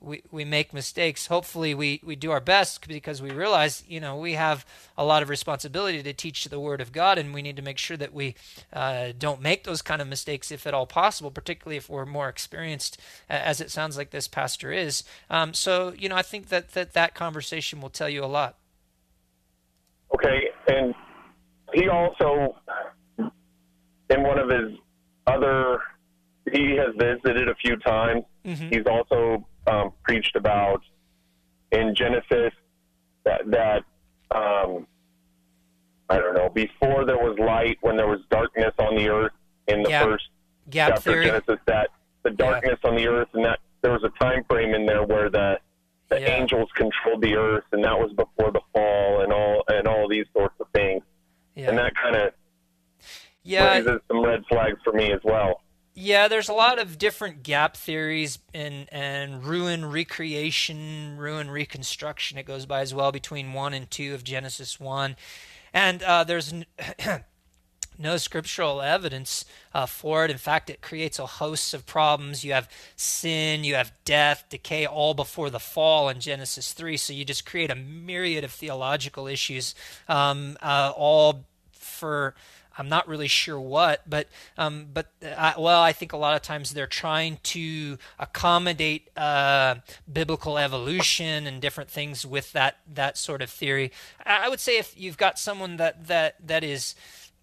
we, 0.01 0.23
we 0.31 0.45
make 0.45 0.73
mistakes. 0.73 1.27
Hopefully, 1.27 1.75
we, 1.75 2.01
we 2.05 2.17
do 2.17 2.31
our 2.31 2.41
best 2.41 2.87
because 2.87 3.23
we 3.23 3.31
realize, 3.31 3.83
you 3.89 4.01
know, 4.01 4.17
we 4.17 4.35
have 4.35 4.67
a 4.97 5.05
lot 5.05 5.23
of 5.23 5.29
responsibility 5.29 6.03
to 6.03 6.13
teach 6.13 6.45
the 6.45 6.61
Word 6.61 6.81
of 6.81 6.93
God, 6.93 7.19
and 7.19 7.33
we 7.33 7.43
need 7.43 7.57
to 7.57 7.63
make 7.63 7.79
sure 7.79 7.97
that 7.97 8.13
we 8.13 8.35
uh, 8.73 9.13
don't 9.19 9.41
make 9.41 9.65
those 9.65 9.83
kind 9.83 10.03
of 10.03 10.09
mistakes 10.09 10.51
if 10.51 10.67
at 10.67 10.75
all 10.75 10.87
possible, 10.87 11.31
particularly 11.31 11.77
if 11.77 11.89
we're 11.89 12.07
more 12.07 12.29
experienced, 12.29 13.01
as 13.29 13.61
it 13.61 13.71
sounds 13.71 13.97
like 13.97 14.11
this 14.11 14.29
pastor 14.29 14.71
is. 14.71 15.03
Um, 15.31 15.55
so, 15.55 15.93
you 15.97 16.09
know, 16.09 16.17
I 16.17 16.23
think 16.23 16.49
that, 16.49 16.73
that 16.73 16.93
that 16.93 17.15
conversation 17.15 17.81
will 17.81 17.91
tell 17.91 18.09
you 18.09 18.25
a 18.25 18.27
lot. 18.27 18.57
Okay, 20.15 20.51
and 20.69 20.95
he 21.75 21.89
also, 21.89 22.57
in 23.19 24.23
one 24.23 24.39
of 24.39 24.49
his 24.49 24.79
other, 25.27 25.81
he 26.53 26.77
has 26.77 26.95
visited 26.97 27.49
a 27.49 27.55
few 27.57 27.77
times. 27.77 28.25
Mhm. 28.45 28.73
He's 28.75 28.87
also 28.87 29.47
um, 29.67 29.93
preached 30.05 30.37
about 30.37 30.83
in 31.73 31.95
Genesis 31.95 32.53
that 33.25 33.43
that 33.51 33.83
um, 34.31 34.87
I 36.09 36.19
don't 36.19 36.35
know 36.35 36.49
before 36.49 37.05
there 37.05 37.19
was 37.19 37.37
light, 37.39 37.79
when 37.81 37.97
there 37.97 38.07
was 38.07 38.21
darkness 38.31 38.73
on 38.79 38.95
the 38.97 39.09
earth 39.09 39.33
in 39.67 39.83
the 39.83 39.91
Yeah. 39.91 40.05
first 40.05 40.29
Gap 40.71 40.89
chapter 40.95 41.11
theory. 41.13 41.29
of 41.29 41.45
Genesis, 41.47 41.65
that 41.67 41.91
the 42.23 42.31
darkness 42.31 42.79
on 42.85 42.95
the 42.97 43.07
earth, 43.09 43.29
and 43.35 43.45
that 43.45 43.59
there 43.83 43.93
was 43.93 44.05
a 44.05 44.11
time 44.23 44.45
frame 44.45 44.75
in 44.75 44.87
there 44.87 45.03
where 45.05 45.29
the 45.31 45.59
the 46.09 46.21
Yeah. 46.21 46.29
angels 46.37 46.71
controlled 46.77 47.21
the 47.23 47.35
earth, 47.35 47.65
and 47.73 47.83
that 47.85 47.99
was 47.99 48.13
before 48.13 48.53
the 48.53 48.61
fall, 48.73 49.23
and 49.23 49.33
all 49.33 49.65
and 49.69 49.89
all 49.89 50.07
these 50.09 50.27
sorts 50.33 50.55
of 50.61 50.69
things, 50.73 51.03
Yeah. 51.57 51.71
and 51.71 51.79
that 51.79 51.97
kind 51.97 52.15
of 52.15 52.33
yeah. 53.43 53.73
raises 53.75 54.01
some 54.07 54.23
red 54.25 54.45
flags 54.47 54.79
for 54.85 54.93
me 54.93 55.11
as 55.13 55.21
well. 55.25 55.63
Yeah, 55.99 56.29
there's 56.29 56.51
a 56.51 56.53
lot 56.53 56.79
of 56.79 56.99
different 56.99 57.43
gap 57.43 57.75
theories 57.75 58.39
and 58.53 58.87
and 58.93 59.43
ruin 59.43 59.87
recreation, 59.87 61.17
ruin 61.17 61.51
reconstruction. 61.51 62.37
It 62.37 62.45
goes 62.45 62.67
by 62.67 62.83
as 62.83 62.93
well 62.93 63.13
between 63.13 63.55
one 63.55 63.73
and 63.73 63.91
two 63.91 64.13
of 64.13 64.23
Genesis 64.23 64.79
one, 64.79 65.17
and 65.73 66.03
uh, 66.03 66.23
there's 66.25 66.53
no 67.99 68.19
scriptural 68.19 68.83
evidence 68.83 69.47
uh, 69.73 69.87
for 69.87 70.27
it. 70.27 70.31
In 70.31 70.37
fact, 70.37 70.69
it 70.69 70.83
creates 70.83 71.19
a 71.19 71.25
host 71.25 71.73
of 71.73 71.87
problems. 71.87 72.45
You 72.45 72.53
have 72.53 72.69
sin, 72.95 73.65
you 73.65 73.75
have 73.77 73.91
death, 74.05 74.45
decay, 74.51 74.85
all 74.85 75.15
before 75.15 75.49
the 75.49 75.59
fall 75.59 76.11
in 76.11 76.21
Genesis 76.21 76.75
three. 76.75 76.99
So 76.99 77.15
you 77.15 77.25
just 77.25 77.47
create 77.47 77.71
a 77.71 77.75
myriad 77.75 78.45
of 78.45 78.51
theological 78.53 79.27
issues, 79.27 79.75
um, 80.11 80.59
uh, 80.61 80.93
all 80.95 81.47
for 81.73 82.35
I'm 82.79 82.89
not 82.89 83.09
really 83.09 83.29
sure 83.29 83.61
what, 83.61 84.09
but 84.09 84.29
um, 84.59 84.87
but 84.93 85.11
I, 85.23 85.55
well, 85.59 85.81
I 85.81 85.93
think 85.93 86.13
a 86.13 86.17
lot 86.17 86.37
of 86.37 86.43
times 86.43 86.73
they're 86.73 86.87
trying 86.87 87.39
to 87.45 87.99
accommodate 88.19 89.09
uh, 89.17 89.77
biblical 90.11 90.59
evolution 90.59 91.47
and 91.47 91.61
different 91.61 91.91
things 91.91 92.27
with 92.27 92.53
that 92.53 92.79
that 92.93 93.17
sort 93.17 93.43
of 93.43 93.51
theory. 93.51 93.93
I 94.25 94.49
would 94.49 94.61
say 94.61 94.79
if 94.79 94.99
you've 94.99 95.17
got 95.17 95.39
someone 95.39 95.77
that 95.77 96.07
that 96.09 96.47
that 96.47 96.65
is 96.65 96.95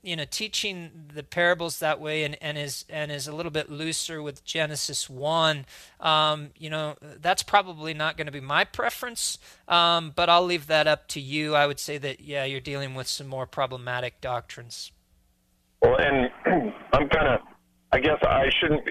you 0.04 0.16
know 0.16 0.26
teaching 0.30 0.92
the 1.14 1.24
parables 1.24 1.80
that 1.80 2.00
way 2.00 2.24
and, 2.24 2.38
and 2.42 2.58
is 2.58 2.86
and 2.90 3.12
is 3.12 3.28
a 3.28 3.36
little 3.36 3.52
bit 3.52 3.70
looser 3.70 4.22
with 4.22 4.46
Genesis 4.46 5.10
one, 5.10 5.66
um, 6.00 6.52
you 6.58 6.70
know 6.70 6.96
that's 7.02 7.44
probably 7.44 7.94
not 7.94 8.18
going 8.18 8.28
to 8.28 8.32
be 8.32 8.40
my 8.40 8.64
preference. 8.64 9.40
Um, 9.68 10.12
but 10.16 10.30
I'll 10.30 10.46
leave 10.46 10.68
that 10.68 10.88
up 10.88 11.08
to 11.10 11.20
you. 11.20 11.56
I 11.56 11.66
would 11.66 11.80
say 11.80 11.98
that 11.98 12.20
yeah, 12.22 12.46
you're 12.46 12.62
dealing 12.62 12.94
with 12.94 13.08
some 13.08 13.28
more 13.28 13.48
problematic 13.48 14.22
doctrines. 14.22 14.92
Well, 15.84 15.98
and 16.00 16.30
I'm 16.94 17.10
kind 17.10 17.28
of, 17.28 17.42
I 17.92 18.00
guess 18.00 18.18
I 18.24 18.46
shouldn't. 18.60 18.88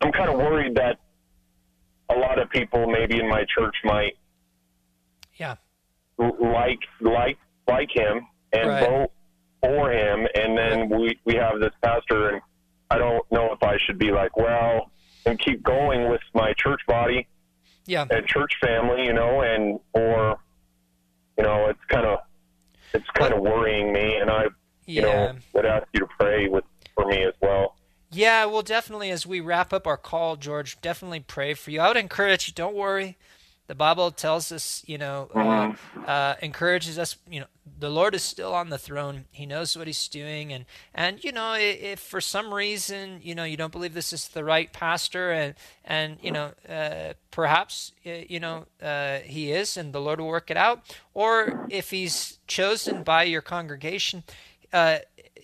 I'm 0.00 0.12
kind 0.12 0.30
of 0.30 0.36
worried 0.36 0.76
that 0.76 0.98
a 2.10 2.14
lot 2.14 2.38
of 2.40 2.48
people, 2.50 2.86
maybe 2.86 3.18
in 3.18 3.28
my 3.28 3.44
church, 3.54 3.74
might 3.84 4.16
Yeah. 5.36 5.56
like 6.18 6.78
like 7.00 7.38
like 7.68 7.90
him 7.94 8.26
and 8.52 8.68
Right. 8.68 8.88
vote 8.88 9.10
for 9.62 9.90
him, 9.92 10.26
and 10.36 10.56
then 10.56 10.88
we 10.88 11.18
we 11.24 11.34
have 11.34 11.58
this 11.60 11.72
pastor, 11.82 12.30
and 12.30 12.40
I 12.90 12.98
don't 12.98 13.30
know 13.32 13.52
if 13.52 13.62
I 13.62 13.76
should 13.84 13.98
be 13.98 14.12
like, 14.12 14.36
well, 14.36 14.90
and 15.26 15.38
keep 15.40 15.62
going 15.64 16.08
with 16.08 16.22
my 16.34 16.52
church 16.54 16.80
body 16.86 17.26
Yeah. 17.86 18.06
and 18.10 18.24
church 18.26 18.52
family, 18.62 19.04
you 19.04 19.12
know, 19.12 19.42
and 19.42 19.80
or 19.92 20.38
you 21.36 21.44
know, 21.44 21.66
it's 21.68 21.84
kind 21.88 22.06
of 22.06 22.20
it's 22.94 23.10
kind 23.14 23.34
of 23.34 23.40
worrying 23.40 23.92
me, 23.92 24.16
and 24.16 24.30
I 24.30 24.44
you 24.88 25.02
Yeah. 25.02 25.32
know 25.32 25.38
would 25.52 25.66
ask 25.66 25.86
you 25.92 26.00
to 26.00 26.06
pray 26.18 26.48
with 26.48 26.64
for 26.94 27.06
me 27.06 27.22
as 27.24 27.34
well. 27.40 27.76
Yeah, 28.10 28.46
well, 28.46 28.62
definitely 28.62 29.10
as 29.10 29.26
we 29.26 29.40
wrap 29.40 29.72
up 29.72 29.86
our 29.86 29.98
call, 29.98 30.36
George, 30.36 30.80
definitely 30.80 31.20
pray 31.20 31.52
for 31.54 31.70
you. 31.70 31.80
I 31.80 31.88
would 31.88 31.98
encourage 31.98 32.48
you, 32.48 32.54
don't 32.54 32.74
worry. 32.74 33.18
The 33.66 33.74
Bible 33.74 34.10
tells 34.12 34.50
us, 34.50 34.82
you 34.86 34.96
know, 34.96 35.28
uh, 35.34 35.74
uh, 36.06 36.36
encourages 36.40 36.98
us, 36.98 37.16
you 37.28 37.40
know, 37.40 37.46
the 37.78 37.90
Lord 37.90 38.14
is 38.14 38.22
still 38.22 38.54
on 38.54 38.70
the 38.70 38.78
throne. 38.78 39.26
He 39.30 39.44
knows 39.44 39.76
what 39.76 39.86
he's 39.86 40.08
doing. 40.08 40.54
And, 40.54 40.64
and 40.94 41.22
you 41.22 41.32
know, 41.32 41.54
if 41.54 42.00
for 42.00 42.22
some 42.22 42.54
reason, 42.54 43.20
you 43.22 43.34
know, 43.34 43.44
you 43.44 43.58
don't 43.58 43.70
believe 43.72 43.92
this 43.92 44.14
is 44.14 44.28
the 44.28 44.42
right 44.42 44.72
pastor 44.72 45.32
and, 45.32 45.54
and 45.84 46.16
you 46.22 46.32
know, 46.32 46.52
uh, 46.66 47.12
perhaps, 47.30 47.92
uh, 48.06 48.10
you 48.26 48.40
know, 48.40 48.64
uh, 48.82 49.18
he 49.18 49.52
is 49.52 49.76
and 49.76 49.92
the 49.92 50.00
Lord 50.00 50.18
will 50.18 50.28
work 50.28 50.50
it 50.50 50.56
out. 50.56 50.96
Or 51.12 51.66
if 51.68 51.90
he's 51.90 52.38
chosen 52.46 53.02
by 53.02 53.24
your 53.24 53.42
congregation, 53.42 54.24
uh, 54.72 54.98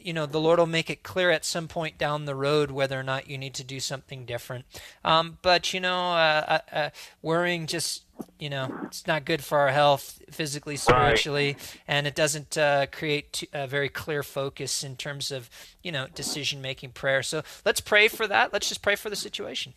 you 0.05 0.13
know 0.13 0.27
the 0.27 0.41
lord 0.41 0.59
will 0.59 0.67
make 0.67 0.91
it 0.91 1.03
clear 1.03 1.31
at 1.31 1.45
some 1.45 1.67
point 1.67 1.97
down 1.97 2.27
the 2.27 2.35
road 2.35 2.71
whether 2.71 2.99
or 2.99 3.03
not 3.03 3.29
you 3.29 3.39
need 3.39 3.55
to 3.55 3.65
do 3.65 3.81
something 3.81 4.25
different 4.27 4.65
um, 5.05 5.39
but 5.43 5.73
you 5.73 5.81
know 5.81 6.13
uh, 6.13 6.59
uh, 6.73 6.77
uh, 6.77 6.91
worrying 7.23 7.67
just 7.67 8.05
you 8.39 8.51
know 8.51 8.69
it's 8.85 9.07
not 9.07 9.25
good 9.25 9.43
for 9.43 9.59
our 9.59 9.71
health 9.71 10.21
physically 10.31 10.77
spiritually 10.77 11.57
and 11.89 12.07
it 12.07 12.15
doesn't 12.15 12.57
uh, 12.59 12.87
create 12.93 13.43
a 13.53 13.67
very 13.67 13.89
clear 13.89 14.23
focus 14.23 14.85
in 14.85 14.95
terms 14.95 15.31
of 15.33 15.49
you 15.83 15.91
know 15.91 16.07
decision 16.15 16.61
making 16.61 16.91
prayer 16.91 17.23
so 17.23 17.43
let's 17.65 17.81
pray 17.81 18.07
for 18.07 18.27
that 18.27 18.53
let's 18.53 18.69
just 18.69 18.83
pray 18.83 18.95
for 18.95 19.11
the 19.11 19.17
situation 19.17 19.73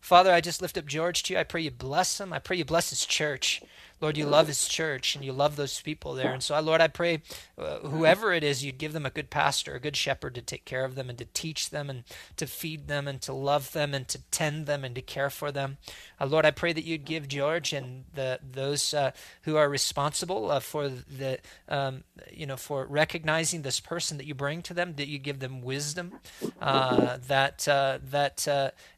Father, 0.00 0.34
I 0.34 0.42
just 0.42 0.60
lift 0.60 0.76
up 0.76 0.84
George 0.84 1.22
to 1.22 1.32
you. 1.32 1.40
I 1.40 1.44
pray 1.44 1.62
you 1.62 1.70
bless 1.70 2.20
him. 2.20 2.30
I 2.30 2.38
pray 2.38 2.58
you 2.58 2.64
bless 2.66 2.90
his 2.90 3.06
church. 3.06 3.62
Lord, 4.00 4.16
you 4.16 4.26
love 4.26 4.48
his 4.48 4.68
church 4.68 5.14
and 5.14 5.24
you 5.24 5.32
love 5.32 5.56
those 5.56 5.80
people 5.80 6.14
there. 6.14 6.32
And 6.32 6.42
so, 6.42 6.58
Lord, 6.60 6.80
I 6.80 6.88
pray 6.88 7.22
uh, 7.56 7.78
whoever 7.78 8.32
it 8.32 8.42
is, 8.42 8.64
you'd 8.64 8.78
give 8.78 8.92
them 8.92 9.06
a 9.06 9.10
good 9.10 9.30
pastor, 9.30 9.74
a 9.74 9.80
good 9.80 9.96
shepherd 9.96 10.34
to 10.34 10.42
take 10.42 10.64
care 10.64 10.84
of 10.84 10.94
them 10.94 11.08
and 11.08 11.18
to 11.18 11.26
teach 11.32 11.70
them 11.70 11.88
and 11.88 12.04
to 12.36 12.46
feed 12.46 12.88
them 12.88 13.08
and 13.08 13.20
to 13.22 13.32
love 13.32 13.72
them 13.72 13.94
and 13.94 14.08
to 14.08 14.18
tend 14.30 14.66
them 14.66 14.84
and 14.84 14.94
to 14.94 15.02
care 15.02 15.30
for 15.30 15.52
them. 15.52 15.78
Uh, 16.20 16.26
Lord, 16.26 16.44
I 16.44 16.50
pray 16.50 16.72
that 16.72 16.84
you'd 16.84 17.04
give 17.04 17.28
George 17.28 17.72
and 17.72 18.04
the 18.14 18.40
those 18.42 18.94
uh, 18.94 19.12
who 19.42 19.56
are 19.56 19.68
responsible 19.68 20.50
uh, 20.50 20.60
for 20.60 20.88
the 20.88 21.38
um, 21.68 22.04
you 22.30 22.46
know 22.46 22.56
for 22.56 22.86
recognizing 22.86 23.62
this 23.62 23.80
person 23.80 24.18
that 24.18 24.26
you 24.26 24.34
bring 24.34 24.62
to 24.62 24.74
them, 24.74 24.94
that 24.96 25.08
you 25.08 25.18
give 25.18 25.38
them 25.38 25.62
wisdom. 25.62 26.12
Uh, 26.60 27.18
that 27.26 27.66
uh, 27.68 27.98
that 28.02 28.46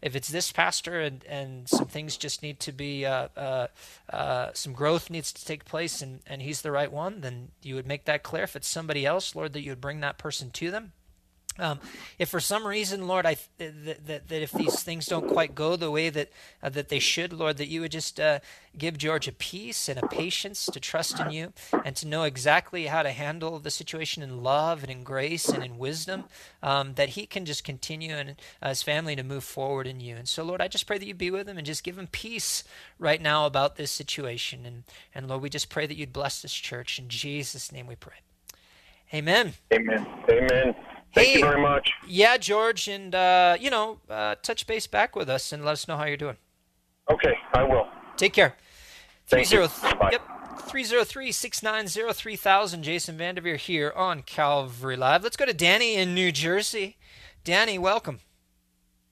if 0.02 0.16
it's 0.16 0.28
this 0.28 0.52
pastor 0.52 1.00
and 1.00 1.24
and 1.26 1.68
some 1.68 1.86
things 1.86 2.16
just 2.16 2.42
need 2.42 2.60
to 2.60 2.72
be 2.72 3.04
some 4.54 4.72
growth 4.86 5.10
needs 5.10 5.32
to 5.32 5.44
take 5.44 5.64
place 5.64 6.00
and 6.00 6.20
and 6.28 6.40
he's 6.40 6.62
the 6.62 6.70
right 6.70 6.92
one, 6.92 7.20
then 7.20 7.48
you 7.60 7.74
would 7.74 7.88
make 7.88 8.04
that 8.04 8.22
clear. 8.22 8.44
If 8.44 8.54
it's 8.54 8.68
somebody 8.68 9.04
else, 9.04 9.34
Lord, 9.34 9.52
that 9.52 9.62
you 9.62 9.72
would 9.72 9.80
bring 9.80 9.98
that 9.98 10.16
person 10.16 10.52
to 10.52 10.70
them. 10.70 10.92
Um, 11.58 11.80
if 12.18 12.28
for 12.28 12.40
some 12.40 12.66
reason, 12.66 13.06
Lord, 13.06 13.26
I 13.26 13.36
that, 13.58 14.06
that, 14.06 14.28
that 14.28 14.42
if 14.42 14.52
these 14.52 14.82
things 14.82 15.06
don't 15.06 15.28
quite 15.28 15.54
go 15.54 15.76
the 15.76 15.90
way 15.90 16.10
that 16.10 16.30
uh, 16.62 16.68
that 16.70 16.88
they 16.88 16.98
should, 16.98 17.32
Lord, 17.32 17.56
that 17.56 17.68
you 17.68 17.80
would 17.80 17.92
just 17.92 18.20
uh, 18.20 18.40
give 18.76 18.98
George 18.98 19.26
a 19.28 19.32
peace 19.32 19.88
and 19.88 19.98
a 19.98 20.06
patience 20.06 20.66
to 20.66 20.80
trust 20.80 21.18
in 21.18 21.30
you 21.30 21.52
and 21.84 21.96
to 21.96 22.06
know 22.06 22.24
exactly 22.24 22.86
how 22.86 23.02
to 23.02 23.10
handle 23.10 23.58
the 23.58 23.70
situation 23.70 24.22
in 24.22 24.42
love 24.42 24.82
and 24.82 24.90
in 24.90 25.02
grace 25.02 25.48
and 25.48 25.64
in 25.64 25.78
wisdom, 25.78 26.24
um, 26.62 26.94
that 26.94 27.10
he 27.10 27.26
can 27.26 27.44
just 27.44 27.64
continue 27.64 28.14
and 28.14 28.36
uh, 28.62 28.68
his 28.68 28.82
family 28.82 29.16
to 29.16 29.22
move 29.22 29.44
forward 29.44 29.86
in 29.86 30.00
you. 30.00 30.16
And 30.16 30.28
so, 30.28 30.42
Lord, 30.44 30.60
I 30.60 30.68
just 30.68 30.86
pray 30.86 30.98
that 30.98 31.06
you 31.06 31.14
be 31.14 31.30
with 31.30 31.48
him 31.48 31.56
and 31.56 31.66
just 31.66 31.84
give 31.84 31.98
him 31.98 32.08
peace 32.08 32.64
right 32.98 33.20
now 33.20 33.46
about 33.46 33.76
this 33.76 33.90
situation. 33.90 34.66
And 34.66 34.84
and 35.14 35.28
Lord, 35.28 35.42
we 35.42 35.50
just 35.50 35.68
pray 35.70 35.86
that 35.86 35.96
you'd 35.96 36.12
bless 36.12 36.42
this 36.42 36.52
church 36.52 36.98
in 36.98 37.08
Jesus' 37.08 37.72
name. 37.72 37.86
We 37.86 37.96
pray. 37.96 38.16
Amen. 39.14 39.54
Amen. 39.72 40.06
Amen. 40.28 40.74
Thank 41.16 41.28
Hey. 41.28 41.38
you 41.38 41.44
very 41.46 41.62
much. 41.62 41.90
Yeah, 42.06 42.36
George, 42.36 42.88
and 42.88 43.14
uh, 43.14 43.56
you 43.58 43.70
know, 43.70 44.00
uh, 44.10 44.34
touch 44.42 44.66
base 44.66 44.86
back 44.86 45.16
with 45.16 45.30
us 45.30 45.50
and 45.50 45.64
let 45.64 45.72
us 45.72 45.88
know 45.88 45.96
how 45.96 46.04
you're 46.04 46.18
doing. 46.18 46.36
Okay, 47.10 47.34
I 47.54 47.62
will. 47.62 47.88
Take 48.18 48.34
care. 48.34 48.54
Thank 49.26 49.50
you. 49.50 49.66
30 49.66 49.96
Bye. 49.98 50.08
Yep. 50.12 50.22
303 50.68 51.32
690 51.32 52.12
3000. 52.12 52.82
Jason 52.82 53.16
Vandeveer 53.16 53.56
here 53.56 53.92
on 53.96 54.22
Calvary 54.22 54.96
Live. 54.96 55.22
Let's 55.22 55.36
go 55.38 55.46
to 55.46 55.54
Danny 55.54 55.94
in 55.94 56.14
New 56.14 56.30
Jersey. 56.32 56.98
Danny, 57.44 57.78
welcome. 57.78 58.20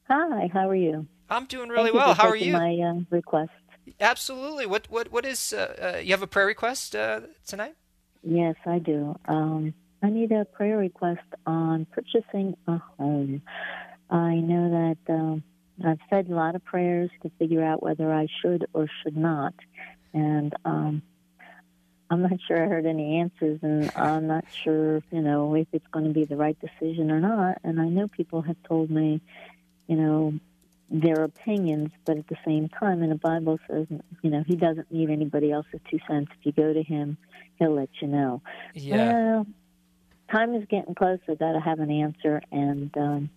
Hi, 0.08 0.50
how 0.52 0.68
are 0.68 0.74
you? 0.74 1.06
I'm 1.30 1.46
doing 1.46 1.70
really 1.70 1.84
Thank 1.84 1.94
you 1.94 1.98
well. 2.00 2.14
for 2.14 2.20
How 2.22 2.28
are 2.28 2.36
you? 2.36 2.52
My 2.52 2.76
uh, 2.80 3.00
request. 3.08 3.50
Absolutely. 3.98 4.66
What 4.66 4.90
what 4.90 5.10
what 5.10 5.24
is 5.24 5.54
uh, 5.54 5.94
uh, 5.96 5.98
you 6.00 6.10
have 6.10 6.22
a 6.22 6.26
prayer 6.26 6.46
request 6.46 6.94
uh, 6.94 7.20
tonight? 7.46 7.76
Yes, 8.22 8.56
I 8.66 8.78
do. 8.78 9.16
Um, 9.26 9.72
I 10.04 10.10
need 10.10 10.32
a 10.32 10.44
prayer 10.44 10.76
request 10.76 11.22
on 11.46 11.86
purchasing 11.86 12.54
a 12.66 12.76
home. 12.98 13.40
I 14.10 14.34
know 14.34 14.68
that 14.70 15.14
um, 15.14 15.42
I've 15.82 15.98
said 16.10 16.28
a 16.28 16.34
lot 16.34 16.54
of 16.54 16.62
prayers 16.62 17.08
to 17.22 17.30
figure 17.38 17.64
out 17.64 17.82
whether 17.82 18.12
I 18.12 18.26
should 18.42 18.66
or 18.74 18.86
should 19.02 19.16
not, 19.16 19.54
and 20.12 20.54
um, 20.66 21.00
I'm 22.10 22.20
not 22.20 22.38
sure 22.46 22.62
I 22.62 22.68
heard 22.68 22.84
any 22.84 23.18
answers, 23.18 23.60
and 23.62 23.90
I'm 23.96 24.26
not 24.26 24.44
sure, 24.62 25.02
you 25.10 25.22
know, 25.22 25.54
if 25.54 25.68
it's 25.72 25.86
going 25.90 26.04
to 26.04 26.12
be 26.12 26.26
the 26.26 26.36
right 26.36 26.58
decision 26.60 27.10
or 27.10 27.18
not. 27.18 27.62
And 27.64 27.80
I 27.80 27.88
know 27.88 28.06
people 28.06 28.42
have 28.42 28.62
told 28.68 28.90
me, 28.90 29.22
you 29.86 29.96
know, 29.96 30.34
their 30.90 31.24
opinions, 31.24 31.92
but 32.04 32.18
at 32.18 32.28
the 32.28 32.36
same 32.44 32.68
time, 32.68 33.02
and 33.02 33.10
the 33.10 33.16
Bible 33.16 33.58
says, 33.70 33.86
you 34.20 34.28
know, 34.28 34.44
He 34.46 34.54
doesn't 34.54 34.92
need 34.92 35.08
anybody 35.08 35.50
else's 35.50 35.80
two 35.90 35.98
cents. 36.06 36.30
If 36.38 36.44
you 36.44 36.52
go 36.52 36.74
to 36.74 36.82
Him, 36.82 37.16
He'll 37.58 37.74
let 37.74 37.88
you 38.02 38.08
know. 38.08 38.42
Yeah. 38.74 38.96
Well, 38.96 39.46
time 40.30 40.54
is 40.54 40.64
getting 40.68 40.94
close. 40.94 41.18
I 41.28 41.34
got 41.34 41.52
to 41.52 41.60
have 41.60 41.80
an 41.80 41.90
answer, 41.90 42.42
and 42.52 42.90
um, 42.96 43.30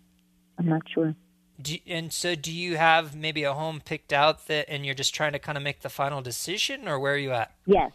I'm 0.58 0.68
not 0.68 0.82
sure. 0.94 1.16
Do, 1.62 1.76
and 1.88 2.14
so, 2.14 2.36
do 2.36 2.52
you 2.52 2.78
have 2.78 3.16
maybe 3.16 3.44
a 3.44 3.54
home 3.54 3.82
picked 3.84 4.14
out 4.14 4.48
that, 4.48 4.70
and 4.70 4.86
you're 4.86 4.96
just 4.96 5.16
trying 5.16 5.32
to 5.34 5.40
kind 5.40 5.58
of 5.58 5.64
make 5.64 5.82
the 5.82 5.90
final 5.90 6.22
decision, 6.22 6.88
or 6.88 7.00
where 7.00 7.14
are 7.14 7.18
you 7.18 7.32
at? 7.32 7.52
Yes, 7.66 7.92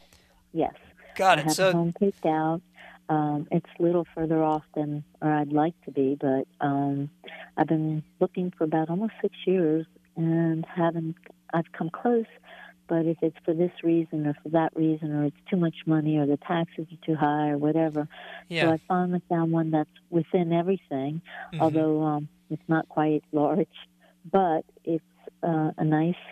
yes. 0.53 0.74
Got 1.16 1.38
I 1.38 1.43
it. 1.43 1.45
have 1.45 1.55
So- 1.55 1.68
a 1.68 1.72
home 1.72 1.93
picked 1.99 2.26
out. 2.26 2.61
Um, 3.09 3.47
it's 3.51 3.66
a 3.78 3.82
little 3.82 4.07
further 4.14 4.43
off 4.43 4.62
than 4.74 5.05
or 5.20 5.30
I'd 5.30 5.53
like 5.53 5.74
to 5.84 5.90
be, 5.90 6.16
but 6.18 6.47
um, 6.61 7.11
I've 7.59 7.66
been 7.66 8.03
looking 8.20 8.53
for 8.57 8.64
about 8.64 8.88
almost 8.88 9.12
six 9.20 9.34
years 9.45 9.84
and 10.16 10.64
haven't. 10.64 11.16
I've 11.53 11.70
come 11.72 11.90
close, 11.90 12.24
but 12.93 13.07
if 13.07 13.16
it's 13.22 13.36
for 13.47 13.55
this 13.55 13.72
reason 13.82 14.26
or 14.26 14.34
for 14.43 14.51
that 14.51 14.70
reason, 14.76 15.09
or 15.16 15.24
it's 15.24 15.43
too 15.51 15.57
much 15.57 15.76
money, 15.86 16.18
or 16.18 16.26
the 16.26 16.36
taxes 16.36 16.86
are 16.93 17.07
too 17.07 17.16
high, 17.16 17.49
or 17.49 17.57
whatever, 17.57 18.07
Yeah. 18.51 18.64
so 18.64 18.70
I 18.72 18.78
finally 18.86 19.22
found 19.30 19.51
one 19.51 19.70
that's 19.70 19.97
within 20.11 20.53
everything, 20.53 21.22
Mhm. 21.55 21.61
although 21.62 22.03
um, 22.03 22.28
it's 22.51 22.68
not 22.68 22.86
quite 22.90 23.24
large, 23.32 23.76
but 24.30 24.62
it's 24.84 25.03
uh, 25.43 25.70
a 25.78 25.84
nice, 25.84 26.22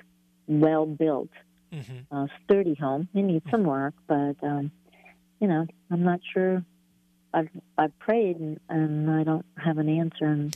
well 0.48 0.84
built 0.84 1.30
Mhm. 1.72 2.04
uh, 2.12 2.26
sturdy 2.44 2.74
home. 2.74 3.08
It 3.14 3.22
needs 3.22 3.50
some 3.50 3.64
work, 3.64 3.94
but 4.06 4.36
um, 4.42 4.70
you 5.40 5.48
know, 5.48 5.66
I'm 5.90 6.02
not 6.02 6.20
sure. 6.34 6.62
I've 7.32 7.48
I've 7.78 7.96
prayed 8.00 8.36
and, 8.38 8.60
and 8.68 9.10
I 9.10 9.22
don't 9.24 9.46
have 9.56 9.78
an 9.78 9.88
answer, 9.88 10.26
and 10.26 10.54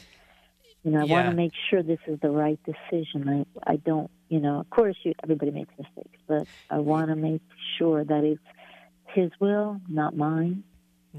you 0.83 0.91
know, 0.91 1.01
I 1.01 1.05
want 1.05 1.27
to 1.31 1.37
make 1.45 1.55
sure 1.71 1.83
this 1.83 2.05
is 2.07 2.19
the 2.21 2.31
right 2.31 2.61
decision. 2.73 3.21
I 3.37 3.39
I 3.73 3.77
don't, 3.77 4.11
you 4.35 4.41
know, 4.41 4.59
of 4.59 4.69
course, 4.71 4.97
you 5.05 5.15
everybody 5.23 5.53
makes 5.53 5.73
mistakes, 5.79 6.19
but 6.27 6.49
I 6.69 6.79
want 6.79 7.09
to 7.11 7.15
make 7.15 7.41
sure 7.79 8.03
that 8.03 8.25
it's 8.25 8.43
His 9.07 9.31
will, 9.39 9.81
not 9.89 10.17
mine. 10.17 10.65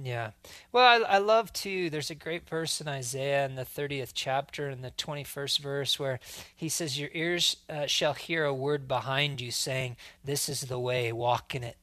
Yeah. 0.03 0.31
Well, 0.73 0.85
I, 0.85 1.15
I 1.15 1.17
love 1.19 1.53
too. 1.53 1.89
There's 1.89 2.09
a 2.09 2.15
great 2.15 2.45
verse 2.49 2.81
in 2.81 2.89
Isaiah 2.89 3.45
in 3.45 3.55
the 3.55 3.63
30th 3.63 4.11
chapter 4.13 4.69
in 4.69 4.81
the 4.81 4.91
21st 4.91 5.59
verse 5.59 5.97
where 5.97 6.19
he 6.53 6.67
says, 6.67 6.99
Your 6.99 7.09
ears 7.13 7.55
uh, 7.69 7.85
shall 7.85 8.15
hear 8.15 8.43
a 8.43 8.53
word 8.53 8.85
behind 8.85 9.39
you 9.39 9.49
saying, 9.49 9.95
This 10.21 10.49
is 10.49 10.63
the 10.63 10.77
way, 10.77 11.13
walk 11.13 11.55
in 11.55 11.63
it. 11.63 11.77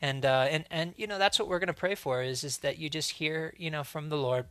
And, 0.00 0.24
uh, 0.24 0.46
and, 0.48 0.64
and, 0.70 0.94
you 0.96 1.06
know, 1.06 1.18
that's 1.18 1.38
what 1.38 1.48
we're 1.48 1.58
going 1.58 1.66
to 1.66 1.74
pray 1.74 1.96
for 1.96 2.22
is, 2.22 2.44
is 2.44 2.58
that 2.58 2.78
you 2.78 2.88
just 2.88 3.10
hear, 3.10 3.52
you 3.58 3.70
know, 3.70 3.84
from 3.84 4.08
the 4.08 4.16
Lord 4.16 4.46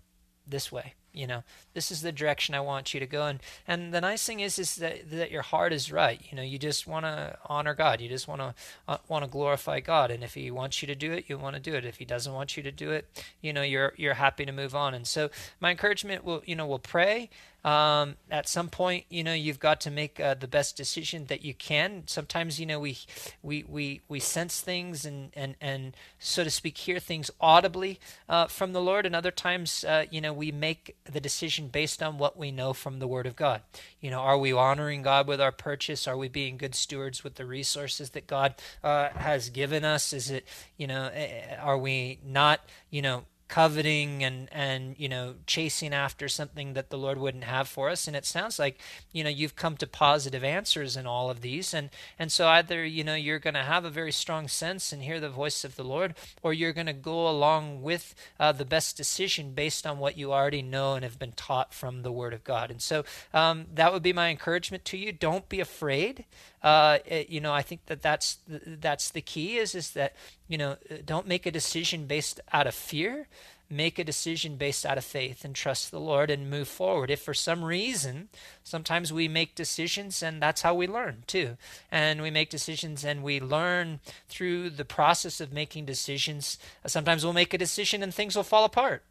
this 0.46 0.72
way. 0.72 0.94
You 1.14 1.28
know, 1.28 1.44
this 1.74 1.92
is 1.92 2.02
the 2.02 2.12
direction 2.12 2.56
I 2.56 2.62
want 2.62 2.94
you 2.94 3.00
to 3.00 3.06
go. 3.06 3.26
And, 3.26 3.40
and 3.68 3.94
the 3.94 4.02
nice 4.02 4.26
thing 4.26 4.40
is, 4.40 4.58
is 4.58 4.76
that, 4.78 5.10
that 5.12 5.32
your 5.32 5.42
heart 5.42 5.74
is 5.74 5.92
right. 5.92 6.22
You 6.30 6.38
know, 6.38 6.44
you 6.44 6.58
just 6.58 6.88
want 6.88 7.06
to 7.06 7.38
honor 7.46 7.74
God. 7.74 8.02
You 8.02 8.10
just 8.10 8.28
want 8.28 8.42
to, 8.42 8.54
uh, 8.88 8.98
want 9.08 9.26
to 9.26 9.30
glorify 9.30 9.80
God. 9.82 10.12
And 10.12 10.24
if 10.24 10.34
he 10.36 10.52
wants 10.52 10.82
you 10.82 10.88
to 10.88 10.96
do 10.96 11.12
it, 11.12 11.26
you 11.28 11.38
want 11.38 11.56
to 11.56 11.62
do 11.62 11.76
it. 11.76 11.86
If 11.86 11.98
he 11.98 12.06
doesn't 12.06 12.34
want 12.34 12.56
you 12.56 12.64
to 12.64 12.72
do 12.72 12.92
it, 12.92 13.08
you 13.42 13.52
know, 13.52 13.62
you're, 13.62 13.94
you're 13.98 14.14
happy 14.14 14.46
to 14.46 14.52
move 14.52 14.74
on. 14.74 14.94
And 14.94 15.06
so 15.06 15.30
my 15.60 15.72
encouragement 15.72 16.24
will, 16.24 16.44
you 16.46 16.56
know, 16.56 16.66
we'll 16.66 16.80
pray. 16.80 17.30
Um, 17.64 18.16
at 18.32 18.50
some 18.50 18.70
point, 18.70 19.06
you 19.10 19.24
know, 19.24 19.34
you've 19.34 19.60
got 19.60 19.82
to 19.82 19.92
make 19.92 20.20
uh, 20.20 20.34
the 20.34 20.48
best 20.48 20.76
decision 20.76 21.26
that 21.28 21.44
you 21.46 21.54
can. 21.54 22.04
Sometimes, 22.08 22.60
you 22.60 22.66
know, 22.66 22.80
we, 22.80 22.98
we, 23.44 23.64
we, 23.68 24.02
we 24.08 24.20
sense 24.20 24.62
things 24.62 25.06
and, 25.06 25.32
and, 25.36 25.56
and 25.62 25.96
so 26.18 26.44
to 26.44 26.50
speak, 26.50 26.78
hear 26.78 27.00
things 27.00 27.30
audibly 27.40 28.00
uh, 28.28 28.48
from 28.48 28.74
the 28.74 28.82
Lord. 28.82 29.06
And 29.06 29.16
other 29.16 29.32
times, 29.32 29.84
uh, 29.84 30.06
you 30.10 30.22
know, 30.22 30.34
we 30.34 30.52
make 30.52 30.96
the 31.04 31.22
decision 31.22 31.68
based 31.68 32.02
on 32.02 32.18
what 32.18 32.38
we 32.38 32.52
know 32.52 32.74
from 32.74 33.00
the 33.00 33.08
Word 33.08 33.28
of 33.28 33.36
God. 33.36 33.62
You 34.00 34.10
know, 34.10 34.20
are 34.20 34.38
we 34.38 34.52
honoring 34.52 35.04
God 35.04 35.28
with 35.28 35.40
our 35.40 35.52
purchase? 35.52 36.08
Are 36.08 36.18
we 36.18 36.30
being 36.30 36.58
good 36.58 36.74
stewards 36.74 37.24
with 37.24 37.36
the 37.36 37.46
resources 37.46 38.12
that 38.12 38.26
God 38.26 38.56
uh, 38.84 39.10
has 39.10 39.50
given 39.50 39.86
us? 39.86 40.14
Is 40.14 40.32
it, 40.32 40.48
you 40.78 40.88
know, 40.88 41.12
eh, 41.14 41.56
are 41.62 41.78
we 41.78 42.20
not, 42.26 42.62
you 42.90 43.04
know, 43.04 43.24
coveting 43.52 44.24
and 44.24 44.48
and 44.54 44.96
you 44.98 45.10
know 45.10 45.36
chasing 45.46 45.94
after 45.94 46.30
something 46.30 46.72
that 46.72 46.90
the 46.90 46.98
lord 46.98 47.18
wouldn't 47.18 47.44
have 47.44 47.68
for 47.68 47.90
us. 47.90 48.08
And 48.08 48.16
it 48.16 48.26
sounds 48.26 48.58
like 48.58 48.80
you 49.12 49.26
know 49.26 49.30
you've 49.30 49.58
come 49.58 49.76
to 49.78 49.86
positive 49.86 50.42
answers 50.42 50.96
in 50.96 51.06
all 51.06 51.30
of 51.30 51.42
these. 51.42 51.74
And 51.74 51.90
and 52.18 52.32
so 52.32 52.48
either 52.48 52.86
you 52.86 53.04
know 53.04 53.14
you're 53.14 53.40
going 53.40 53.56
to 53.56 53.64
have 53.64 53.84
a 53.84 53.90
very 53.90 54.14
strong 54.14 54.48
sense 54.48 54.94
and 54.94 55.04
hear 55.04 55.20
the 55.20 55.30
voice 55.30 55.66
of 55.66 55.76
the 55.76 55.84
lord 55.84 56.16
or 56.42 56.54
you're 56.54 56.72
going 56.72 56.88
to 56.88 56.94
go 56.94 57.28
along 57.28 57.82
with 57.82 58.16
uh, 58.40 58.54
the 58.54 58.64
best 58.64 58.96
decision 58.96 59.52
based 59.52 59.86
on 59.86 60.00
what 60.00 60.18
you 60.18 60.32
already 60.32 60.62
know 60.62 60.94
and 60.94 61.04
have 61.04 61.20
been 61.20 61.34
taught 61.34 61.74
from 61.74 62.04
the 62.04 62.12
word 62.12 62.34
of 62.34 62.46
god. 62.46 62.72
And 62.72 62.82
so 62.82 63.04
um, 63.34 63.66
that 63.74 63.92
would 63.92 64.02
be 64.02 64.14
my 64.14 64.30
encouragement 64.30 64.86
to 64.86 64.98
you. 64.98 65.12
Don't 65.12 65.50
be 65.50 65.60
afraid 65.60 66.24
uh, 66.64 67.00
you 67.28 67.42
know 67.42 67.54
i 67.54 67.62
think 67.62 67.86
that 67.88 68.02
that's 68.02 68.38
that's 68.48 69.12
the 69.12 69.22
key 69.22 69.58
is 69.58 69.76
is 69.76 69.92
that 69.92 70.16
you 70.48 70.58
know 70.58 70.78
don't 71.06 71.28
make 71.28 71.46
a 71.46 71.52
decision 71.52 72.06
based 72.06 72.40
out 72.54 72.68
of 72.68 72.74
fear 72.74 73.28
make 73.72 73.98
a 73.98 74.04
decision 74.04 74.58
based 74.58 74.86
out 74.86 74.98
of 74.98 75.04
faith 75.04 75.46
and 75.46 75.56
trust 75.56 75.90
the 75.90 76.00
Lord 76.00 76.30
and 76.30 76.50
move 76.50 76.68
forward. 76.68 77.10
If 77.10 77.22
for 77.22 77.34
some 77.34 77.64
reason, 77.64 78.28
sometimes 78.64 79.14
we 79.14 79.28
make 79.28 79.56
decisions 79.56 80.22
and 80.22 80.42
that's 80.42 80.62
how 80.62 80.76
we 80.76 80.88
learn 80.88 81.24
too. 81.26 81.58
And 81.90 82.22
we 82.22 82.30
make 82.30 82.50
decisions 82.50 83.06
and 83.06 83.24
we 83.24 83.40
learn 83.40 84.02
through 84.28 84.72
the 84.72 84.86
process 84.86 85.40
of 85.40 85.54
making 85.54 85.86
decisions. 85.86 86.58
Sometimes 86.86 87.24
we'll 87.24 87.34
make 87.34 87.54
a 87.54 87.58
decision 87.58 88.04
and 88.04 88.14
things 88.14 88.36
will 88.36 88.44
fall 88.44 88.66
apart. 88.66 89.04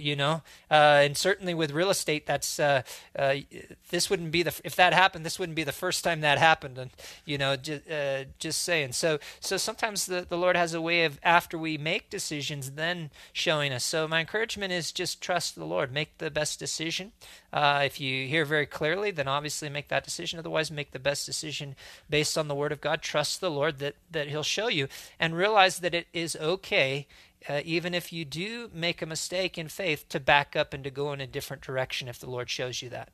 You 0.00 0.16
know, 0.16 0.42
uh, 0.70 1.04
and 1.04 1.16
certainly 1.16 1.54
with 1.54 1.70
real 1.72 1.90
estate, 1.90 2.26
that's 2.26 2.58
uh, 2.58 2.82
uh, 3.18 3.36
this 3.90 4.08
wouldn't 4.08 4.32
be 4.32 4.42
the 4.42 4.58
if 4.64 4.76
that 4.76 4.92
happened, 4.92 5.24
this 5.24 5.38
wouldn't 5.38 5.56
be 5.56 5.64
the 5.64 5.72
first 5.72 6.04
time 6.04 6.20
that 6.20 6.38
happened, 6.38 6.78
and 6.78 6.90
you 7.24 7.38
know, 7.38 7.56
just, 7.56 7.88
uh, 7.90 8.24
just 8.38 8.62
saying. 8.62 8.92
So, 8.92 9.18
so 9.40 9.56
sometimes 9.56 10.06
the, 10.06 10.26
the 10.28 10.38
Lord 10.38 10.56
has 10.56 10.74
a 10.74 10.80
way 10.80 11.04
of 11.04 11.18
after 11.22 11.58
we 11.58 11.78
make 11.78 12.10
decisions, 12.10 12.72
then 12.72 13.10
showing 13.32 13.72
us. 13.72 13.84
So 13.84 14.08
my 14.08 14.20
encouragement 14.20 14.72
is 14.72 14.92
just 14.92 15.20
trust 15.20 15.54
the 15.54 15.64
Lord, 15.64 15.92
make 15.92 16.18
the 16.18 16.30
best 16.30 16.58
decision. 16.58 17.12
Uh, 17.52 17.82
if 17.84 18.00
you 18.00 18.26
hear 18.26 18.44
very 18.44 18.66
clearly, 18.66 19.10
then 19.10 19.28
obviously 19.28 19.68
make 19.68 19.88
that 19.88 20.04
decision. 20.04 20.38
Otherwise, 20.38 20.70
make 20.70 20.92
the 20.92 20.98
best 20.98 21.26
decision 21.26 21.74
based 22.08 22.38
on 22.38 22.48
the 22.48 22.54
Word 22.54 22.72
of 22.72 22.80
God. 22.80 23.02
Trust 23.02 23.40
the 23.40 23.50
Lord 23.50 23.78
that 23.78 23.96
that 24.10 24.28
He'll 24.28 24.42
show 24.42 24.68
you, 24.68 24.88
and 25.18 25.36
realize 25.36 25.80
that 25.80 25.94
it 25.94 26.06
is 26.12 26.36
okay 26.36 27.06
uh, 27.48 27.60
even 27.64 27.94
if 27.94 28.12
you 28.12 28.24
do 28.24 28.70
make 28.72 29.00
a 29.00 29.06
mistake 29.06 29.56
in 29.56 29.68
faith, 29.68 30.08
to 30.10 30.20
back 30.20 30.54
up 30.54 30.74
and 30.74 30.84
to 30.84 30.90
go 30.90 31.12
in 31.12 31.20
a 31.20 31.26
different 31.26 31.62
direction 31.62 32.08
if 32.08 32.18
the 32.18 32.30
Lord 32.30 32.50
shows 32.50 32.82
you 32.82 32.88
that. 32.90 33.10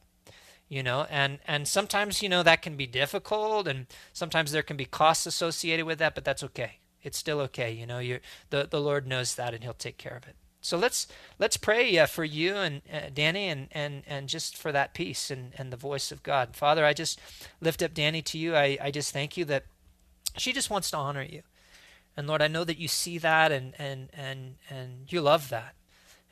You 0.69 0.83
know, 0.83 1.07
and 1.09 1.39
and 1.47 1.69
sometimes 1.69 2.23
you 2.23 2.29
know 2.29 2.43
that 2.43 2.63
can 2.63 2.77
be 2.77 2.89
difficult, 2.89 3.69
and 3.69 3.87
sometimes 4.13 4.51
there 4.51 4.65
can 4.65 4.77
be 4.77 4.85
costs 4.85 5.27
associated 5.27 5.87
with 5.87 6.01
that, 6.01 6.17
but 6.17 6.25
that's 6.25 6.43
okay. 6.43 6.79
It's 7.03 7.17
still 7.17 7.41
okay. 7.43 7.71
You 7.71 7.87
know, 7.87 8.01
you 8.01 8.19
the 8.51 8.67
the 8.69 8.81
Lord 8.81 9.07
knows 9.07 9.37
that, 9.37 9.55
and 9.55 9.63
He'll 9.63 9.75
take 9.75 9.97
care 9.97 10.17
of 10.17 10.27
it. 10.27 10.35
So 10.61 10.77
let's 10.77 11.07
let's 11.39 11.57
pray 11.57 11.97
uh, 11.97 12.07
for 12.07 12.25
you 12.25 12.57
and 12.57 12.83
uh, 12.93 13.11
Danny, 13.15 13.47
and, 13.47 13.69
and 13.71 14.03
and 14.09 14.29
just 14.29 14.57
for 14.57 14.73
that 14.73 14.93
peace 14.93 15.31
and 15.31 15.53
and 15.57 15.73
the 15.73 15.77
voice 15.77 16.11
of 16.11 16.25
God. 16.25 16.57
Father, 16.57 16.85
I 16.85 16.93
just 16.93 17.21
lift 17.61 17.81
up 17.81 17.95
Danny 17.95 18.21
to 18.23 18.37
you. 18.37 18.57
I 18.57 18.77
I 18.81 18.91
just 18.91 19.13
thank 19.13 19.37
you 19.37 19.45
that 19.45 19.67
she 20.37 20.53
just 20.53 20.69
wants 20.69 20.91
to 20.91 20.97
honor 20.97 21.23
you. 21.23 21.43
And 22.17 22.27
Lord, 22.27 22.41
I 22.43 22.49
know 22.49 22.65
that 22.65 22.79
you 22.79 22.89
see 22.89 23.19
that 23.19 23.53
and 23.53 23.75
and 23.79 24.09
and 24.13 24.57
and 24.71 25.13
you 25.13 25.21
love 25.21 25.49
that. 25.51 25.75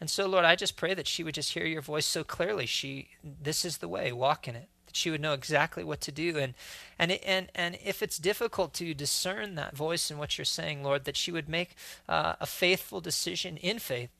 And 0.01 0.11
so 0.11 0.27
Lord, 0.27 0.45
I 0.45 0.57
just 0.57 0.77
pray 0.77 0.95
that 0.95 1.07
she 1.07 1.23
would 1.23 1.35
just 1.35 1.53
hear 1.53 1.67
your 1.67 1.83
voice 1.83 2.07
so 2.07 2.25
clearly. 2.25 2.67
She 2.67 3.09
this 3.23 3.65
is 3.65 3.79
the 3.79 3.89
way, 3.89 4.13
walk 4.13 4.49
in 4.49 4.57
it. 4.57 4.69
That 4.87 4.97
she 4.97 5.11
would 5.11 5.21
know 5.21 5.35
exactly 5.35 5.85
what 5.85 6.01
to 6.03 6.13
do 6.13 6.39
and 6.39 6.55
and 6.99 7.13
and 7.13 7.51
and 7.55 7.79
if 7.85 8.03
it's 8.03 8.19
difficult 8.19 8.73
to 8.75 8.95
discern 8.95 9.55
that 9.57 9.77
voice 9.77 10.11
and 10.11 10.19
what 10.19 10.39
you're 10.39 10.45
saying, 10.45 10.83
Lord, 10.83 11.05
that 11.05 11.17
she 11.17 11.33
would 11.33 11.49
make 11.49 11.77
uh, 12.09 12.35
a 12.41 12.47
faithful 12.47 13.01
decision 13.01 13.57
in 13.59 13.79
faith 13.79 14.11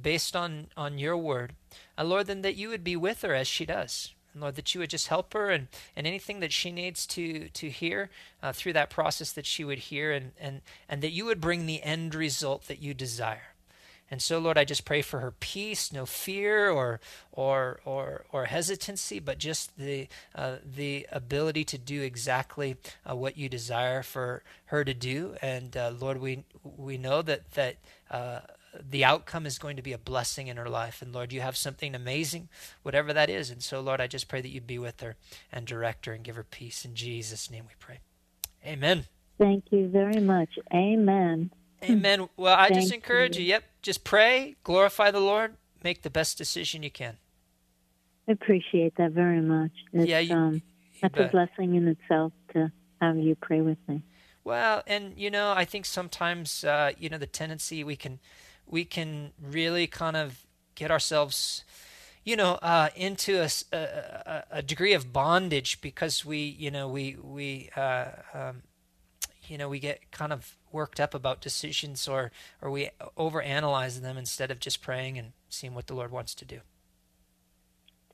based 0.00 0.36
on 0.36 0.68
on 0.76 0.98
your 0.98 1.16
word. 1.16 1.54
Uh, 1.98 2.04
Lord, 2.04 2.28
then 2.28 2.42
that 2.42 2.56
you 2.56 2.68
would 2.68 2.84
be 2.84 2.96
with 2.96 3.22
her 3.22 3.34
as 3.34 3.48
she 3.48 3.66
does 3.66 4.14
And 4.32 4.42
Lord, 4.42 4.56
that 4.56 4.74
you 4.74 4.80
would 4.80 4.90
just 4.90 5.08
help 5.08 5.32
her 5.34 5.50
and, 5.50 5.68
and 5.96 6.06
anything 6.06 6.40
that 6.40 6.52
she 6.52 6.70
needs 6.70 7.06
to 7.08 7.48
to 7.48 7.68
hear 7.68 8.10
uh, 8.42 8.52
through 8.52 8.74
that 8.74 8.90
process 8.90 9.32
that 9.32 9.46
she 9.46 9.64
would 9.64 9.78
hear 9.78 10.12
and, 10.12 10.32
and, 10.40 10.60
and 10.88 11.02
that 11.02 11.10
you 11.10 11.24
would 11.24 11.40
bring 11.40 11.66
the 11.66 11.82
end 11.82 12.14
result 12.14 12.68
that 12.68 12.80
you 12.80 12.94
desire. 12.94 13.54
And 14.10 14.20
so, 14.20 14.40
Lord, 14.40 14.58
I 14.58 14.64
just 14.64 14.84
pray 14.84 15.02
for 15.02 15.20
her 15.20 15.30
peace, 15.30 15.92
no 15.92 16.04
fear 16.04 16.68
or 16.68 17.00
or 17.30 17.80
or, 17.84 18.24
or 18.32 18.46
hesitancy, 18.46 19.20
but 19.20 19.38
just 19.38 19.78
the 19.78 20.08
uh, 20.34 20.56
the 20.64 21.06
ability 21.12 21.64
to 21.66 21.78
do 21.78 22.02
exactly 22.02 22.76
uh, 23.08 23.14
what 23.14 23.36
you 23.36 23.48
desire 23.48 24.02
for 24.02 24.42
her 24.66 24.84
to 24.84 24.94
do. 24.94 25.36
And 25.40 25.76
uh, 25.76 25.92
Lord, 25.96 26.20
we 26.20 26.42
we 26.64 26.98
know 26.98 27.22
that 27.22 27.52
that 27.52 27.76
uh, 28.10 28.40
the 28.78 29.04
outcome 29.04 29.46
is 29.46 29.58
going 29.58 29.76
to 29.76 29.82
be 29.82 29.92
a 29.92 29.98
blessing 29.98 30.46
in 30.46 30.56
her 30.56 30.68
life. 30.68 31.02
And 31.02 31.12
Lord, 31.12 31.32
you 31.32 31.40
have 31.40 31.56
something 31.56 31.94
amazing, 31.94 32.48
whatever 32.82 33.12
that 33.12 33.28
is. 33.30 33.50
And 33.50 33.62
so, 33.62 33.80
Lord, 33.80 34.00
I 34.00 34.06
just 34.06 34.28
pray 34.28 34.40
that 34.40 34.48
you 34.48 34.60
be 34.60 34.78
with 34.78 35.00
her 35.00 35.16
and 35.52 35.66
direct 35.66 36.06
her 36.06 36.12
and 36.12 36.22
give 36.24 36.36
her 36.36 36.44
peace. 36.44 36.84
In 36.84 36.94
Jesus' 36.94 37.50
name 37.50 37.64
we 37.66 37.74
pray. 37.78 37.98
Amen. 38.64 39.06
Thank 39.38 39.64
you 39.70 39.88
very 39.88 40.20
much. 40.20 40.50
Amen. 40.72 41.50
Amen. 41.82 42.28
Well, 42.36 42.54
I 42.54 42.68
Thank 42.68 42.80
just 42.80 42.92
encourage 42.92 43.36
you. 43.36 43.42
you. 43.42 43.48
Yep. 43.50 43.64
Just 43.82 44.04
pray, 44.04 44.56
glorify 44.64 45.10
the 45.10 45.20
Lord, 45.20 45.56
make 45.82 46.02
the 46.02 46.10
best 46.10 46.36
decision 46.36 46.82
you 46.82 46.90
can. 46.90 47.16
I 48.28 48.32
appreciate 48.32 48.96
that 48.96 49.12
very 49.12 49.40
much. 49.40 49.72
It's, 49.92 50.06
Yeah, 50.06 50.18
you- 50.18 50.34
um, 50.36 50.62
that's 51.00 51.16
a 51.16 51.28
blessing 51.28 51.74
in 51.74 51.88
itself 51.88 52.32
to 52.52 52.70
have 53.00 53.16
you 53.16 53.34
pray 53.34 53.62
with 53.62 53.78
me. 53.88 54.02
Well, 54.44 54.82
and 54.86 55.14
you 55.16 55.30
know, 55.30 55.52
I 55.52 55.64
think 55.64 55.86
sometimes 55.86 56.64
uh, 56.64 56.92
you 56.98 57.08
know 57.08 57.18
the 57.18 57.26
tendency 57.26 57.82
we 57.84 57.96
can 57.96 58.20
we 58.70 58.84
can 58.84 59.32
really 59.40 59.86
kind 59.86 60.16
of 60.16 60.46
get 60.74 60.90
ourselves 60.90 61.64
you 62.24 62.36
know 62.36 62.54
uh, 62.62 62.88
into 62.96 63.46
a 63.72 64.62
degree 64.62 64.92
of 64.92 65.12
bondage 65.12 65.80
because 65.80 66.24
we 66.24 66.38
you 66.38 66.70
know 66.70 66.88
we 66.88 67.16
we 67.22 67.70
uh, 67.76 68.06
um, 68.34 68.62
you 69.46 69.56
know 69.56 69.68
we 69.68 69.78
get 69.78 70.10
kind 70.10 70.32
of 70.32 70.56
worked 70.70 71.00
up 71.00 71.14
about 71.14 71.40
decisions 71.40 72.06
or 72.06 72.30
or 72.60 72.70
we 72.70 72.90
overanalyze 73.16 74.00
them 74.00 74.16
instead 74.16 74.50
of 74.50 74.60
just 74.60 74.82
praying 74.82 75.18
and 75.18 75.32
seeing 75.48 75.74
what 75.74 75.86
the 75.86 75.94
Lord 75.94 76.10
wants 76.10 76.34
to 76.36 76.44
do. 76.44 76.60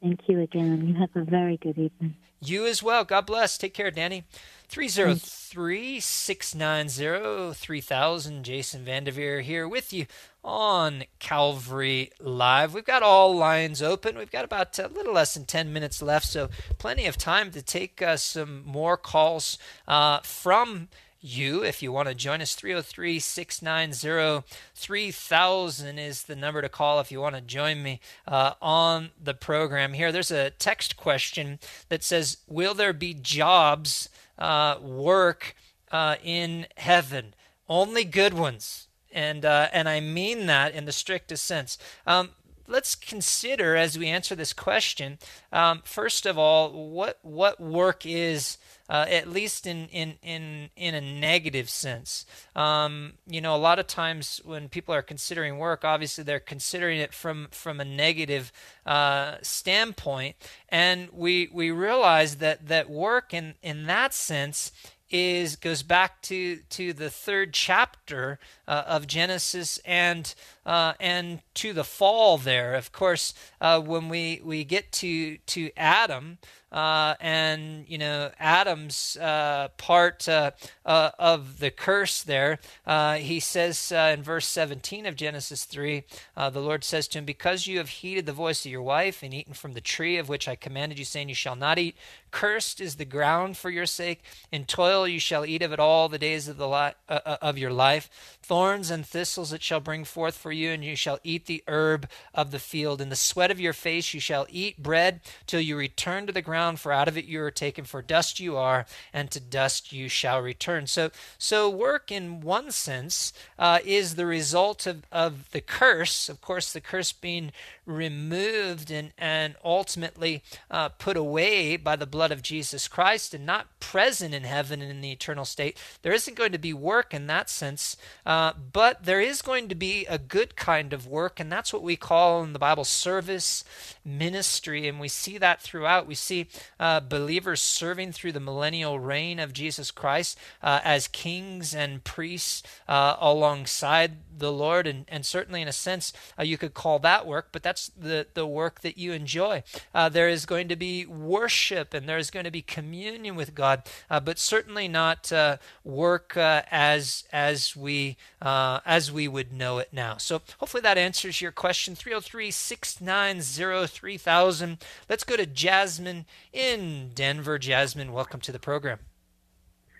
Thank 0.00 0.28
you 0.28 0.40
again. 0.40 0.86
You 0.86 0.94
have 0.94 1.10
a 1.14 1.24
very 1.24 1.56
good 1.56 1.78
evening. 1.78 2.16
You 2.40 2.66
as 2.66 2.82
well. 2.82 3.04
God 3.04 3.26
bless. 3.26 3.56
Take 3.56 3.72
care, 3.72 3.90
Danny. 3.90 4.24
303 4.68 6.00
690 6.00 7.54
3000. 7.54 8.44
Jason 8.44 8.84
Vandeveer 8.84 9.42
here 9.42 9.66
with 9.66 9.92
you 9.92 10.06
on 10.46 11.04
Calvary 11.18 12.12
Live. 12.20 12.72
We've 12.72 12.84
got 12.84 13.02
all 13.02 13.34
lines 13.36 13.82
open. 13.82 14.16
We've 14.16 14.30
got 14.30 14.44
about 14.44 14.78
a 14.78 14.86
little 14.86 15.12
less 15.12 15.34
than 15.34 15.44
10 15.44 15.72
minutes 15.72 16.00
left, 16.00 16.26
so 16.26 16.48
plenty 16.78 17.06
of 17.06 17.18
time 17.18 17.50
to 17.50 17.60
take 17.60 18.00
uh, 18.00 18.16
some 18.16 18.62
more 18.64 18.96
calls 18.96 19.58
uh, 19.88 20.20
from 20.20 20.88
you 21.20 21.64
if 21.64 21.82
you 21.82 21.90
want 21.90 22.08
to 22.08 22.14
join 22.14 22.40
us 22.40 22.54
303 22.54 23.18
690 23.18 24.46
3000 24.74 25.98
is 25.98 26.22
the 26.24 26.36
number 26.36 26.62
to 26.62 26.68
call 26.68 27.00
if 27.00 27.10
you 27.10 27.20
want 27.20 27.34
to 27.34 27.40
join 27.40 27.82
me 27.82 27.98
uh, 28.28 28.52
on 28.62 29.10
the 29.20 29.34
program 29.34 29.94
here 29.94 30.12
there's 30.12 30.30
a 30.30 30.50
text 30.50 30.96
question 30.96 31.58
that 31.88 32.04
says 32.04 32.36
will 32.46 32.74
there 32.74 32.92
be 32.92 33.12
jobs 33.12 34.08
uh, 34.38 34.76
work 34.80 35.56
uh, 35.90 36.14
in 36.22 36.66
heaven 36.76 37.34
only 37.68 38.04
good 38.04 38.34
ones 38.34 38.85
and 39.12 39.44
uh, 39.44 39.68
and 39.72 39.88
i 39.88 40.00
mean 40.00 40.46
that 40.46 40.74
in 40.74 40.84
the 40.84 40.92
strictest 40.92 41.44
sense 41.44 41.78
um, 42.06 42.30
let's 42.66 42.94
consider 42.94 43.76
as 43.76 43.98
we 43.98 44.06
answer 44.06 44.34
this 44.34 44.52
question 44.52 45.18
um, 45.52 45.80
first 45.84 46.26
of 46.26 46.38
all 46.38 46.90
what 46.90 47.18
what 47.22 47.60
work 47.60 48.04
is 48.04 48.58
uh, 48.88 49.04
at 49.08 49.28
least 49.28 49.66
in, 49.66 49.86
in, 49.88 50.14
in, 50.22 50.70
in 50.76 50.94
a 50.94 51.00
negative 51.00 51.68
sense. 51.68 52.24
Um, 52.54 53.14
you 53.26 53.40
know, 53.40 53.54
a 53.54 53.58
lot 53.58 53.78
of 53.78 53.86
times 53.86 54.40
when 54.44 54.68
people 54.68 54.94
are 54.94 55.02
considering 55.02 55.58
work, 55.58 55.84
obviously 55.84 56.22
they're 56.22 56.38
considering 56.38 57.00
it 57.00 57.12
from, 57.12 57.48
from 57.50 57.80
a 57.80 57.84
negative 57.84 58.52
uh, 58.84 59.36
standpoint. 59.42 60.36
And 60.68 61.08
we, 61.12 61.48
we 61.52 61.70
realize 61.70 62.36
that, 62.36 62.68
that 62.68 62.88
work 62.88 63.34
in, 63.34 63.54
in 63.62 63.86
that 63.86 64.14
sense 64.14 64.70
is 65.10 65.56
goes 65.56 65.82
back 65.82 66.20
to 66.22 66.58
to 66.70 66.92
the 66.92 67.10
third 67.10 67.52
chapter 67.52 68.38
uh, 68.66 68.84
of 68.86 69.06
Genesis 69.06 69.78
and 69.84 70.34
uh, 70.64 70.94
and 70.98 71.40
to 71.54 71.72
the 71.72 71.84
fall 71.84 72.38
there. 72.38 72.74
Of 72.74 72.92
course, 72.92 73.34
uh, 73.60 73.80
when 73.80 74.08
we 74.08 74.40
we 74.44 74.64
get 74.64 74.92
to 74.92 75.38
to 75.38 75.70
Adam 75.76 76.38
uh, 76.72 77.14
and 77.20 77.84
you 77.88 77.98
know 77.98 78.30
Adam's 78.38 79.16
uh, 79.16 79.68
part 79.76 80.28
uh, 80.28 80.50
uh, 80.84 81.10
of 81.18 81.58
the 81.58 81.70
curse 81.70 82.22
there, 82.22 82.58
uh, 82.86 83.14
he 83.14 83.40
says 83.40 83.92
uh, 83.92 84.12
in 84.16 84.22
verse 84.22 84.46
17 84.46 85.06
of 85.06 85.16
Genesis 85.16 85.64
3, 85.64 86.04
uh, 86.36 86.50
the 86.50 86.60
Lord 86.60 86.84
says 86.84 87.08
to 87.08 87.18
him, 87.18 87.24
"Because 87.24 87.66
you 87.66 87.78
have 87.78 87.88
heeded 87.88 88.26
the 88.26 88.32
voice 88.32 88.64
of 88.64 88.72
your 88.72 88.82
wife 88.82 89.22
and 89.22 89.32
eaten 89.32 89.54
from 89.54 89.74
the 89.74 89.80
tree 89.80 90.18
of 90.18 90.28
which 90.28 90.48
I 90.48 90.56
commanded 90.56 90.98
you, 90.98 91.04
saying, 91.04 91.28
You 91.28 91.34
shall 91.34 91.56
not 91.56 91.78
eat." 91.78 91.96
Cursed 92.30 92.80
is 92.80 92.96
the 92.96 93.04
ground 93.06 93.56
for 93.56 93.70
your 93.70 93.86
sake. 93.86 94.22
In 94.52 94.66
toil 94.66 95.08
you 95.08 95.18
shall 95.18 95.46
eat 95.46 95.62
of 95.62 95.72
it 95.72 95.80
all 95.80 96.08
the 96.08 96.18
days 96.18 96.48
of 96.48 96.58
the 96.58 96.68
li- 96.68 96.92
of 97.08 97.56
your 97.56 97.72
life. 97.72 98.10
Thorns 98.42 98.90
and 98.90 99.06
thistles 99.06 99.52
it 99.52 99.62
shall 99.62 99.80
bring 99.80 100.04
forth 100.04 100.36
for 100.36 100.52
you, 100.52 100.70
and 100.70 100.84
you 100.84 100.96
shall 100.96 101.18
eat 101.24 101.46
the 101.46 101.64
herb 101.66 102.08
of 102.34 102.50
the 102.50 102.58
field. 102.58 103.00
In 103.00 103.08
the 103.08 103.16
sweat 103.16 103.50
of 103.50 103.60
your 103.60 103.72
face 103.72 104.12
you 104.12 104.20
shall 104.20 104.46
eat 104.50 104.82
bread 104.82 105.20
till 105.46 105.60
you 105.60 105.76
return 105.76 106.26
to 106.26 106.32
the 106.32 106.42
ground, 106.42 106.65
for 106.74 106.90
out 106.90 107.06
of 107.06 107.16
it 107.16 107.26
you 107.26 107.40
are 107.40 107.52
taken. 107.52 107.84
For 107.84 108.02
dust 108.02 108.40
you 108.40 108.56
are, 108.56 108.84
and 109.12 109.30
to 109.30 109.38
dust 109.38 109.92
you 109.92 110.08
shall 110.08 110.42
return. 110.42 110.88
So, 110.88 111.12
so 111.38 111.70
work 111.70 112.10
in 112.10 112.40
one 112.40 112.72
sense 112.72 113.32
uh, 113.60 113.78
is 113.84 114.16
the 114.16 114.26
result 114.26 114.88
of, 114.88 115.04
of 115.12 115.52
the 115.52 115.60
curse. 115.60 116.28
Of 116.28 116.40
course, 116.40 116.72
the 116.72 116.80
curse 116.80 117.12
being 117.12 117.52
removed 117.86 118.90
and 118.90 119.12
and 119.16 119.54
ultimately 119.64 120.42
uh, 120.70 120.88
put 120.90 121.16
away 121.16 121.76
by 121.76 121.96
the 121.96 122.06
blood 122.06 122.32
of 122.32 122.42
Jesus 122.42 122.88
Christ 122.88 123.32
and 123.32 123.46
not 123.46 123.78
present 123.80 124.34
in 124.34 124.42
heaven 124.42 124.82
and 124.82 124.90
in 124.90 125.00
the 125.00 125.12
eternal 125.12 125.44
state. 125.44 125.78
There 126.02 126.12
isn't 126.12 126.36
going 126.36 126.52
to 126.52 126.58
be 126.58 126.72
work 126.72 127.14
in 127.14 127.28
that 127.28 127.48
sense, 127.48 127.96
uh, 128.24 128.52
but 128.72 129.04
there 129.04 129.20
is 129.20 129.40
going 129.42 129.68
to 129.68 129.74
be 129.74 130.04
a 130.06 130.18
good 130.18 130.56
kind 130.56 130.92
of 130.92 131.06
work, 131.06 131.38
and 131.38 131.50
that's 131.50 131.72
what 131.72 131.82
we 131.82 131.96
call 131.96 132.42
in 132.42 132.52
the 132.52 132.58
Bible 132.58 132.84
service 132.84 133.64
ministry, 134.04 134.88
and 134.88 134.98
we 134.98 135.08
see 135.08 135.38
that 135.38 135.60
throughout. 135.60 136.06
We 136.06 136.14
see 136.14 136.48
uh, 136.80 137.00
believers 137.00 137.60
serving 137.60 138.12
through 138.12 138.32
the 138.32 138.40
millennial 138.40 138.98
reign 138.98 139.38
of 139.38 139.52
Jesus 139.52 139.90
Christ 139.90 140.38
uh, 140.62 140.80
as 140.84 141.08
kings 141.08 141.74
and 141.74 142.02
priests 142.04 142.62
uh, 142.88 143.16
alongside 143.20 144.18
the 144.38 144.52
Lord, 144.52 144.86
and, 144.86 145.04
and 145.08 145.24
certainly 145.24 145.62
in 145.62 145.68
a 145.68 145.72
sense 145.72 146.12
uh, 146.38 146.42
you 146.42 146.58
could 146.58 146.74
call 146.74 146.98
that 147.00 147.26
work, 147.26 147.48
but 147.52 147.62
that's 147.62 147.75
the, 147.96 148.26
the 148.34 148.46
work 148.46 148.80
that 148.80 148.98
you 148.98 149.12
enjoy. 149.12 149.62
Uh, 149.94 150.08
there 150.08 150.28
is 150.28 150.44
going 150.46 150.66
to 150.68 150.76
be 150.76 151.06
worship 151.06 151.94
and 151.94 152.08
there 152.08 152.18
is 152.18 152.30
going 152.30 152.44
to 152.44 152.50
be 152.50 152.62
communion 152.62 153.36
with 153.36 153.54
God, 153.54 153.82
uh, 154.10 154.18
but 154.20 154.38
certainly 154.38 154.88
not 154.88 155.32
uh, 155.32 155.56
work 155.84 156.36
uh, 156.36 156.62
as 156.70 157.24
as 157.32 157.76
we 157.76 158.16
uh, 158.42 158.80
as 158.84 159.10
we 159.12 159.28
would 159.28 159.52
know 159.52 159.78
it 159.78 159.90
now. 159.92 160.16
So 160.16 160.42
hopefully 160.58 160.80
that 160.82 160.98
answers 160.98 161.40
your 161.40 161.52
question. 161.52 161.94
303-690-3000. 161.94 164.80
Let's 165.08 165.24
go 165.24 165.36
to 165.36 165.46
Jasmine 165.46 166.26
in 166.52 167.12
Denver. 167.14 167.58
Jasmine, 167.58 168.12
welcome 168.12 168.40
to 168.40 168.52
the 168.52 168.58
program. 168.58 168.98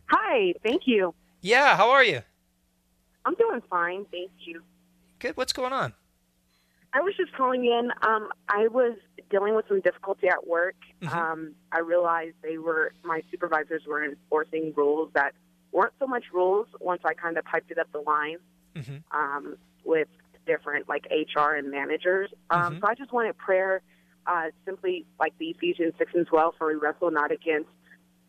Hi, 0.08 0.54
thank 0.62 0.86
you. 0.86 1.14
Yeah, 1.40 1.76
how 1.76 1.90
are 1.90 2.04
you? 2.04 2.22
I'm 3.24 3.34
doing 3.34 3.60
fine, 3.68 4.06
thank 4.12 4.30
you. 4.38 4.62
Good. 5.18 5.36
What's 5.36 5.52
going 5.52 5.72
on? 5.72 5.94
I 6.96 7.00
was 7.00 7.14
just 7.14 7.32
calling 7.34 7.64
in. 7.66 7.90
Um, 8.08 8.30
I 8.48 8.68
was 8.68 8.96
dealing 9.30 9.54
with 9.54 9.66
some 9.68 9.80
difficulty 9.80 10.28
at 10.28 10.46
work. 10.46 10.76
Mm-hmm. 11.02 11.18
Um, 11.18 11.52
I 11.70 11.80
realized 11.80 12.36
they 12.42 12.56
were 12.56 12.92
my 13.04 13.20
supervisors 13.30 13.82
were 13.86 14.02
enforcing 14.02 14.72
rules 14.74 15.10
that 15.14 15.34
weren't 15.72 15.92
so 15.98 16.06
much 16.06 16.24
rules. 16.32 16.66
Once 16.80 17.02
I 17.04 17.12
kind 17.12 17.36
of 17.36 17.44
piped 17.44 17.70
it 17.70 17.78
up 17.78 17.90
the 17.92 17.98
line 18.00 18.38
Mhm. 18.74 19.02
um, 19.10 19.58
with 19.84 20.08
different 20.46 20.88
like 20.88 21.06
HR 21.10 21.50
and 21.58 21.70
managers. 21.70 22.30
Um, 22.48 22.76
Mhm. 22.76 22.80
So 22.80 22.86
I 22.88 22.94
just 22.94 23.12
wanted 23.12 23.36
prayer, 23.36 23.82
uh, 24.26 24.50
simply 24.64 25.04
like 25.20 25.36
the 25.36 25.50
Ephesians 25.50 25.92
six 25.98 26.14
and 26.14 26.26
twelve, 26.26 26.54
for 26.56 26.68
we 26.68 26.76
wrestle 26.76 27.10
not 27.10 27.30
against, 27.30 27.68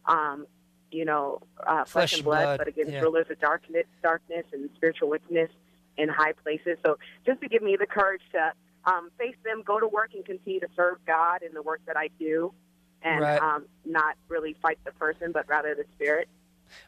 um, 0.06 0.46
you 0.92 1.06
know, 1.06 1.42
uh, 1.66 1.86
flesh, 1.86 1.92
Flesh 1.92 2.14
and 2.14 2.20
and 2.20 2.26
blood, 2.26 2.44
blood, 2.44 2.58
but 2.58 2.68
against 2.68 2.92
yeah. 2.92 3.00
rulers 3.02 3.28
of 3.30 3.40
darkness, 3.40 3.86
darkness 4.04 4.46
and 4.52 4.70
spiritual 4.76 5.08
wickedness 5.10 5.52
in 5.98 6.10
high 6.10 6.34
places. 6.34 6.78
So 6.86 6.98
just 7.26 7.42
to 7.42 7.48
give 7.48 7.62
me 7.62 7.76
the 7.80 7.88
courage 7.88 8.22
to 8.34 8.54
um, 8.86 9.10
face 9.18 9.36
them, 9.44 9.64
go 9.66 9.80
to 9.80 9.88
work, 9.88 10.12
and 10.14 10.24
continue 10.26 10.60
to 10.62 10.68
serve 10.76 10.98
God 11.06 11.44
in 11.44 11.54
the 11.54 11.62
work 11.62 11.82
that 11.88 11.98
I 11.98 12.10
do, 12.20 12.54
and 13.02 13.22
Right. 13.22 13.42
um, 13.42 13.66
not 13.86 14.16
really 14.28 14.56
fight 14.62 14.80
the 14.86 14.92
person, 14.94 15.32
but 15.32 15.48
rather 15.48 15.76
the 15.76 15.86
spirit. 15.96 16.30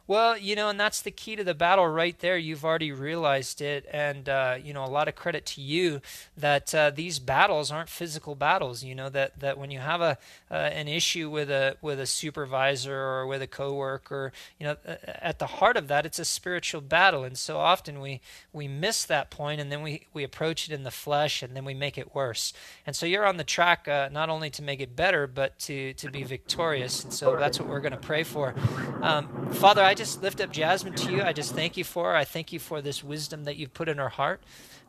Well, 0.08 0.38
you 0.38 0.56
know, 0.56 0.70
and 0.70 0.80
that's 0.80 1.02
the 1.02 1.12
key 1.12 1.36
to 1.36 1.44
the 1.44 1.54
battle 1.54 1.88
right 1.88 2.18
there. 2.20 2.38
You've 2.38 2.66
already 2.66 2.92
realized 2.92 3.62
it, 3.62 3.86
and 3.92 4.28
uh, 4.28 4.58
you 4.62 4.74
know, 4.74 4.84
a 4.84 4.90
lot 4.90 5.08
of 5.08 5.16
credit 5.16 5.46
to 5.48 5.62
you 5.62 6.02
that 6.36 6.74
uh, 6.74 6.90
these 6.90 7.20
battles 7.20 7.72
aren't 7.72 7.90
physical 7.90 8.36
battles. 8.36 8.84
You 8.84 8.96
know 8.96 9.10
that 9.10 9.40
that 9.40 9.58
when 9.58 9.72
you 9.72 9.80
have 9.80 10.02
a 10.02 10.18
uh, 10.52 10.56
an 10.56 10.88
issue 10.88 11.30
with 11.30 11.50
a 11.50 11.78
with 11.82 12.00
a 12.00 12.06
supervisor 12.06 12.96
or 12.96 13.28
with 13.28 13.42
a 13.42 13.48
coworker, 13.48 14.32
you 14.60 14.66
know, 14.66 14.78
at 15.06 15.40
the 15.40 15.46
heart 15.46 15.78
of 15.78 15.88
that, 15.88 16.06
it's 16.06 16.20
a 16.20 16.26
spiritual 16.26 16.82
battle, 16.82 17.24
and 17.24 17.38
so 17.38 17.58
often 17.58 18.00
we 18.00 18.22
we 18.52 18.68
miss 18.68 19.06
that 19.06 19.30
point, 19.30 19.62
and 19.62 19.72
then 19.72 19.82
we 19.82 20.08
we 20.14 20.24
approach 20.24 20.70
it 20.70 20.74
in 20.74 20.84
the 20.84 20.92
flesh, 20.92 21.44
and 21.44 21.56
then 21.56 21.66
we 21.66 21.74
make 21.74 21.98
it 21.98 22.16
worse. 22.16 22.52
And 22.86 22.96
so 22.96 23.06
you're 23.06 23.26
on 23.26 23.38
the 23.38 23.44
track 23.44 23.88
uh, 23.88 24.10
not 24.12 24.30
only 24.30 24.50
to 24.50 24.62
make 24.64 24.82
it 24.82 24.96
better, 24.96 25.28
but 25.28 25.58
to 25.60 25.94
to 25.94 26.10
be 26.10 26.24
victorious. 26.24 27.04
And 27.04 27.14
so 27.14 27.36
that's 27.38 27.60
what 27.60 27.70
we're 27.70 27.80
going 27.80 27.92
to 27.92 27.98
pray 27.98 28.24
for, 28.24 28.56
um, 29.02 29.50
Father. 29.54 29.69
I 29.78 29.94
just 29.94 30.22
lift 30.22 30.42
up 30.42 30.52
Jasmine 30.52 30.96
to 30.96 31.12
you. 31.12 31.22
I 31.22 31.32
just 31.32 31.54
thank 31.54 31.78
you 31.78 31.84
for 31.84 32.06
her. 32.06 32.16
I 32.16 32.24
thank 32.24 32.52
you 32.52 32.60
for 32.60 32.82
this 32.82 33.04
wisdom 33.04 33.44
that 33.44 33.56
you've 33.56 33.74
put 33.74 33.88
in 33.88 33.98
her 33.98 34.10
heart. 34.10 34.42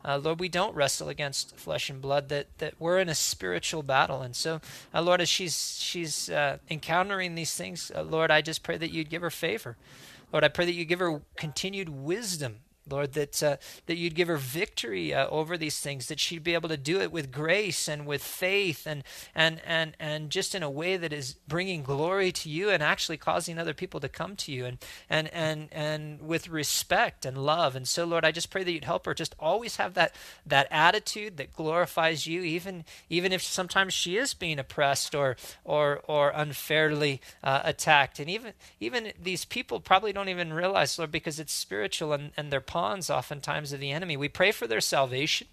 Uh, 0.03 0.17
Lord, 0.17 0.39
we 0.39 0.49
don't 0.49 0.75
wrestle 0.75 1.09
against 1.09 1.55
flesh 1.55 1.89
and 1.89 2.01
blood; 2.01 2.29
that 2.29 2.47
that 2.57 2.73
we're 2.79 2.99
in 2.99 3.07
a 3.07 3.15
spiritual 3.15 3.83
battle. 3.83 4.21
And 4.21 4.35
so, 4.35 4.59
uh, 4.93 5.01
Lord, 5.01 5.21
as 5.21 5.29
she's 5.29 5.77
she's 5.79 6.29
uh, 6.29 6.57
encountering 6.69 7.35
these 7.35 7.53
things, 7.55 7.91
uh, 7.95 8.01
Lord, 8.01 8.31
I 8.31 8.41
just 8.41 8.63
pray 8.63 8.77
that 8.77 8.91
you'd 8.91 9.09
give 9.09 9.21
her 9.21 9.29
favor. 9.29 9.77
Lord, 10.33 10.43
I 10.43 10.47
pray 10.47 10.65
that 10.65 10.73
you 10.73 10.85
give 10.85 10.99
her 10.99 11.21
continued 11.35 11.89
wisdom 11.89 12.61
Lord, 12.91 13.13
that 13.13 13.41
uh, 13.41 13.57
that 13.85 13.97
you'd 13.97 14.15
give 14.15 14.27
her 14.27 14.37
victory 14.37 15.13
uh, 15.13 15.27
over 15.27 15.57
these 15.57 15.79
things, 15.79 16.07
that 16.07 16.19
she'd 16.19 16.43
be 16.43 16.53
able 16.53 16.69
to 16.69 16.77
do 16.77 16.99
it 16.99 17.11
with 17.11 17.31
grace 17.31 17.87
and 17.87 18.05
with 18.05 18.23
faith, 18.23 18.85
and 18.85 19.03
and 19.33 19.61
and 19.65 19.95
and 19.99 20.29
just 20.29 20.53
in 20.55 20.63
a 20.63 20.69
way 20.69 20.97
that 20.97 21.13
is 21.13 21.35
bringing 21.47 21.83
glory 21.83 22.31
to 22.31 22.49
you 22.49 22.69
and 22.69 22.83
actually 22.83 23.17
causing 23.17 23.57
other 23.57 23.73
people 23.73 23.99
to 23.99 24.09
come 24.09 24.35
to 24.35 24.51
you, 24.51 24.65
and 24.65 24.77
and 25.09 25.29
and 25.33 25.69
and 25.71 26.21
with 26.21 26.49
respect 26.49 27.25
and 27.25 27.37
love. 27.37 27.75
And 27.75 27.87
so, 27.87 28.05
Lord, 28.05 28.25
I 28.25 28.31
just 28.31 28.49
pray 28.49 28.63
that 28.63 28.71
you'd 28.71 28.85
help 28.85 29.05
her 29.05 29.13
just 29.13 29.35
always 29.39 29.77
have 29.77 29.93
that 29.93 30.15
that 30.45 30.67
attitude 30.71 31.37
that 31.37 31.53
glorifies 31.53 32.27
you, 32.27 32.41
even 32.41 32.85
even 33.09 33.31
if 33.31 33.41
sometimes 33.41 33.93
she 33.93 34.17
is 34.17 34.33
being 34.33 34.59
oppressed 34.59 35.15
or 35.15 35.35
or 35.63 36.01
or 36.07 36.31
unfairly 36.35 37.21
uh, 37.43 37.61
attacked, 37.63 38.19
and 38.19 38.29
even 38.29 38.53
even 38.79 39.13
these 39.21 39.45
people 39.45 39.79
probably 39.79 40.13
don't 40.13 40.29
even 40.29 40.53
realize, 40.53 40.97
Lord, 40.97 41.11
because 41.11 41.39
it's 41.39 41.53
spiritual 41.53 42.13
and 42.13 42.31
and 42.37 42.51
they're 42.51 42.61
pawns 42.81 43.11
oftentimes 43.11 43.71
of 43.71 43.79
the 43.79 43.91
enemy. 43.91 44.17
We 44.17 44.27
pray 44.27 44.51
for 44.51 44.65
their 44.65 44.81
salvation. 44.81 45.45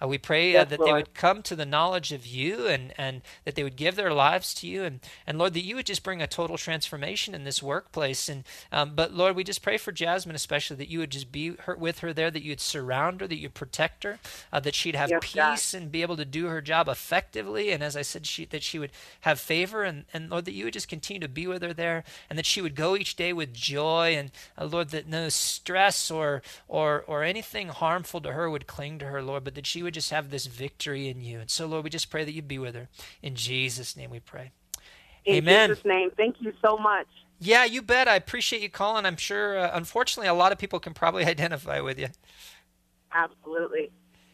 Uh, 0.00 0.06
we 0.06 0.18
pray 0.18 0.54
uh, 0.56 0.64
that 0.64 0.78
Lord. 0.78 0.88
they 0.88 0.92
would 0.92 1.14
come 1.14 1.42
to 1.42 1.56
the 1.56 1.66
knowledge 1.66 2.12
of 2.12 2.24
you 2.24 2.66
and, 2.66 2.92
and 2.96 3.22
that 3.44 3.54
they 3.56 3.64
would 3.64 3.76
give 3.76 3.96
their 3.96 4.12
lives 4.12 4.54
to 4.54 4.66
you. 4.66 4.84
And, 4.84 5.00
and 5.26 5.38
Lord, 5.38 5.54
that 5.54 5.64
you 5.64 5.74
would 5.76 5.86
just 5.86 6.04
bring 6.04 6.22
a 6.22 6.26
total 6.26 6.56
transformation 6.56 7.34
in 7.34 7.44
this 7.44 7.62
workplace. 7.62 8.28
And 8.28 8.44
um, 8.70 8.92
But 8.94 9.12
Lord, 9.12 9.34
we 9.34 9.44
just 9.44 9.62
pray 9.62 9.76
for 9.76 9.92
Jasmine 9.92 10.36
especially 10.36 10.76
that 10.76 10.88
you 10.88 11.00
would 11.00 11.10
just 11.10 11.32
be 11.32 11.56
her, 11.60 11.74
with 11.74 11.98
her 12.00 12.12
there, 12.12 12.30
that 12.30 12.44
you'd 12.44 12.60
surround 12.60 13.20
her, 13.20 13.26
that 13.26 13.38
you'd 13.38 13.54
protect 13.54 14.04
her, 14.04 14.18
uh, 14.52 14.60
that 14.60 14.74
she'd 14.74 14.94
have 14.94 15.10
yes, 15.10 15.20
peace 15.22 15.72
God. 15.72 15.82
and 15.82 15.92
be 15.92 16.02
able 16.02 16.16
to 16.16 16.24
do 16.24 16.46
her 16.46 16.60
job 16.60 16.88
effectively. 16.88 17.70
And 17.70 17.82
as 17.82 17.96
I 17.96 18.02
said, 18.02 18.24
she, 18.26 18.44
that 18.46 18.62
she 18.62 18.78
would 18.78 18.92
have 19.22 19.40
favor. 19.40 19.82
And, 19.82 20.04
and 20.12 20.30
Lord, 20.30 20.44
that 20.44 20.52
you 20.52 20.64
would 20.64 20.74
just 20.74 20.88
continue 20.88 21.20
to 21.20 21.28
be 21.28 21.46
with 21.46 21.62
her 21.62 21.72
there 21.72 22.04
and 22.30 22.38
that 22.38 22.46
she 22.46 22.62
would 22.62 22.76
go 22.76 22.96
each 22.96 23.16
day 23.16 23.32
with 23.32 23.52
joy. 23.52 24.14
And 24.16 24.30
uh, 24.56 24.66
Lord, 24.66 24.90
that 24.90 25.08
no 25.08 25.28
stress 25.28 26.10
or, 26.10 26.42
or, 26.68 27.02
or 27.06 27.24
anything 27.24 27.68
harmful 27.68 28.20
to 28.20 28.32
her 28.32 28.48
would 28.48 28.66
cling 28.68 28.98
to 29.00 29.06
her, 29.06 29.22
Lord, 29.22 29.44
but 29.48 29.54
that 29.54 29.64
she 29.64 29.82
would 29.82 29.94
just 29.94 30.10
have 30.10 30.28
this 30.28 30.44
victory 30.44 31.08
in 31.08 31.22
you. 31.22 31.40
And 31.40 31.48
so, 31.48 31.64
Lord, 31.66 31.82
we 31.82 31.88
just 31.88 32.10
pray 32.10 32.22
that 32.22 32.32
you'd 32.32 32.46
be 32.46 32.58
with 32.58 32.74
her. 32.74 32.90
In 33.22 33.34
Jesus' 33.34 33.96
name 33.96 34.10
we 34.10 34.20
pray. 34.20 34.52
In 35.24 35.36
Amen. 35.36 35.70
Jesus' 35.70 35.86
name. 35.86 36.10
Thank 36.18 36.36
you 36.40 36.52
so 36.62 36.76
much. 36.76 37.06
Yeah, 37.38 37.64
you 37.64 37.80
bet. 37.80 38.08
I 38.08 38.16
appreciate 38.16 38.60
you 38.60 38.68
calling. 38.68 39.06
I'm 39.06 39.16
sure, 39.16 39.58
uh, 39.58 39.70
unfortunately, 39.72 40.28
a 40.28 40.34
lot 40.34 40.52
of 40.52 40.58
people 40.58 40.80
can 40.80 40.92
probably 40.92 41.24
identify 41.24 41.80
with 41.80 41.98
you. 41.98 42.08
Absolutely. 43.10 43.90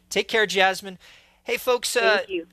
Take 0.09 0.27
care, 0.27 0.45
Jasmine. 0.45 0.99
Hey, 1.43 1.55
folks. 1.55 1.95
Uh, 1.95 2.17
Thank 2.17 2.29
you. 2.31 2.47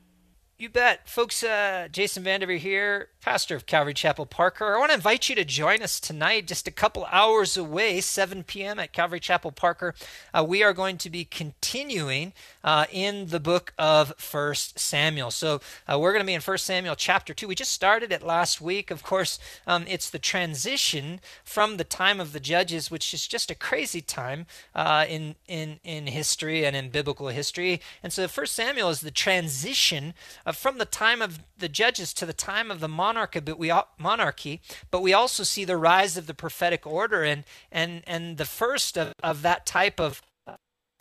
You 0.57 0.69
bet. 0.69 1.09
Folks, 1.09 1.43
uh, 1.43 1.89
Jason 1.91 2.23
Vandeveer 2.23 2.59
here, 2.59 3.09
pastor 3.23 3.55
of 3.55 3.65
Calvary 3.65 3.93
Chapel 3.93 4.25
Parker. 4.25 4.75
I 4.75 4.79
want 4.79 4.89
to 4.89 4.95
invite 4.95 5.29
you 5.29 5.35
to 5.35 5.45
join 5.45 5.81
us 5.81 5.97
tonight, 5.97 6.45
just 6.45 6.67
a 6.67 6.71
couple 6.71 7.07
hours 7.09 7.55
away, 7.55 8.01
7 8.01 8.43
p.m. 8.43 8.79
at 8.79 8.91
Calvary 8.91 9.21
Chapel 9.21 9.53
Parker. 9.53 9.95
Uh, 10.33 10.43
we 10.45 10.61
are 10.61 10.73
going 10.73 10.97
to 10.97 11.09
be 11.09 11.23
continuing 11.23 12.33
uh, 12.65 12.85
in 12.91 13.27
the 13.27 13.39
book 13.39 13.73
of 13.79 14.13
First 14.17 14.77
Samuel. 14.77 15.31
So 15.31 15.61
uh, 15.87 15.97
we're 15.97 16.11
going 16.11 16.21
to 16.21 16.27
be 16.27 16.33
in 16.33 16.41
First 16.41 16.65
Samuel 16.65 16.97
chapter 16.97 17.33
2. 17.33 17.47
We 17.47 17.55
just 17.55 17.71
started 17.71 18.11
it 18.11 18.23
last 18.23 18.59
week. 18.59 18.91
Of 18.91 19.03
course, 19.03 19.39
um, 19.65 19.85
it's 19.87 20.09
the 20.09 20.19
transition 20.19 21.21
from 21.45 21.77
the 21.77 21.85
time 21.85 22.19
of 22.19 22.33
the 22.33 22.41
judges, 22.41 22.91
which 22.91 23.13
is 23.13 23.25
just 23.25 23.49
a 23.49 23.55
crazy 23.55 24.01
time 24.01 24.47
uh, 24.75 25.05
in, 25.07 25.35
in, 25.47 25.79
in 25.85 26.07
history 26.07 26.65
and 26.65 26.75
in 26.75 26.89
biblical 26.89 27.29
history. 27.29 27.79
And 28.03 28.11
so 28.11 28.27
First 28.27 28.53
Samuel 28.53 28.89
is 28.89 28.99
the 28.99 29.11
transition 29.11 30.13
uh, 30.45 30.51
from 30.51 30.77
the 30.77 30.85
time 30.85 31.21
of 31.21 31.39
the 31.57 31.69
judges 31.69 32.13
to 32.13 32.25
the 32.25 32.33
time 32.33 32.69
of 32.69 32.81
the 32.81 32.89
monarchy, 33.13 33.39
but 33.39 33.59
we 33.59 33.71
monarchy, 33.97 34.61
but 34.91 35.01
we 35.01 35.13
also 35.13 35.43
see 35.43 35.65
the 35.65 35.77
rise 35.77 36.17
of 36.17 36.27
the 36.27 36.33
prophetic 36.33 36.87
order 36.87 37.23
and 37.23 37.43
and 37.71 38.01
and 38.07 38.37
the 38.37 38.45
first 38.45 38.97
of, 38.97 39.13
of 39.23 39.41
that 39.43 39.65
type 39.65 39.99
of 39.99 40.21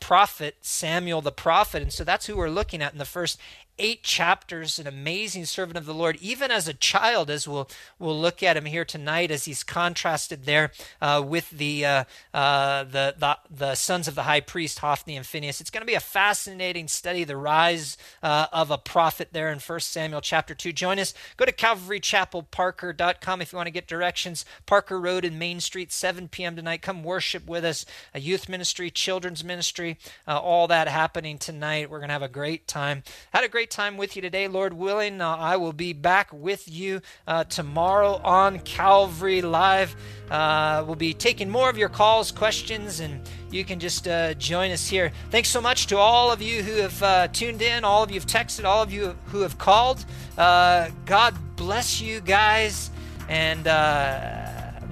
prophet, 0.01 0.57
Samuel 0.61 1.23
the 1.23 1.33
prophet. 1.33 1.81
And 1.83 1.93
so 1.93 2.05
that's 2.05 2.27
who 2.27 2.37
we're 2.37 2.51
looking 2.51 2.83
at 2.83 2.93
in 2.93 2.99
the 2.99 3.05
first 3.05 3.39
eight 3.83 4.05
chapters, 4.05 4.79
an 4.79 4.87
amazing 4.87 5.45
servant 5.45 5.77
of 5.77 5.85
the 5.85 5.93
Lord, 5.93 6.17
even 6.21 6.51
as 6.51 6.69
a 6.69 6.73
child, 6.73 7.29
as 7.29 7.49
we'll 7.49 7.69
we'll 7.99 8.19
look 8.19 8.43
at 8.43 8.57
him 8.57 8.65
here 8.65 8.85
tonight, 8.85 9.31
as 9.31 9.45
he's 9.45 9.65
contrasted 9.65 10.45
there 10.45 10.71
uh, 11.01 11.23
with 11.27 11.51
the, 11.51 11.85
uh, 11.85 12.05
uh, 12.33 12.85
the 12.85 13.15
the 13.19 13.39
the 13.51 13.75
sons 13.75 14.07
of 14.07 14.15
the 14.15 14.23
high 14.23 14.41
priest 14.41 14.79
Hophni 14.79 15.17
and 15.17 15.27
Phinehas. 15.27 15.61
It's 15.61 15.71
going 15.71 15.83
to 15.83 15.87
be 15.87 15.95
a 15.95 16.01
fascinating 16.01 16.87
study, 16.87 17.25
the 17.25 17.37
rise 17.37 17.99
uh, 18.23 18.47
of 18.53 18.71
a 18.71 18.79
prophet 18.79 19.31
there 19.33 19.51
in 19.51 19.59
1 19.59 19.81
Samuel 19.81 20.21
chapter 20.21 20.55
two. 20.55 20.73
Join 20.73 21.01
us. 21.01 21.13
Go 21.37 21.45
to 21.45 21.53
CalvaryChapelParker.com 21.53 23.43
if 23.43 23.53
you 23.53 23.57
want 23.57 23.67
to 23.67 23.73
get 23.73 23.89
directions. 23.89 24.45
Parker 24.65 25.01
Road 25.01 25.25
and 25.25 25.39
Main 25.39 25.59
Street, 25.59 25.93
7 25.93 26.29
p.m. 26.29 26.55
tonight. 26.55 26.83
Come 26.83 27.03
worship 27.03 27.47
with 27.49 27.65
us. 27.65 27.85
A 28.15 28.21
youth 28.21 28.49
ministry, 28.49 28.91
children's 28.91 29.43
ministry, 29.43 29.99
uh, 30.29 30.39
all 30.39 30.69
that 30.69 30.87
happening 30.87 31.37
tonight. 31.37 31.91
We're 31.91 31.99
going 31.99 32.11
to 32.11 32.15
have 32.15 32.23
a 32.23 32.29
great 32.29 32.69
time. 32.69 33.03
Had 33.33 33.43
a 33.43 33.49
great 33.49 33.72
time 33.73 33.97
with 33.97 34.15
you 34.17 34.23
today. 34.23 34.49
Lord 34.49 34.75
willing, 34.75 35.21
uh, 35.23 35.35
I 35.37 35.57
will 35.57 35.73
be 35.73 35.95
back 35.95 36.31
with 36.33 36.71
you 36.71 37.01
uh, 37.27 37.45
tomorrow 37.45 38.21
on 38.23 38.59
Calvary 38.61 39.41
Live. 39.41 39.97
Uh, 40.31 40.85
we'll 40.87 40.95
be 40.95 41.15
taking 41.15 41.49
more 41.49 41.71
of 41.71 41.79
your 41.79 41.89
calls, 41.89 42.31
questions, 42.31 43.01
and 43.01 43.27
you 43.51 43.65
can 43.65 43.81
just 43.81 44.07
uh, 44.07 44.35
join 44.35 44.71
us 44.71 44.87
here. 44.87 45.11
Thanks 45.31 45.49
so 45.49 45.61
much 45.61 45.87
to 45.87 45.97
all 45.97 46.31
of 46.31 46.43
you 46.43 46.63
who 46.63 46.83
have 46.83 47.03
uh, 47.03 47.29
tuned 47.29 47.63
in, 47.63 47.83
all 47.83 48.03
of 48.03 48.11
you 48.11 48.21
have 48.21 48.29
texted, 48.29 48.65
all 48.65 48.83
of 48.83 48.93
you 48.93 49.17
who 49.27 49.41
have 49.41 49.57
called. 49.57 50.05
God 50.37 51.35
bless 51.57 52.01
you 52.01 52.21
guys, 52.21 52.91
and 53.29 53.65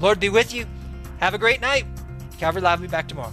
Lord 0.00 0.18
be 0.18 0.30
with 0.30 0.54
you. 0.54 0.66
Have 1.18 1.34
a 1.34 1.38
great 1.38 1.60
night. 1.60 1.84
Calvary 2.38 2.62
Live 2.62 2.80
will 2.80 2.88
be 2.88 2.90
back 2.90 3.08
tomorrow. 3.08 3.32